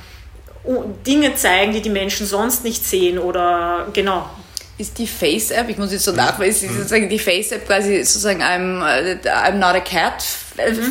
Dinge 1.05 1.35
zeigen, 1.35 1.73
die 1.73 1.81
die 1.81 1.89
Menschen 1.89 2.25
sonst 2.25 2.63
nicht 2.63 2.85
sehen 2.85 3.17
oder 3.17 3.87
genau, 3.93 4.29
ist 4.81 4.97
die 4.97 5.07
Face-App, 5.07 5.69
ich 5.69 5.77
muss 5.77 5.91
jetzt 5.91 6.05
so 6.05 6.11
nachweisen, 6.11 6.69
ist 6.69 6.75
sozusagen 6.75 7.07
die 7.07 7.19
Face-App 7.19 7.65
quasi 7.65 8.03
sozusagen 8.03 8.41
I'm, 8.41 8.81
äh, 8.83 9.17
I'm 9.27 9.55
not 9.55 9.75
a 9.75 9.79
cat. 9.79 10.23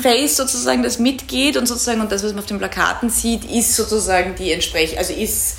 Face 0.03 0.37
sozusagen, 0.37 0.83
das 0.83 0.99
mitgeht 0.99 1.57
und 1.57 1.67
sozusagen 1.67 2.01
und 2.01 2.11
das, 2.11 2.25
was 2.25 2.33
man 2.33 2.41
auf 2.41 2.47
den 2.47 2.59
Plakaten 2.59 3.11
sieht, 3.11 3.45
ist 3.45 3.77
sozusagen 3.77 4.35
die 4.35 4.53
entsprechend, 4.53 4.99
also 4.99 5.13
ist 5.13 5.59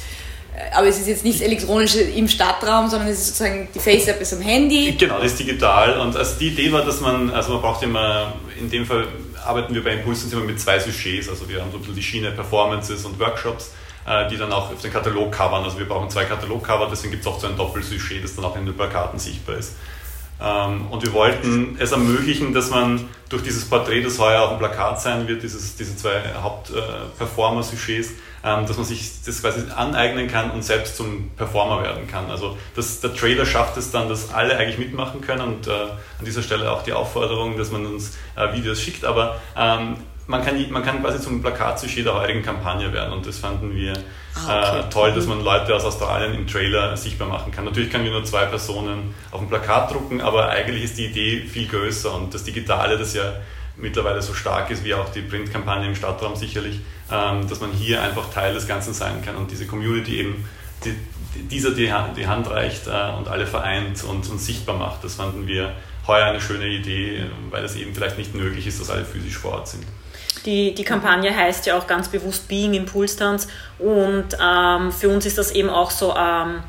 aber 0.73 0.87
es 0.87 0.99
ist 0.99 1.07
jetzt 1.07 1.23
nichts 1.23 1.41
Elektronisches 1.41 2.15
im 2.15 2.27
Stadtraum, 2.27 2.89
sondern 2.89 3.09
es 3.09 3.19
ist 3.19 3.27
sozusagen, 3.27 3.67
die 3.73 3.79
Face-App 3.79 4.21
ist 4.21 4.33
am 4.33 4.41
Handy. 4.41 4.95
Genau, 4.97 5.19
das 5.19 5.31
ist 5.31 5.39
digital. 5.39 5.99
Und 5.99 6.15
also 6.15 6.37
die 6.39 6.49
Idee 6.49 6.71
war, 6.71 6.85
dass 6.85 7.01
man, 7.01 7.29
also 7.31 7.53
man 7.53 7.61
braucht 7.61 7.83
immer, 7.83 8.33
in 8.59 8.69
dem 8.69 8.85
Fall 8.85 9.07
arbeiten 9.43 9.73
wir 9.73 9.83
bei 9.83 9.93
Impulsen 9.93 10.31
immer 10.31 10.43
mit 10.43 10.59
zwei 10.59 10.79
Sujets. 10.79 11.29
Also 11.29 11.49
wir 11.49 11.61
haben 11.61 11.71
so 11.71 11.77
ein 11.77 11.81
bisschen 11.81 11.95
die 11.95 12.03
Schiene 12.03 12.31
Performances 12.31 13.05
und 13.05 13.19
Workshops, 13.19 13.67
äh, 13.67 13.80
die 14.29 14.37
dann 14.37 14.51
auch 14.51 14.71
auf 14.71 14.81
den 14.81 14.91
Katalog 14.91 15.31
covern. 15.31 15.63
Also 15.63 15.77
wir 15.77 15.87
brauchen 15.87 16.09
zwei 16.09 16.25
Katalogcover, 16.25 16.87
deswegen 16.89 17.11
gibt 17.11 17.23
es 17.23 17.27
auch 17.27 17.39
so 17.39 17.47
ein 17.47 17.55
Doppelsujet, 17.55 18.23
das 18.23 18.35
dann 18.35 18.45
auch 18.45 18.55
in 18.55 18.65
den 18.65 18.75
Plakaten 18.75 19.19
sichtbar 19.19 19.57
ist. 19.57 19.75
Ähm, 20.41 20.87
und 20.89 21.03
wir 21.03 21.13
wollten 21.13 21.77
es 21.79 21.91
ermöglichen, 21.91 22.53
dass 22.53 22.71
man 22.71 23.07
durch 23.29 23.43
dieses 23.43 23.65
Porträt, 23.65 24.01
das 24.01 24.17
heuer 24.17 24.41
auf 24.41 24.49
dem 24.49 24.57
Plakat 24.57 24.99
sein 24.99 25.27
wird, 25.27 25.43
dieses, 25.43 25.75
diese 25.75 25.95
zwei 25.95 26.19
Hauptperformer-Sujets, 26.41 28.09
ähm, 28.43 28.65
dass 28.65 28.75
man 28.75 28.85
sich 28.85 29.23
das 29.23 29.41
quasi 29.41 29.61
aneignen 29.75 30.27
kann 30.27 30.49
und 30.51 30.63
selbst 30.63 30.97
zum 30.97 31.29
Performer 31.37 31.83
werden 31.83 32.07
kann. 32.07 32.31
Also 32.31 32.57
das, 32.75 33.01
der 33.01 33.13
Trailer 33.13 33.45
schafft 33.45 33.77
es 33.77 33.91
dann, 33.91 34.09
dass 34.09 34.33
alle 34.33 34.57
eigentlich 34.57 34.79
mitmachen 34.79 35.21
können 35.21 35.41
und 35.41 35.67
äh, 35.67 35.71
an 35.71 36.25
dieser 36.25 36.41
Stelle 36.41 36.71
auch 36.71 36.81
die 36.81 36.93
Aufforderung, 36.93 37.57
dass 37.57 37.71
man 37.71 37.85
uns 37.85 38.17
äh, 38.35 38.51
Videos 38.53 38.81
schickt, 38.81 39.05
aber 39.05 39.39
ähm, 39.55 39.97
man 40.31 40.43
kann, 40.43 40.71
man 40.71 40.83
kann 40.83 41.01
quasi 41.01 41.21
zum 41.21 41.41
Plakatsujet 41.41 42.05
der 42.05 42.15
heutigen 42.15 42.41
Kampagne 42.41 42.91
werden 42.91 43.13
und 43.13 43.27
das 43.27 43.37
fanden 43.37 43.75
wir 43.75 43.93
ah, 44.35 44.69
okay. 44.69 44.79
äh, 44.79 44.89
toll, 44.89 45.13
dass 45.13 45.27
man 45.27 45.43
Leute 45.43 45.75
aus 45.75 45.83
Australien 45.83 46.33
im 46.33 46.47
Trailer 46.47 46.95
sichtbar 46.95 47.27
machen 47.27 47.51
kann. 47.51 47.65
Natürlich 47.65 47.91
können 47.91 48.05
wir 48.05 48.11
nur 48.11 48.23
zwei 48.23 48.45
Personen 48.45 49.13
auf 49.29 49.39
dem 49.39 49.49
Plakat 49.49 49.91
drucken, 49.91 50.21
aber 50.21 50.49
eigentlich 50.49 50.85
ist 50.85 50.97
die 50.97 51.07
Idee 51.07 51.41
viel 51.41 51.67
größer 51.67 52.15
und 52.15 52.33
das 52.33 52.45
Digitale, 52.45 52.97
das 52.97 53.13
ja 53.13 53.33
mittlerweile 53.75 54.21
so 54.21 54.33
stark 54.33 54.71
ist 54.71 54.83
wie 54.85 54.93
auch 54.93 55.09
die 55.09 55.21
Printkampagne 55.21 55.87
im 55.87 55.95
Stadtraum 55.95 56.35
sicherlich, 56.35 56.79
ähm, 57.11 57.47
dass 57.49 57.59
man 57.59 57.71
hier 57.71 58.01
einfach 58.01 58.31
Teil 58.33 58.53
des 58.53 58.67
Ganzen 58.67 58.93
sein 58.93 59.21
kann 59.23 59.35
und 59.35 59.51
diese 59.51 59.67
Community 59.67 60.19
eben 60.19 60.45
die, 60.85 60.95
dieser 61.47 61.71
die 61.71 61.91
Hand, 61.91 62.15
die 62.17 62.27
Hand 62.27 62.49
reicht 62.49 62.87
äh, 62.87 63.11
und 63.17 63.27
alle 63.27 63.45
vereint 63.45 64.03
und, 64.05 64.29
und 64.29 64.39
sichtbar 64.39 64.77
macht. 64.77 65.03
Das 65.03 65.15
fanden 65.15 65.45
wir 65.45 65.73
heuer 66.07 66.25
eine 66.25 66.41
schöne 66.41 66.67
Idee, 66.67 67.25
weil 67.49 67.65
es 67.65 67.75
eben 67.75 67.93
vielleicht 67.93 68.17
nicht 68.17 68.33
möglich 68.33 68.65
ist, 68.65 68.79
dass 68.79 68.89
alle 68.89 69.05
physisch 69.05 69.37
vor 69.37 69.53
Ort 69.53 69.67
sind. 69.67 69.85
Die, 70.45 70.73
die 70.73 70.83
Kampagne 70.83 71.35
heißt 71.35 71.65
ja 71.65 71.77
auch 71.77 71.87
ganz 71.87 72.09
bewusst 72.09 72.47
Being 72.47 72.73
Impulse 72.73 73.17
Dance. 73.17 73.47
Und 73.79 74.37
ähm, 74.41 74.91
für 74.91 75.09
uns 75.09 75.25
ist 75.25 75.37
das 75.37 75.51
eben 75.51 75.69
auch 75.69 75.91
so 75.91 76.15
ähm, 76.15 76.63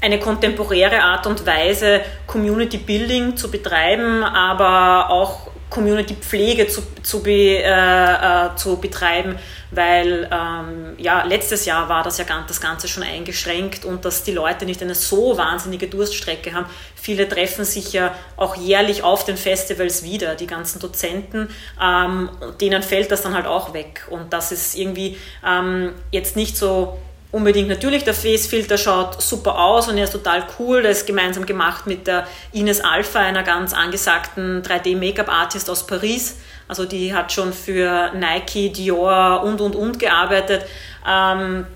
eine 0.00 0.18
kontemporäre 0.18 1.02
Art 1.02 1.26
und 1.26 1.44
Weise, 1.46 2.00
Community 2.26 2.78
Building 2.78 3.36
zu 3.36 3.50
betreiben, 3.50 4.22
aber 4.22 5.10
auch 5.10 5.49
Community-Pflege 5.70 6.66
zu, 6.66 6.82
zu, 7.02 7.22
be, 7.22 7.62
äh, 7.62 7.64
äh, 7.64 8.56
zu 8.56 8.76
betreiben, 8.76 9.36
weil 9.70 10.28
ähm, 10.30 10.94
ja, 10.98 11.24
letztes 11.24 11.64
Jahr 11.64 11.88
war 11.88 12.02
das 12.02 12.18
ja 12.18 12.24
das 12.46 12.60
Ganze 12.60 12.88
schon 12.88 13.04
eingeschränkt 13.04 13.84
und 13.84 14.04
dass 14.04 14.24
die 14.24 14.32
Leute 14.32 14.66
nicht 14.66 14.82
eine 14.82 14.96
so 14.96 15.38
wahnsinnige 15.38 15.86
Durststrecke 15.86 16.52
haben. 16.52 16.66
Viele 16.96 17.28
treffen 17.28 17.64
sich 17.64 17.92
ja 17.92 18.12
auch 18.36 18.56
jährlich 18.56 19.04
auf 19.04 19.24
den 19.24 19.36
Festivals 19.36 20.02
wieder, 20.02 20.34
die 20.34 20.46
ganzen 20.46 20.80
Dozenten, 20.80 21.48
ähm, 21.80 22.28
denen 22.60 22.82
fällt 22.82 23.10
das 23.10 23.22
dann 23.22 23.34
halt 23.34 23.46
auch 23.46 23.72
weg. 23.72 24.06
Und 24.10 24.32
das 24.32 24.52
ist 24.52 24.74
irgendwie 24.74 25.16
ähm, 25.46 25.92
jetzt 26.10 26.36
nicht 26.36 26.56
so 26.56 26.98
unbedingt 27.32 27.68
natürlich, 27.68 28.04
der 28.04 28.14
Facefilter 28.14 28.78
schaut 28.78 29.20
super 29.22 29.58
aus 29.58 29.88
und 29.88 29.98
er 29.98 30.04
ist 30.04 30.12
total 30.12 30.44
cool. 30.58 30.82
Der 30.82 30.90
ist 30.90 31.06
gemeinsam 31.06 31.46
gemacht 31.46 31.86
mit 31.86 32.06
der 32.06 32.26
Ines 32.52 32.80
Alpha, 32.80 33.20
einer 33.20 33.42
ganz 33.42 33.72
angesagten 33.72 34.62
3D-Make-up-Artist 34.62 35.70
aus 35.70 35.86
Paris. 35.86 36.36
Also 36.68 36.84
die 36.84 37.14
hat 37.14 37.32
schon 37.32 37.52
für 37.52 38.12
Nike, 38.14 38.70
Dior 38.70 39.42
und 39.44 39.60
und 39.60 39.74
und 39.74 39.98
gearbeitet. 39.98 40.64
Ähm, 41.08 41.66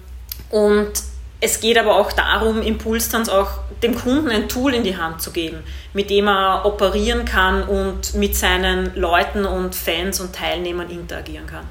und 0.50 0.92
es 1.40 1.60
geht 1.60 1.76
aber 1.76 1.96
auch 1.96 2.12
darum, 2.12 2.62
Impulstanz 2.62 3.28
auch 3.28 3.50
dem 3.82 3.94
Kunden 3.94 4.30
ein 4.30 4.48
Tool 4.48 4.72
in 4.72 4.82
die 4.82 4.96
Hand 4.96 5.20
zu 5.20 5.30
geben, 5.30 5.62
mit 5.92 6.08
dem 6.08 6.26
er 6.28 6.64
operieren 6.64 7.24
kann 7.24 7.64
und 7.64 8.14
mit 8.14 8.34
seinen 8.34 8.94
Leuten 8.94 9.44
und 9.44 9.74
Fans 9.74 10.20
und 10.20 10.34
Teilnehmern 10.34 10.88
interagieren 10.88 11.46
kann. 11.46 11.66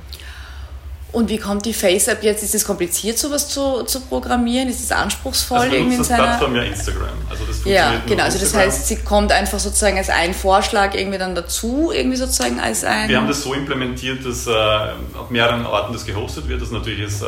Und 1.14 1.30
wie 1.30 1.38
kommt 1.38 1.66
die 1.68 1.74
Face-App 1.74 2.24
jetzt? 2.24 2.42
Ist 2.42 2.56
es 2.56 2.66
kompliziert, 2.66 3.20
sowas 3.20 3.48
zu, 3.48 3.84
zu 3.84 4.02
programmieren? 4.02 4.68
Ist 4.68 4.84
es 4.84 4.92
anspruchsvoll? 4.92 5.60
Also 5.60 5.76
irgendwie 5.76 5.96
in 5.98 6.04
seiner... 6.04 6.24
Plattform 6.24 6.56
ja 6.56 6.64
Instagram. 6.64 7.10
Also 7.30 7.44
das 7.46 7.56
funktioniert 7.58 7.94
ja, 7.94 8.02
genau. 8.08 8.24
Also 8.24 8.40
das 8.40 8.54
heißt, 8.56 8.88
sie 8.88 8.96
kommt 8.98 9.32
einfach 9.32 9.60
sozusagen 9.60 9.96
als 9.96 10.10
ein 10.10 10.34
Vorschlag 10.34 10.96
irgendwie 10.96 11.20
dann 11.20 11.36
dazu, 11.36 11.92
irgendwie 11.94 12.18
sozusagen 12.18 12.60
als 12.60 12.84
ein... 12.84 13.10
Wir 13.10 13.18
haben 13.18 13.28
das 13.28 13.44
so 13.44 13.54
implementiert, 13.54 14.26
dass 14.26 14.48
äh, 14.48 14.52
auf 14.52 15.30
mehreren 15.30 15.68
Orten 15.68 15.94
das 15.94 16.04
gehostet 16.04 16.50
wird. 16.50 16.64
Das 16.64 16.72
natürlich 16.72 17.02
ist 17.02 17.22
äh, 17.22 17.26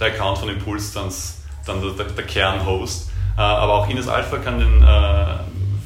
der 0.00 0.08
Account 0.08 0.38
von 0.38 0.48
Impuls 0.48 0.92
dann, 0.92 1.12
dann 1.64 1.96
der, 1.96 2.06
der 2.06 2.26
Kernhost. 2.26 3.08
Äh, 3.36 3.40
aber 3.40 3.74
auch 3.74 3.88
Ines 3.88 4.08
Alpha 4.08 4.38
kann 4.38 4.58
den 4.58 4.82
äh, 4.82 5.26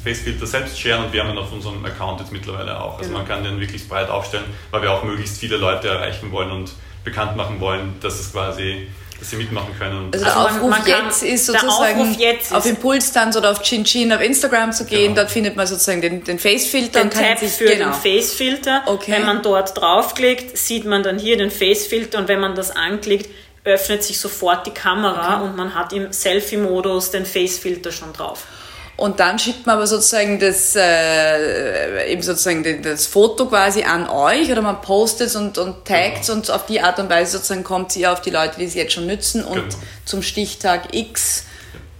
Facefilter 0.03 0.47
selbst 0.47 0.79
sharen 0.79 1.05
und 1.05 1.13
wir 1.13 1.23
haben 1.23 1.29
ihn 1.29 1.37
auf 1.37 1.51
unserem 1.51 1.85
Account 1.85 2.19
jetzt 2.19 2.31
mittlerweile 2.31 2.81
auch. 2.81 2.97
Also 2.97 3.09
genau. 3.09 3.19
man 3.19 3.27
kann 3.27 3.43
den 3.43 3.59
wirklich 3.59 3.87
breit 3.87 4.09
aufstellen, 4.09 4.45
weil 4.71 4.81
wir 4.81 4.91
auch 4.91 5.03
möglichst 5.03 5.37
viele 5.37 5.57
Leute 5.57 5.87
erreichen 5.87 6.31
wollen 6.31 6.49
und 6.49 6.71
bekannt 7.03 7.35
machen 7.35 7.59
wollen, 7.59 7.95
dass 8.01 8.19
es 8.19 8.31
quasi 8.31 8.87
dass 9.23 9.29
sie 9.29 9.37
mitmachen 9.37 9.73
können. 9.79 10.09
Also 10.13 10.25
der 10.25 10.35
also 10.35 10.49
Aufruf 10.49 10.69
man, 10.69 10.81
man 10.81 10.87
jetzt 10.87 11.23
ist 11.23 11.45
sozusagen 11.45 12.13
jetzt 12.19 12.53
auf 12.53 12.65
Impulstanz 12.65 13.37
oder 13.37 13.51
auf 13.51 13.61
Chin 13.61 13.85
Chin 13.85 14.11
auf 14.11 14.21
Instagram 14.21 14.73
zu 14.73 14.85
gehen, 14.85 15.09
genau. 15.09 15.15
dort 15.21 15.31
findet 15.31 15.55
man 15.55 15.65
sozusagen 15.65 16.01
den, 16.01 16.23
den 16.23 16.39
Face-Filter. 16.39 16.99
Den 16.99 17.09
Tab 17.09 17.39
sich, 17.39 17.51
für 17.51 17.65
genau. 17.65 17.91
den 17.91 17.93
Face-Filter. 17.93 18.83
Okay. 18.85 19.13
Wenn 19.13 19.25
man 19.25 19.41
dort 19.41 19.79
draufklickt, 19.79 20.57
sieht 20.57 20.85
man 20.85 21.03
dann 21.03 21.19
hier 21.19 21.37
den 21.37 21.51
Face-Filter 21.51 22.17
und 22.19 22.27
wenn 22.27 22.41
man 22.41 22.55
das 22.55 22.71
anklickt, 22.71 23.29
öffnet 23.63 24.03
sich 24.03 24.19
sofort 24.19 24.67
die 24.67 24.71
Kamera 24.71 25.37
okay. 25.37 25.45
und 25.45 25.55
man 25.55 25.73
hat 25.73 25.93
im 25.93 26.11
Selfie-Modus 26.11 27.11
den 27.11 27.25
Face-Filter 27.25 27.93
schon 27.93 28.11
drauf. 28.11 28.45
Und 28.95 29.19
dann 29.19 29.39
schickt 29.39 29.65
man 29.65 29.77
aber 29.77 29.87
sozusagen 29.87 30.39
das, 30.39 30.75
äh, 30.75 32.11
eben 32.11 32.21
sozusagen 32.21 32.83
das 32.83 33.07
Foto 33.07 33.47
quasi 33.47 33.83
an 33.83 34.07
euch 34.07 34.51
oder 34.51 34.61
man 34.61 34.81
postet 34.81 35.27
es 35.27 35.35
und, 35.35 35.57
und 35.57 35.85
taggt 35.85 36.27
genau. 36.27 36.33
und 36.37 36.51
auf 36.51 36.67
die 36.67 36.79
Art 36.79 36.99
und 36.99 37.09
Weise 37.09 37.33
sozusagen 37.33 37.63
kommt 37.63 37.95
ihr 37.95 38.11
auf 38.11 38.21
die 38.21 38.29
Leute, 38.29 38.59
die 38.59 38.65
es 38.65 38.75
jetzt 38.75 38.93
schon 38.93 39.07
nützen 39.07 39.43
und 39.43 39.55
genau. 39.55 39.75
zum 40.05 40.21
Stichtag 40.21 40.93
X 40.93 41.45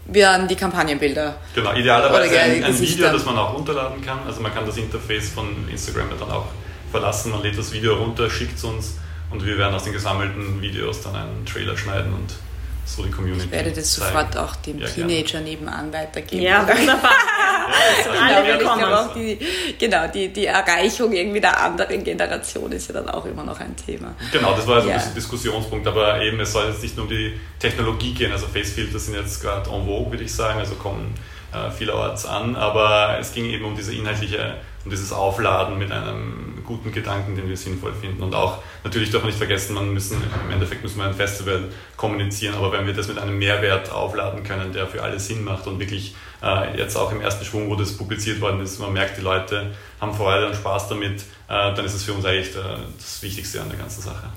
werden 0.06 0.48
die 0.48 0.56
Kampagnenbilder. 0.56 1.36
Genau, 1.56 1.74
idealerweise 1.74 2.40
ein, 2.40 2.64
ein 2.64 2.80
Video, 2.80 3.12
das 3.12 3.26
man 3.26 3.38
auch 3.38 3.54
runterladen 3.54 4.06
kann. 4.06 4.20
Also 4.28 4.42
man 4.42 4.54
kann 4.54 4.66
das 4.66 4.78
Interface 4.78 5.30
von 5.30 5.68
Instagram 5.70 6.10
dann 6.20 6.30
auch 6.30 6.46
verlassen, 6.92 7.32
man 7.32 7.42
lädt 7.42 7.58
das 7.58 7.72
Video 7.72 7.96
runter, 7.96 8.30
schickt 8.30 8.58
es 8.58 8.64
uns 8.64 8.98
und 9.32 9.44
wir 9.44 9.58
werden 9.58 9.74
aus 9.74 9.84
den 9.84 9.94
gesammelten 9.94 10.62
Videos 10.62 11.02
dann 11.02 11.16
einen 11.16 11.46
Trailer 11.46 11.76
schneiden 11.76 12.14
und 12.14 12.36
so 12.86 13.04
die 13.04 13.12
Community. 13.12 13.46
Ich 13.46 13.52
werde 13.52 13.72
das 13.72 13.94
zeigen. 13.94 14.12
sofort 14.12 14.38
auch 14.38 14.56
dem 14.58 14.80
ja, 14.80 14.88
Teenager 14.88 15.24
gerne. 15.24 15.46
nebenan 15.46 15.94
weitergeben. 15.94 16.44
Ja, 16.44 16.68
wunderbar. 16.68 17.12
ja, 18.14 18.36
alle 18.36 18.48
willkommen. 18.48 18.82
Ich 18.82 18.88
auch 18.88 19.14
die, 19.14 19.40
genau, 19.80 20.08
die, 20.08 20.34
die 20.34 20.46
Erreichung 20.46 21.12
irgendwie 21.14 21.42
der 21.42 21.60
anderen 21.60 22.04
Generation 22.04 22.72
ist 22.72 22.88
ja 22.88 22.94
dann 22.96 23.10
auch 23.10 23.26
immer 23.26 23.44
noch 23.44 23.60
ein 23.60 23.76
Thema. 23.76 24.16
Genau, 24.32 24.56
das 24.56 24.68
war 24.68 24.78
also 24.78 24.90
ja. 24.90 24.96
ein 24.96 25.16
Diskussionspunkt, 25.16 25.88
aber 25.88 26.22
eben 26.22 26.40
es 26.40 26.52
soll 26.52 26.68
jetzt 26.70 26.82
nicht 26.84 26.96
nur 26.96 27.06
um 27.06 27.12
die 27.12 27.40
Technologie 27.60 28.14
gehen, 28.14 28.32
also 28.32 28.48
Facefilter 28.48 29.00
sind 29.00 29.16
jetzt 29.16 29.42
gerade 29.42 29.70
en 29.70 29.86
vogue, 29.86 30.12
würde 30.12 30.24
ich 30.24 30.34
sagen, 30.34 30.60
also 30.60 30.76
kommen 30.76 31.14
äh, 31.54 31.72
vielerorts 31.72 32.26
an, 32.26 32.56
aber 32.56 33.18
es 33.20 33.34
ging 33.34 33.46
eben 33.46 33.66
um 33.66 33.76
diese 33.76 33.94
inhaltliche, 33.94 34.56
um 34.84 34.92
dieses 34.92 35.14
Aufladen 35.14 35.78
mit 35.78 35.92
einem 35.92 36.64
guten 36.66 36.92
Gedanken, 36.92 37.36
den 37.36 37.48
wir 37.48 37.58
sinnvoll 37.58 37.94
finden. 37.94 38.24
Und 38.24 38.36
auch 38.36 38.60
natürlich 38.84 39.12
darf 39.12 39.22
man 39.22 39.30
nicht 39.30 39.38
vergessen, 39.38 39.74
man 39.74 39.94
müssen, 39.94 40.18
im 40.46 40.52
Endeffekt 40.52 40.84
müssen 40.84 40.98
wir 40.98 41.06
ein 41.06 41.14
Festival 41.14 41.70
kommunizieren, 41.98 42.56
aber 42.56 42.72
wenn 42.72 42.86
wir 42.86 42.94
das 42.94 43.08
mit 43.08 43.18
einem 43.18 43.38
Mehrwert 43.38 43.92
aufladen 43.92 44.44
können, 44.44 44.74
der 44.74 44.88
für 44.88 45.02
alle 45.02 45.20
Sinn 45.20 45.44
macht 45.44 45.68
und 45.68 45.80
wirklich 45.80 46.16
äh, 46.42 46.78
jetzt 46.78 46.98
auch 46.98 47.12
im 47.12 47.22
ersten 47.22 47.46
Schwung, 47.46 47.70
wo 47.70 47.76
das 47.76 47.98
publiziert 47.98 48.42
worden 48.42 48.62
ist, 48.62 48.80
man 48.80 48.94
merkt, 48.94 49.18
die 49.18 49.22
Leute 49.22 49.74
haben 50.02 50.14
Freude 50.14 50.48
und 50.48 50.56
Spaß 50.56 50.90
damit, 50.90 51.22
äh, 51.22 51.24
dann 51.48 51.86
ist 51.86 51.94
es 51.94 52.04
für 52.04 52.14
uns 52.14 52.26
eigentlich 52.26 52.56
äh, 52.56 52.78
das 52.98 53.22
Wichtigste 53.22 53.62
an 53.62 53.70
der 53.70 53.78
ganzen 53.78 54.02
Sache. 54.02 54.28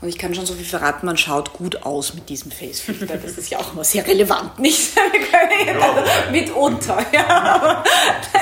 Und 0.00 0.08
ich 0.08 0.16
kann 0.16 0.32
schon 0.32 0.46
so 0.46 0.54
viel 0.54 0.64
verraten, 0.64 1.06
man 1.06 1.16
schaut 1.16 1.52
gut 1.54 1.82
aus 1.82 2.14
mit 2.14 2.28
diesem 2.28 2.52
Facefilter. 2.52 3.16
Das 3.16 3.36
ist 3.36 3.50
ja 3.50 3.58
auch 3.58 3.72
immer 3.72 3.82
sehr 3.82 4.06
relevant, 4.06 4.56
nicht? 4.60 4.92
ja, 5.66 6.30
mitunter, 6.30 7.04
ja. 7.12 7.82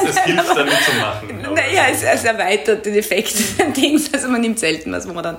Es 0.07 0.19
hilft 0.19 0.55
dann 0.55 0.67
mitzumachen. 0.67 1.55
Naja, 1.55 1.87
es, 1.91 2.03
es 2.03 2.25
erweitert 2.25 2.85
den 2.85 2.97
Effekt 2.97 3.35
Dings. 3.77 4.13
Also 4.13 4.29
man 4.29 4.43
nimmt 4.43 4.59
selten 4.59 4.93
was, 4.93 5.09
wo 5.09 5.15
man 5.15 5.25
dann 5.25 5.39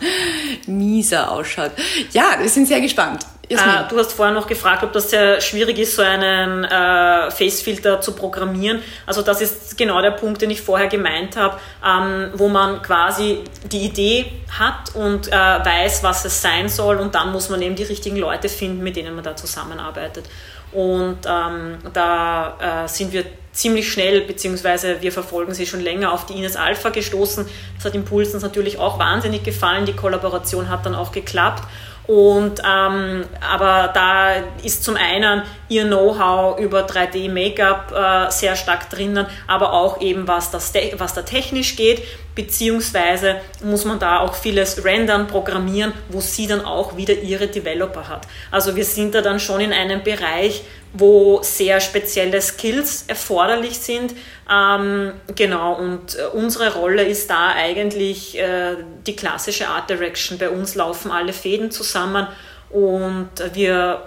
mieser 0.66 1.32
ausschaut. 1.32 1.72
Ja, 2.12 2.38
wir 2.40 2.50
sind 2.50 2.68
sehr 2.68 2.82
gespannt. 2.82 3.24
Äh, 3.50 3.58
du 3.90 3.98
hast 3.98 4.14
vorher 4.14 4.34
noch 4.34 4.48
gefragt, 4.48 4.84
ob 4.84 4.92
das 4.92 5.10
sehr 5.10 5.40
schwierig 5.40 5.80
ist, 5.80 5.96
so 5.96 6.02
einen 6.02 6.66
äh, 6.66 7.32
Facefilter 7.32 8.02
zu 8.02 8.14
programmieren. 8.14 8.82
Also 9.06 9.22
das 9.22 9.42
ist 9.42 9.78
genau 9.78 10.02
der 10.02 10.12
Punkt, 10.12 10.42
den 10.42 10.50
ich 10.50 10.62
vorher 10.62 10.88
gemeint 10.88 11.38
habe, 11.38 11.58
ähm, 11.86 12.32
wo 12.34 12.50
man 12.50 12.82
quasi 12.82 13.44
die 13.72 13.86
Idee 13.86 14.26
hat 14.60 14.96
und 14.96 15.28
äh, 15.28 15.32
weiß, 15.32 16.04
was 16.04 16.26
es 16.26 16.42
sein 16.42 16.68
soll 16.68 16.98
und 16.98 17.16
dann 17.16 17.32
muss 17.32 17.50
man 17.50 17.62
eben 17.62 17.76
die 17.76 17.84
richtigen 17.84 18.18
Leute 18.18 18.50
finden, 18.50 18.84
mit 18.84 18.96
denen 18.96 19.16
man 19.16 19.24
da 19.24 19.36
zusammenarbeitet. 19.36 20.26
Und 20.74 21.20
ähm, 21.26 21.78
da 21.94 22.84
äh, 22.84 22.88
sind 22.90 23.14
wir 23.14 23.24
ziemlich 23.54 23.92
schnell, 23.92 24.22
beziehungsweise 24.22 25.02
wir 25.02 25.12
verfolgen 25.12 25.54
sie 25.54 25.66
schon 25.66 25.80
länger, 25.80 26.12
auf 26.14 26.26
die 26.26 26.34
Ines 26.34 26.56
Alpha 26.56 26.90
gestoßen. 26.90 27.48
Das 27.76 27.86
hat 27.86 27.96
Impulsens 27.96 28.44
natürlich 28.44 28.78
auch 28.78 29.00
wahnsinnig 29.00 29.44
gefallen. 29.44 29.86
Die 29.86 29.94
Kollaboration 29.94 30.70
hat 30.70 30.86
dann 30.86 30.94
auch 30.94 31.12
geklappt. 31.12 31.64
Und, 32.08 32.62
ähm, 32.66 33.26
aber 33.42 33.90
da 33.94 34.36
ist 34.64 34.84
zum 34.84 34.96
einen 34.96 35.44
ihr 35.70 35.86
Know-how 35.86 36.60
über 36.60 36.86
3D-Make-up 36.86 37.92
äh, 37.92 38.32
sehr 38.32 38.56
stark 38.56 38.90
drinnen, 38.90 39.26
aber 39.48 39.74
auch 39.74 40.02
eben 40.02 40.28
was, 40.28 40.52
das, 40.52 40.74
was 40.98 41.14
da 41.14 41.22
technisch 41.22 41.76
geht, 41.76 42.04
beziehungsweise 42.36 43.38
muss 43.64 43.84
man 43.84 44.00
da 44.00 44.20
auch 44.20 44.36
vieles 44.36 44.84
rendern, 44.86 45.28
programmieren, 45.28 45.94
wo 46.10 46.22
sie 46.22 46.48
dann 46.48 46.64
auch 46.64 46.96
wieder 46.96 47.16
ihre 47.16 47.48
Developer 47.48 48.08
hat. 48.08 48.28
Also 48.52 48.76
wir 48.76 48.86
sind 48.86 49.16
da 49.16 49.22
dann 49.22 49.40
schon 49.40 49.60
in 49.62 49.74
einem 49.74 50.04
Bereich, 50.04 50.64
wo 50.94 51.42
sehr 51.44 51.80
spezielle 51.80 52.42
Skills 52.42 53.06
erforderlich 53.08 53.80
sind. 53.80 54.14
Ähm, 54.50 55.14
genau, 55.36 55.74
und 55.74 56.16
äh, 56.16 56.26
unsere 56.34 56.74
Rolle 56.74 57.04
ist 57.04 57.30
da 57.30 57.50
eigentlich 57.50 58.38
äh, 58.38 58.78
die 59.06 59.16
klassische 59.16 59.68
Art 59.68 59.90
Direction. 59.90 60.38
Bei 60.38 60.50
uns 60.50 60.76
laufen 60.76 61.12
alle 61.12 61.34
Fäden 61.34 61.72
zusammen 61.72 62.28
und 62.70 63.30
wir 63.54 64.04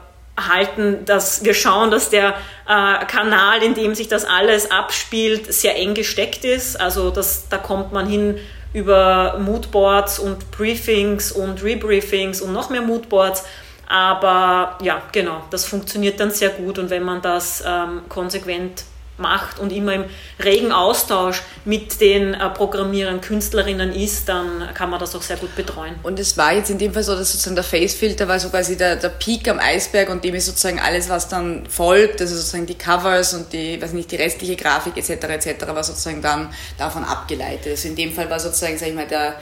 halten 0.49 1.05
das, 1.05 1.45
wir 1.45 1.55
schauen, 1.55 1.91
dass 1.91 2.11
der 2.11 2.35
äh, 2.69 3.05
Kanal, 3.07 3.63
in 3.63 3.75
dem 3.75 3.95
sich 3.95 4.09
das 4.09 4.25
alles 4.25 4.71
abspielt, 4.71 5.53
sehr 5.53 5.77
eng 5.77 5.95
gesteckt 5.95 6.45
ist. 6.45 6.81
Also 6.81 7.11
das, 7.11 7.49
da 7.49 7.59
kommt 7.59 7.93
man 7.93 8.07
hin 8.07 8.39
über 8.73 9.39
Moodboards 9.39 10.19
und 10.19 10.51
Briefings 10.51 11.33
und 11.33 11.63
Rebriefings 11.63 12.41
und 12.41 12.53
noch 12.53 12.71
mehr 12.71 12.83
Moodboards. 12.83 13.45
Aber 13.89 14.79
ja, 14.83 15.03
genau, 15.11 15.43
das 15.51 15.65
funktioniert 15.65 16.21
dann 16.21 16.31
sehr 16.31 16.51
gut 16.51 16.79
und 16.79 16.91
wenn 16.91 17.03
man 17.03 17.23
das 17.23 17.65
ähm, 17.67 18.03
konsequent 18.09 18.85
macht 19.21 19.59
und 19.59 19.73
immer 19.73 19.95
im 19.95 20.05
regen 20.43 20.73
Austausch 20.73 21.43
mit 21.65 22.01
den 22.01 22.35
äh, 22.35 22.51
Programmierern, 22.51 23.21
Künstlerinnen 23.21 23.93
ist, 23.93 24.29
dann 24.29 24.69
kann 24.75 24.91
man 24.91 24.99
das 24.99 25.15
auch 25.15 25.23
sehr 25.23 25.37
gut 25.37 25.55
betreuen. 25.55 25.95
Und 26.03 26.19
es 26.19 26.37
war 26.37 26.55
jetzt 26.55 26.71
in 26.71 26.79
dem 26.79 26.93
Fall 26.93 27.03
so, 27.03 27.15
dass 27.15 27.33
sozusagen 27.33 27.57
der 27.57 27.65
Facefilter 27.65 28.27
war 28.27 28.41
so 28.41 28.49
quasi 28.49 28.77
der, 28.77 28.97
der 28.97 29.11
Peak 29.11 29.49
am 29.49 29.59
Eisberg 29.59 30.09
und 30.11 30.25
dem 30.25 30.35
ist 30.35 30.47
sozusagen 30.47 30.81
alles, 30.81 31.09
was 31.09 31.29
dann 31.29 31.67
folgt, 31.69 32.21
also 32.21 32.35
sozusagen 32.35 32.67
die 32.67 32.77
Covers 32.77 33.35
und 33.35 33.53
die, 33.53 33.81
weiß 33.81 33.93
nicht, 33.93 34.11
die 34.11 34.17
restliche 34.17 34.57
Grafik 34.57 34.97
etc. 34.97 35.11
etc. 35.11 35.67
war 35.69 35.85
sozusagen 35.85 36.23
dann 36.23 36.53
davon 36.79 37.05
abgeleitet. 37.05 37.73
Also 37.73 37.89
in 37.89 37.97
dem 37.97 38.13
Fall 38.13 38.29
war 38.31 38.41
sozusagen, 38.41 38.79
sag 38.79 38.89
ich 38.89 38.95
mal, 38.95 39.07
der 39.07 39.37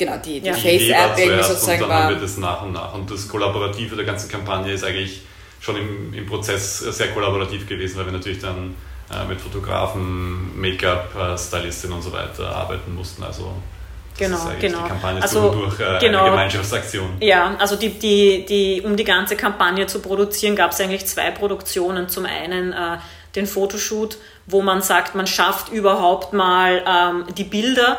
genau, 0.00 0.16
die, 0.16 0.40
die 0.40 0.46
ja. 0.46 0.54
Face-App 0.54 1.18
irgendwie 1.18 1.42
sozusagen 1.44 1.82
und 1.82 1.88
dann 1.88 1.88
war. 1.88 2.04
haben 2.04 2.14
wir 2.14 2.20
das 2.20 2.36
nach 2.38 2.62
und 2.62 2.72
nach. 2.72 2.94
Und 2.94 3.10
das 3.10 3.28
Kollaborative 3.28 3.94
der 3.94 4.04
ganzen 4.04 4.28
Kampagne 4.28 4.72
ist 4.72 4.82
eigentlich 4.82 5.22
schon 5.60 5.76
im, 5.76 6.14
im 6.14 6.26
Prozess 6.26 6.78
sehr 6.78 7.08
kollaborativ 7.08 7.68
gewesen, 7.68 7.98
weil 7.98 8.06
wir 8.06 8.12
natürlich 8.12 8.40
dann 8.40 8.74
mit 9.28 9.40
Fotografen, 9.40 10.60
Make-up-Stylistinnen 10.60 11.96
und 11.96 12.02
so 12.02 12.12
weiter 12.12 12.54
arbeiten 12.54 12.94
mussten. 12.94 13.22
Also 13.22 13.54
genau, 14.16 14.38
genau. 14.60 14.82
Die 14.82 14.88
Kampagne 14.88 15.22
also, 15.22 15.50
durch 15.50 15.80
äh, 15.80 15.98
genau, 15.98 16.20
eine 16.20 16.30
Gemeinschaftsaktion. 16.30 17.16
Ja, 17.20 17.56
also 17.58 17.76
die, 17.76 17.90
die, 17.90 18.44
die, 18.46 18.82
um 18.84 18.96
die 18.96 19.04
ganze 19.04 19.36
Kampagne 19.36 19.86
zu 19.86 20.00
produzieren, 20.00 20.54
gab 20.56 20.72
es 20.72 20.80
eigentlich 20.80 21.06
zwei 21.06 21.30
Produktionen. 21.30 22.08
Zum 22.08 22.26
einen 22.26 22.72
äh, 22.72 22.98
den 23.34 23.46
Fotoshoot, 23.46 24.18
wo 24.46 24.62
man 24.62 24.82
sagt, 24.82 25.14
man 25.14 25.26
schafft 25.26 25.70
überhaupt 25.70 26.32
mal 26.32 26.82
ähm, 26.86 27.24
die 27.36 27.44
Bilder 27.44 27.98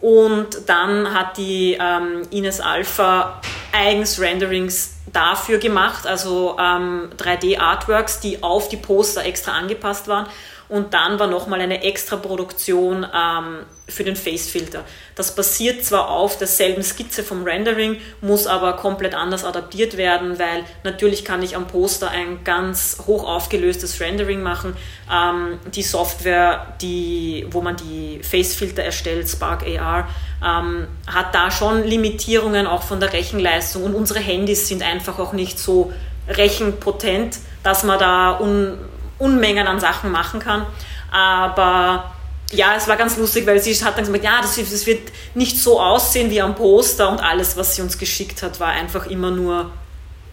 und 0.00 0.68
dann 0.68 1.14
hat 1.14 1.36
die 1.36 1.78
ähm, 1.80 2.22
Ines 2.30 2.60
Alpha 2.60 3.40
eigens 3.72 4.20
Renderings 4.20 4.96
dafür 5.12 5.58
gemacht, 5.58 6.06
also 6.06 6.56
ähm, 6.58 7.10
3D-Artworks, 7.16 8.20
die 8.20 8.42
auf 8.42 8.68
die 8.68 8.76
Poster 8.76 9.24
extra 9.24 9.52
angepasst 9.52 10.08
waren. 10.08 10.26
Und 10.72 10.94
dann 10.94 11.18
war 11.18 11.26
nochmal 11.26 11.60
eine 11.60 11.82
extra 11.82 12.16
Produktion 12.16 13.04
ähm, 13.04 13.58
für 13.86 14.04
den 14.04 14.16
Face-Filter. 14.16 14.86
Das 15.14 15.34
basiert 15.34 15.84
zwar 15.84 16.08
auf 16.08 16.38
derselben 16.38 16.82
Skizze 16.82 17.22
vom 17.22 17.44
Rendering, 17.44 17.98
muss 18.22 18.46
aber 18.46 18.72
komplett 18.76 19.14
anders 19.14 19.44
adaptiert 19.44 19.98
werden, 19.98 20.38
weil 20.38 20.64
natürlich 20.82 21.26
kann 21.26 21.42
ich 21.42 21.56
am 21.56 21.66
Poster 21.66 22.10
ein 22.10 22.42
ganz 22.42 23.02
hoch 23.06 23.28
aufgelöstes 23.28 24.00
Rendering 24.00 24.42
machen. 24.42 24.74
Ähm, 25.12 25.58
die 25.74 25.82
Software, 25.82 26.74
die, 26.80 27.46
wo 27.50 27.60
man 27.60 27.76
die 27.76 28.22
Face-Filter 28.22 28.82
erstellt, 28.82 29.28
Spark 29.28 29.66
AR, 29.66 30.08
ähm, 30.42 30.86
hat 31.06 31.34
da 31.34 31.50
schon 31.50 31.84
Limitierungen 31.84 32.66
auch 32.66 32.82
von 32.82 32.98
der 32.98 33.12
Rechenleistung 33.12 33.84
und 33.84 33.94
unsere 33.94 34.20
Handys 34.20 34.68
sind 34.68 34.82
einfach 34.82 35.18
auch 35.18 35.34
nicht 35.34 35.58
so 35.58 35.92
rechenpotent, 36.28 37.40
dass 37.62 37.84
man 37.84 37.98
da 37.98 38.40
un 38.40 38.78
Unmengen 39.18 39.66
an 39.66 39.80
Sachen 39.80 40.10
machen 40.10 40.40
kann. 40.40 40.66
Aber 41.10 42.12
ja, 42.52 42.74
es 42.76 42.86
war 42.86 42.96
ganz 42.96 43.16
lustig, 43.16 43.46
weil 43.46 43.60
sie 43.60 43.74
hat 43.84 43.96
dann 43.96 44.04
gesagt, 44.04 44.24
ja, 44.24 44.40
das, 44.40 44.56
das 44.56 44.86
wird 44.86 45.10
nicht 45.34 45.58
so 45.58 45.80
aussehen 45.80 46.30
wie 46.30 46.40
am 46.40 46.54
Poster 46.54 47.10
und 47.10 47.20
alles, 47.20 47.56
was 47.56 47.76
sie 47.76 47.82
uns 47.82 47.98
geschickt 47.98 48.42
hat, 48.42 48.60
war 48.60 48.68
einfach 48.68 49.06
immer 49.06 49.30
nur 49.30 49.70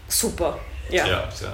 super. 0.08 0.58
Ja. 0.90 1.06
ja, 1.06 1.12
ja. 1.40 1.52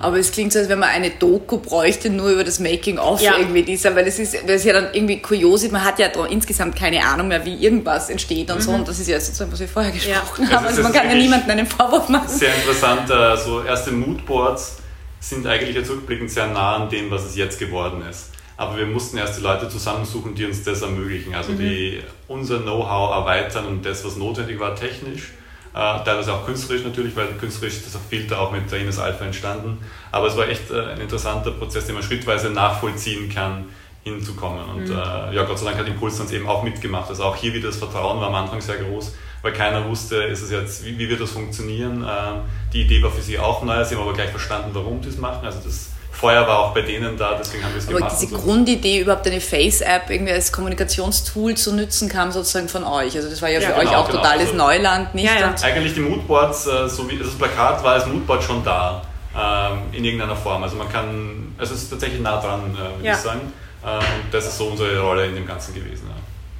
Aber 0.00 0.18
es 0.18 0.32
klingt 0.32 0.52
so, 0.52 0.60
als 0.60 0.70
wenn 0.70 0.78
man 0.78 0.88
eine 0.88 1.10
Doku 1.10 1.58
bräuchte, 1.58 2.08
nur 2.08 2.30
über 2.30 2.42
das 2.42 2.58
Making-of 2.58 3.20
ja. 3.20 3.36
irgendwie 3.36 3.62
dieser, 3.62 3.94
weil 3.94 4.06
es 4.06 4.18
ist, 4.18 4.34
weil 4.46 4.54
es 4.54 4.64
ja 4.64 4.72
dann 4.72 4.94
irgendwie 4.94 5.20
kurios 5.20 5.70
man 5.70 5.84
hat 5.84 5.98
ja 5.98 6.06
insgesamt 6.30 6.74
keine 6.74 7.04
Ahnung 7.04 7.28
mehr, 7.28 7.44
wie 7.44 7.54
irgendwas 7.54 8.08
entsteht 8.08 8.50
und 8.50 8.56
mhm. 8.56 8.62
so. 8.62 8.70
Und 8.70 8.88
das 8.88 8.98
ist 8.98 9.08
ja 9.08 9.20
sozusagen, 9.20 9.52
was 9.52 9.60
wir 9.60 9.68
vorher 9.68 9.92
gesprochen 9.92 10.48
ja. 10.50 10.56
haben. 10.56 10.66
Also 10.66 10.82
man 10.82 10.92
kann 10.92 11.06
ja 11.08 11.14
niemandem 11.14 11.50
einen 11.50 11.66
Vorwurf 11.66 12.08
machen. 12.08 12.28
Sehr 12.28 12.54
interessant, 12.54 13.10
äh, 13.10 13.36
so 13.36 13.62
erste 13.62 13.92
Moodboards 13.92 14.77
sind 15.20 15.46
eigentlich 15.46 15.74
jetzt 15.74 15.90
rückblickend 15.90 16.30
sehr 16.30 16.46
nah 16.46 16.76
an 16.76 16.88
dem, 16.88 17.10
was 17.10 17.24
es 17.24 17.36
jetzt 17.36 17.58
geworden 17.58 18.02
ist. 18.08 18.30
Aber 18.56 18.76
wir 18.76 18.86
mussten 18.86 19.18
erst 19.18 19.38
die 19.38 19.42
Leute 19.42 19.68
zusammensuchen, 19.68 20.34
die 20.34 20.44
uns 20.44 20.64
das 20.64 20.82
ermöglichen. 20.82 21.34
Also 21.34 21.52
mhm. 21.52 21.58
die 21.58 22.02
unser 22.26 22.58
Know-how 22.60 23.14
erweitern 23.14 23.66
und 23.66 23.86
das, 23.86 24.04
was 24.04 24.16
notwendig 24.16 24.58
war, 24.58 24.74
technisch. 24.74 25.32
Äh, 25.74 26.04
teilweise 26.04 26.32
auch 26.32 26.44
künstlerisch 26.44 26.84
natürlich, 26.84 27.14
weil 27.14 27.28
künstlerisch 27.38 27.76
ist 27.76 27.94
das 27.94 28.00
Filter 28.10 28.40
auch 28.40 28.50
mit 28.50 28.70
der 28.72 28.80
Ines 28.80 28.98
Alpha 28.98 29.24
entstanden. 29.24 29.78
Aber 30.10 30.26
es 30.26 30.36
war 30.36 30.48
echt 30.48 30.72
äh, 30.72 30.80
ein 30.80 31.00
interessanter 31.00 31.52
Prozess, 31.52 31.86
den 31.86 31.94
man 31.94 32.02
schrittweise 32.02 32.50
nachvollziehen 32.50 33.32
kann, 33.32 33.66
hinzukommen. 34.02 34.64
Und 34.64 34.88
mhm. 34.88 34.92
äh, 34.92 35.34
ja, 35.34 35.44
Gott 35.44 35.58
sei 35.58 35.66
Dank 35.66 35.78
hat 35.78 35.86
Impuls 35.86 36.18
uns 36.18 36.32
eben 36.32 36.48
auch 36.48 36.64
mitgemacht. 36.64 37.08
Also 37.10 37.24
auch 37.24 37.36
hier 37.36 37.54
wieder 37.54 37.68
das 37.68 37.76
Vertrauen 37.76 38.20
war 38.20 38.26
am 38.26 38.34
Anfang 38.34 38.60
sehr 38.60 38.78
groß, 38.78 39.14
weil 39.42 39.52
keiner 39.52 39.88
wusste, 39.88 40.16
ist 40.16 40.42
es 40.42 40.50
jetzt, 40.50 40.84
wie, 40.84 40.98
wie 40.98 41.08
wird 41.08 41.20
das 41.20 41.30
funktionieren. 41.30 42.02
Ähm, 42.02 42.40
die 42.72 42.82
Idee 42.82 43.02
war 43.02 43.10
für 43.10 43.22
sie 43.22 43.38
auch 43.38 43.62
neu, 43.62 43.84
sie 43.84 43.94
haben 43.94 44.02
aber 44.02 44.12
gleich 44.12 44.30
verstanden, 44.30 44.70
warum 44.72 45.02
sie 45.02 45.10
es 45.10 45.18
machen. 45.18 45.44
Also 45.44 45.60
das 45.64 45.90
Feuer 46.18 46.46
war 46.48 46.58
auch 46.58 46.74
bei 46.74 46.82
denen 46.82 47.16
da, 47.16 47.36
deswegen 47.38 47.62
haben 47.62 47.72
wir 47.72 47.78
es 47.78 47.86
gemacht. 47.86 48.02
Aber 48.02 48.12
diese 48.20 48.34
so. 48.34 48.38
Grundidee, 48.38 49.00
überhaupt 49.00 49.26
eine 49.28 49.40
Face-App 49.40 50.10
irgendwie 50.10 50.32
als 50.32 50.50
Kommunikationstool 50.50 51.54
zu 51.56 51.74
nutzen, 51.74 52.08
kam 52.08 52.32
sozusagen 52.32 52.68
von 52.68 52.82
euch. 52.82 53.14
Also 53.14 53.30
das 53.30 53.40
war 53.40 53.48
ja, 53.48 53.60
ja 53.60 53.68
für 53.68 53.74
genau, 53.74 53.90
euch 53.90 53.96
auch 53.96 54.08
genau. 54.08 54.22
totales 54.22 54.46
also, 54.48 54.56
Neuland, 54.56 55.14
nicht? 55.14 55.26
Ja, 55.26 55.38
ja. 55.38 55.54
Eigentlich 55.62 55.94
die 55.94 56.00
Moodboards, 56.00 56.66
äh, 56.66 56.88
so 56.88 57.08
wie 57.08 57.18
das 57.18 57.28
Plakat 57.30 57.84
war 57.84 57.92
als 57.92 58.06
Moodboard 58.06 58.42
schon 58.42 58.64
da, 58.64 59.02
ähm, 59.36 59.78
in 59.92 60.04
irgendeiner 60.04 60.34
Form. 60.34 60.60
Also 60.64 60.74
man 60.74 60.88
kann, 60.88 61.54
also 61.56 61.74
es 61.74 61.84
ist 61.84 61.90
tatsächlich 61.90 62.20
nah 62.20 62.40
dran, 62.40 62.74
äh, 62.74 62.98
würde 62.98 63.10
ich 63.10 63.16
sagen. 63.16 63.52
Äh, 63.84 63.98
und 63.98 64.32
das 64.34 64.46
ist 64.46 64.58
so 64.58 64.66
unsere 64.66 64.98
Rolle 65.00 65.26
in 65.26 65.36
dem 65.36 65.46
Ganzen 65.46 65.72
gewesen. 65.72 66.10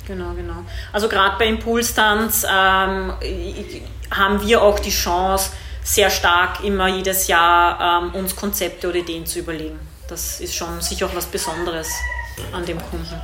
Genau, 0.08 0.32
genau. 0.32 0.64
Also 0.90 1.06
gerade 1.06 1.36
bei 1.38 1.46
Impulstanz 1.46 2.42
ähm, 2.44 3.12
haben 4.10 4.40
wir 4.42 4.62
auch 4.62 4.78
die 4.78 4.90
Chance, 4.90 5.50
sehr 5.84 6.08
stark 6.08 6.64
immer 6.64 6.88
jedes 6.88 7.28
Jahr 7.28 8.02
ähm, 8.02 8.14
uns 8.14 8.34
Konzepte 8.34 8.88
oder 8.88 8.96
Ideen 8.96 9.26
zu 9.26 9.38
überlegen. 9.40 9.78
Das 10.08 10.40
ist 10.40 10.54
schon 10.54 10.80
sicher 10.80 11.06
auch 11.06 11.14
was 11.14 11.26
Besonderes 11.26 11.88
an 12.52 12.64
dem 12.64 12.78
Kunden. 12.78 13.20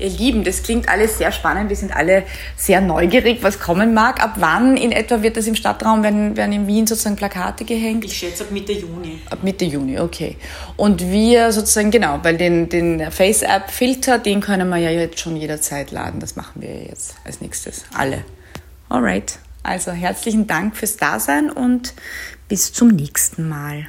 Ihr 0.00 0.08
Lieben, 0.08 0.44
das 0.44 0.62
klingt 0.62 0.88
alles 0.88 1.18
sehr 1.18 1.32
spannend. 1.32 1.68
Wir 1.68 1.76
sind 1.76 1.94
alle 1.94 2.24
sehr 2.56 2.80
neugierig, 2.80 3.42
was 3.42 3.58
kommen 3.58 3.94
mag. 3.94 4.22
Ab 4.22 4.34
wann 4.36 4.76
in 4.76 4.92
etwa 4.92 5.22
wird 5.22 5.36
das 5.36 5.46
im 5.46 5.54
Stadtraum, 5.54 6.02
werden, 6.02 6.36
werden 6.36 6.52
in 6.52 6.66
Wien 6.66 6.86
sozusagen 6.86 7.16
Plakate 7.16 7.64
gehängt? 7.64 8.04
Ich 8.04 8.16
schätze 8.16 8.44
ab 8.44 8.50
Mitte 8.50 8.72
Juni. 8.72 9.20
Ab 9.28 9.40
Mitte 9.42 9.64
Juni, 9.64 9.98
okay. 9.98 10.36
Und 10.76 11.10
wir 11.10 11.52
sozusagen, 11.52 11.90
genau, 11.90 12.18
weil 12.22 12.36
den, 12.36 12.68
den 12.68 13.10
Face-App-Filter, 13.10 14.18
den 14.18 14.40
können 14.40 14.68
wir 14.68 14.78
ja 14.78 14.90
jetzt 14.90 15.20
schon 15.20 15.36
jederzeit 15.36 15.90
laden. 15.90 16.20
Das 16.20 16.36
machen 16.36 16.62
wir 16.62 16.82
jetzt 16.84 17.16
als 17.24 17.40
nächstes. 17.40 17.84
Alle. 17.94 18.24
Alright. 18.88 19.38
Also 19.62 19.92
herzlichen 19.92 20.46
Dank 20.46 20.76
fürs 20.76 20.96
Dasein 20.96 21.50
und 21.50 21.92
bis 22.48 22.72
zum 22.72 22.88
nächsten 22.88 23.48
Mal. 23.48 23.88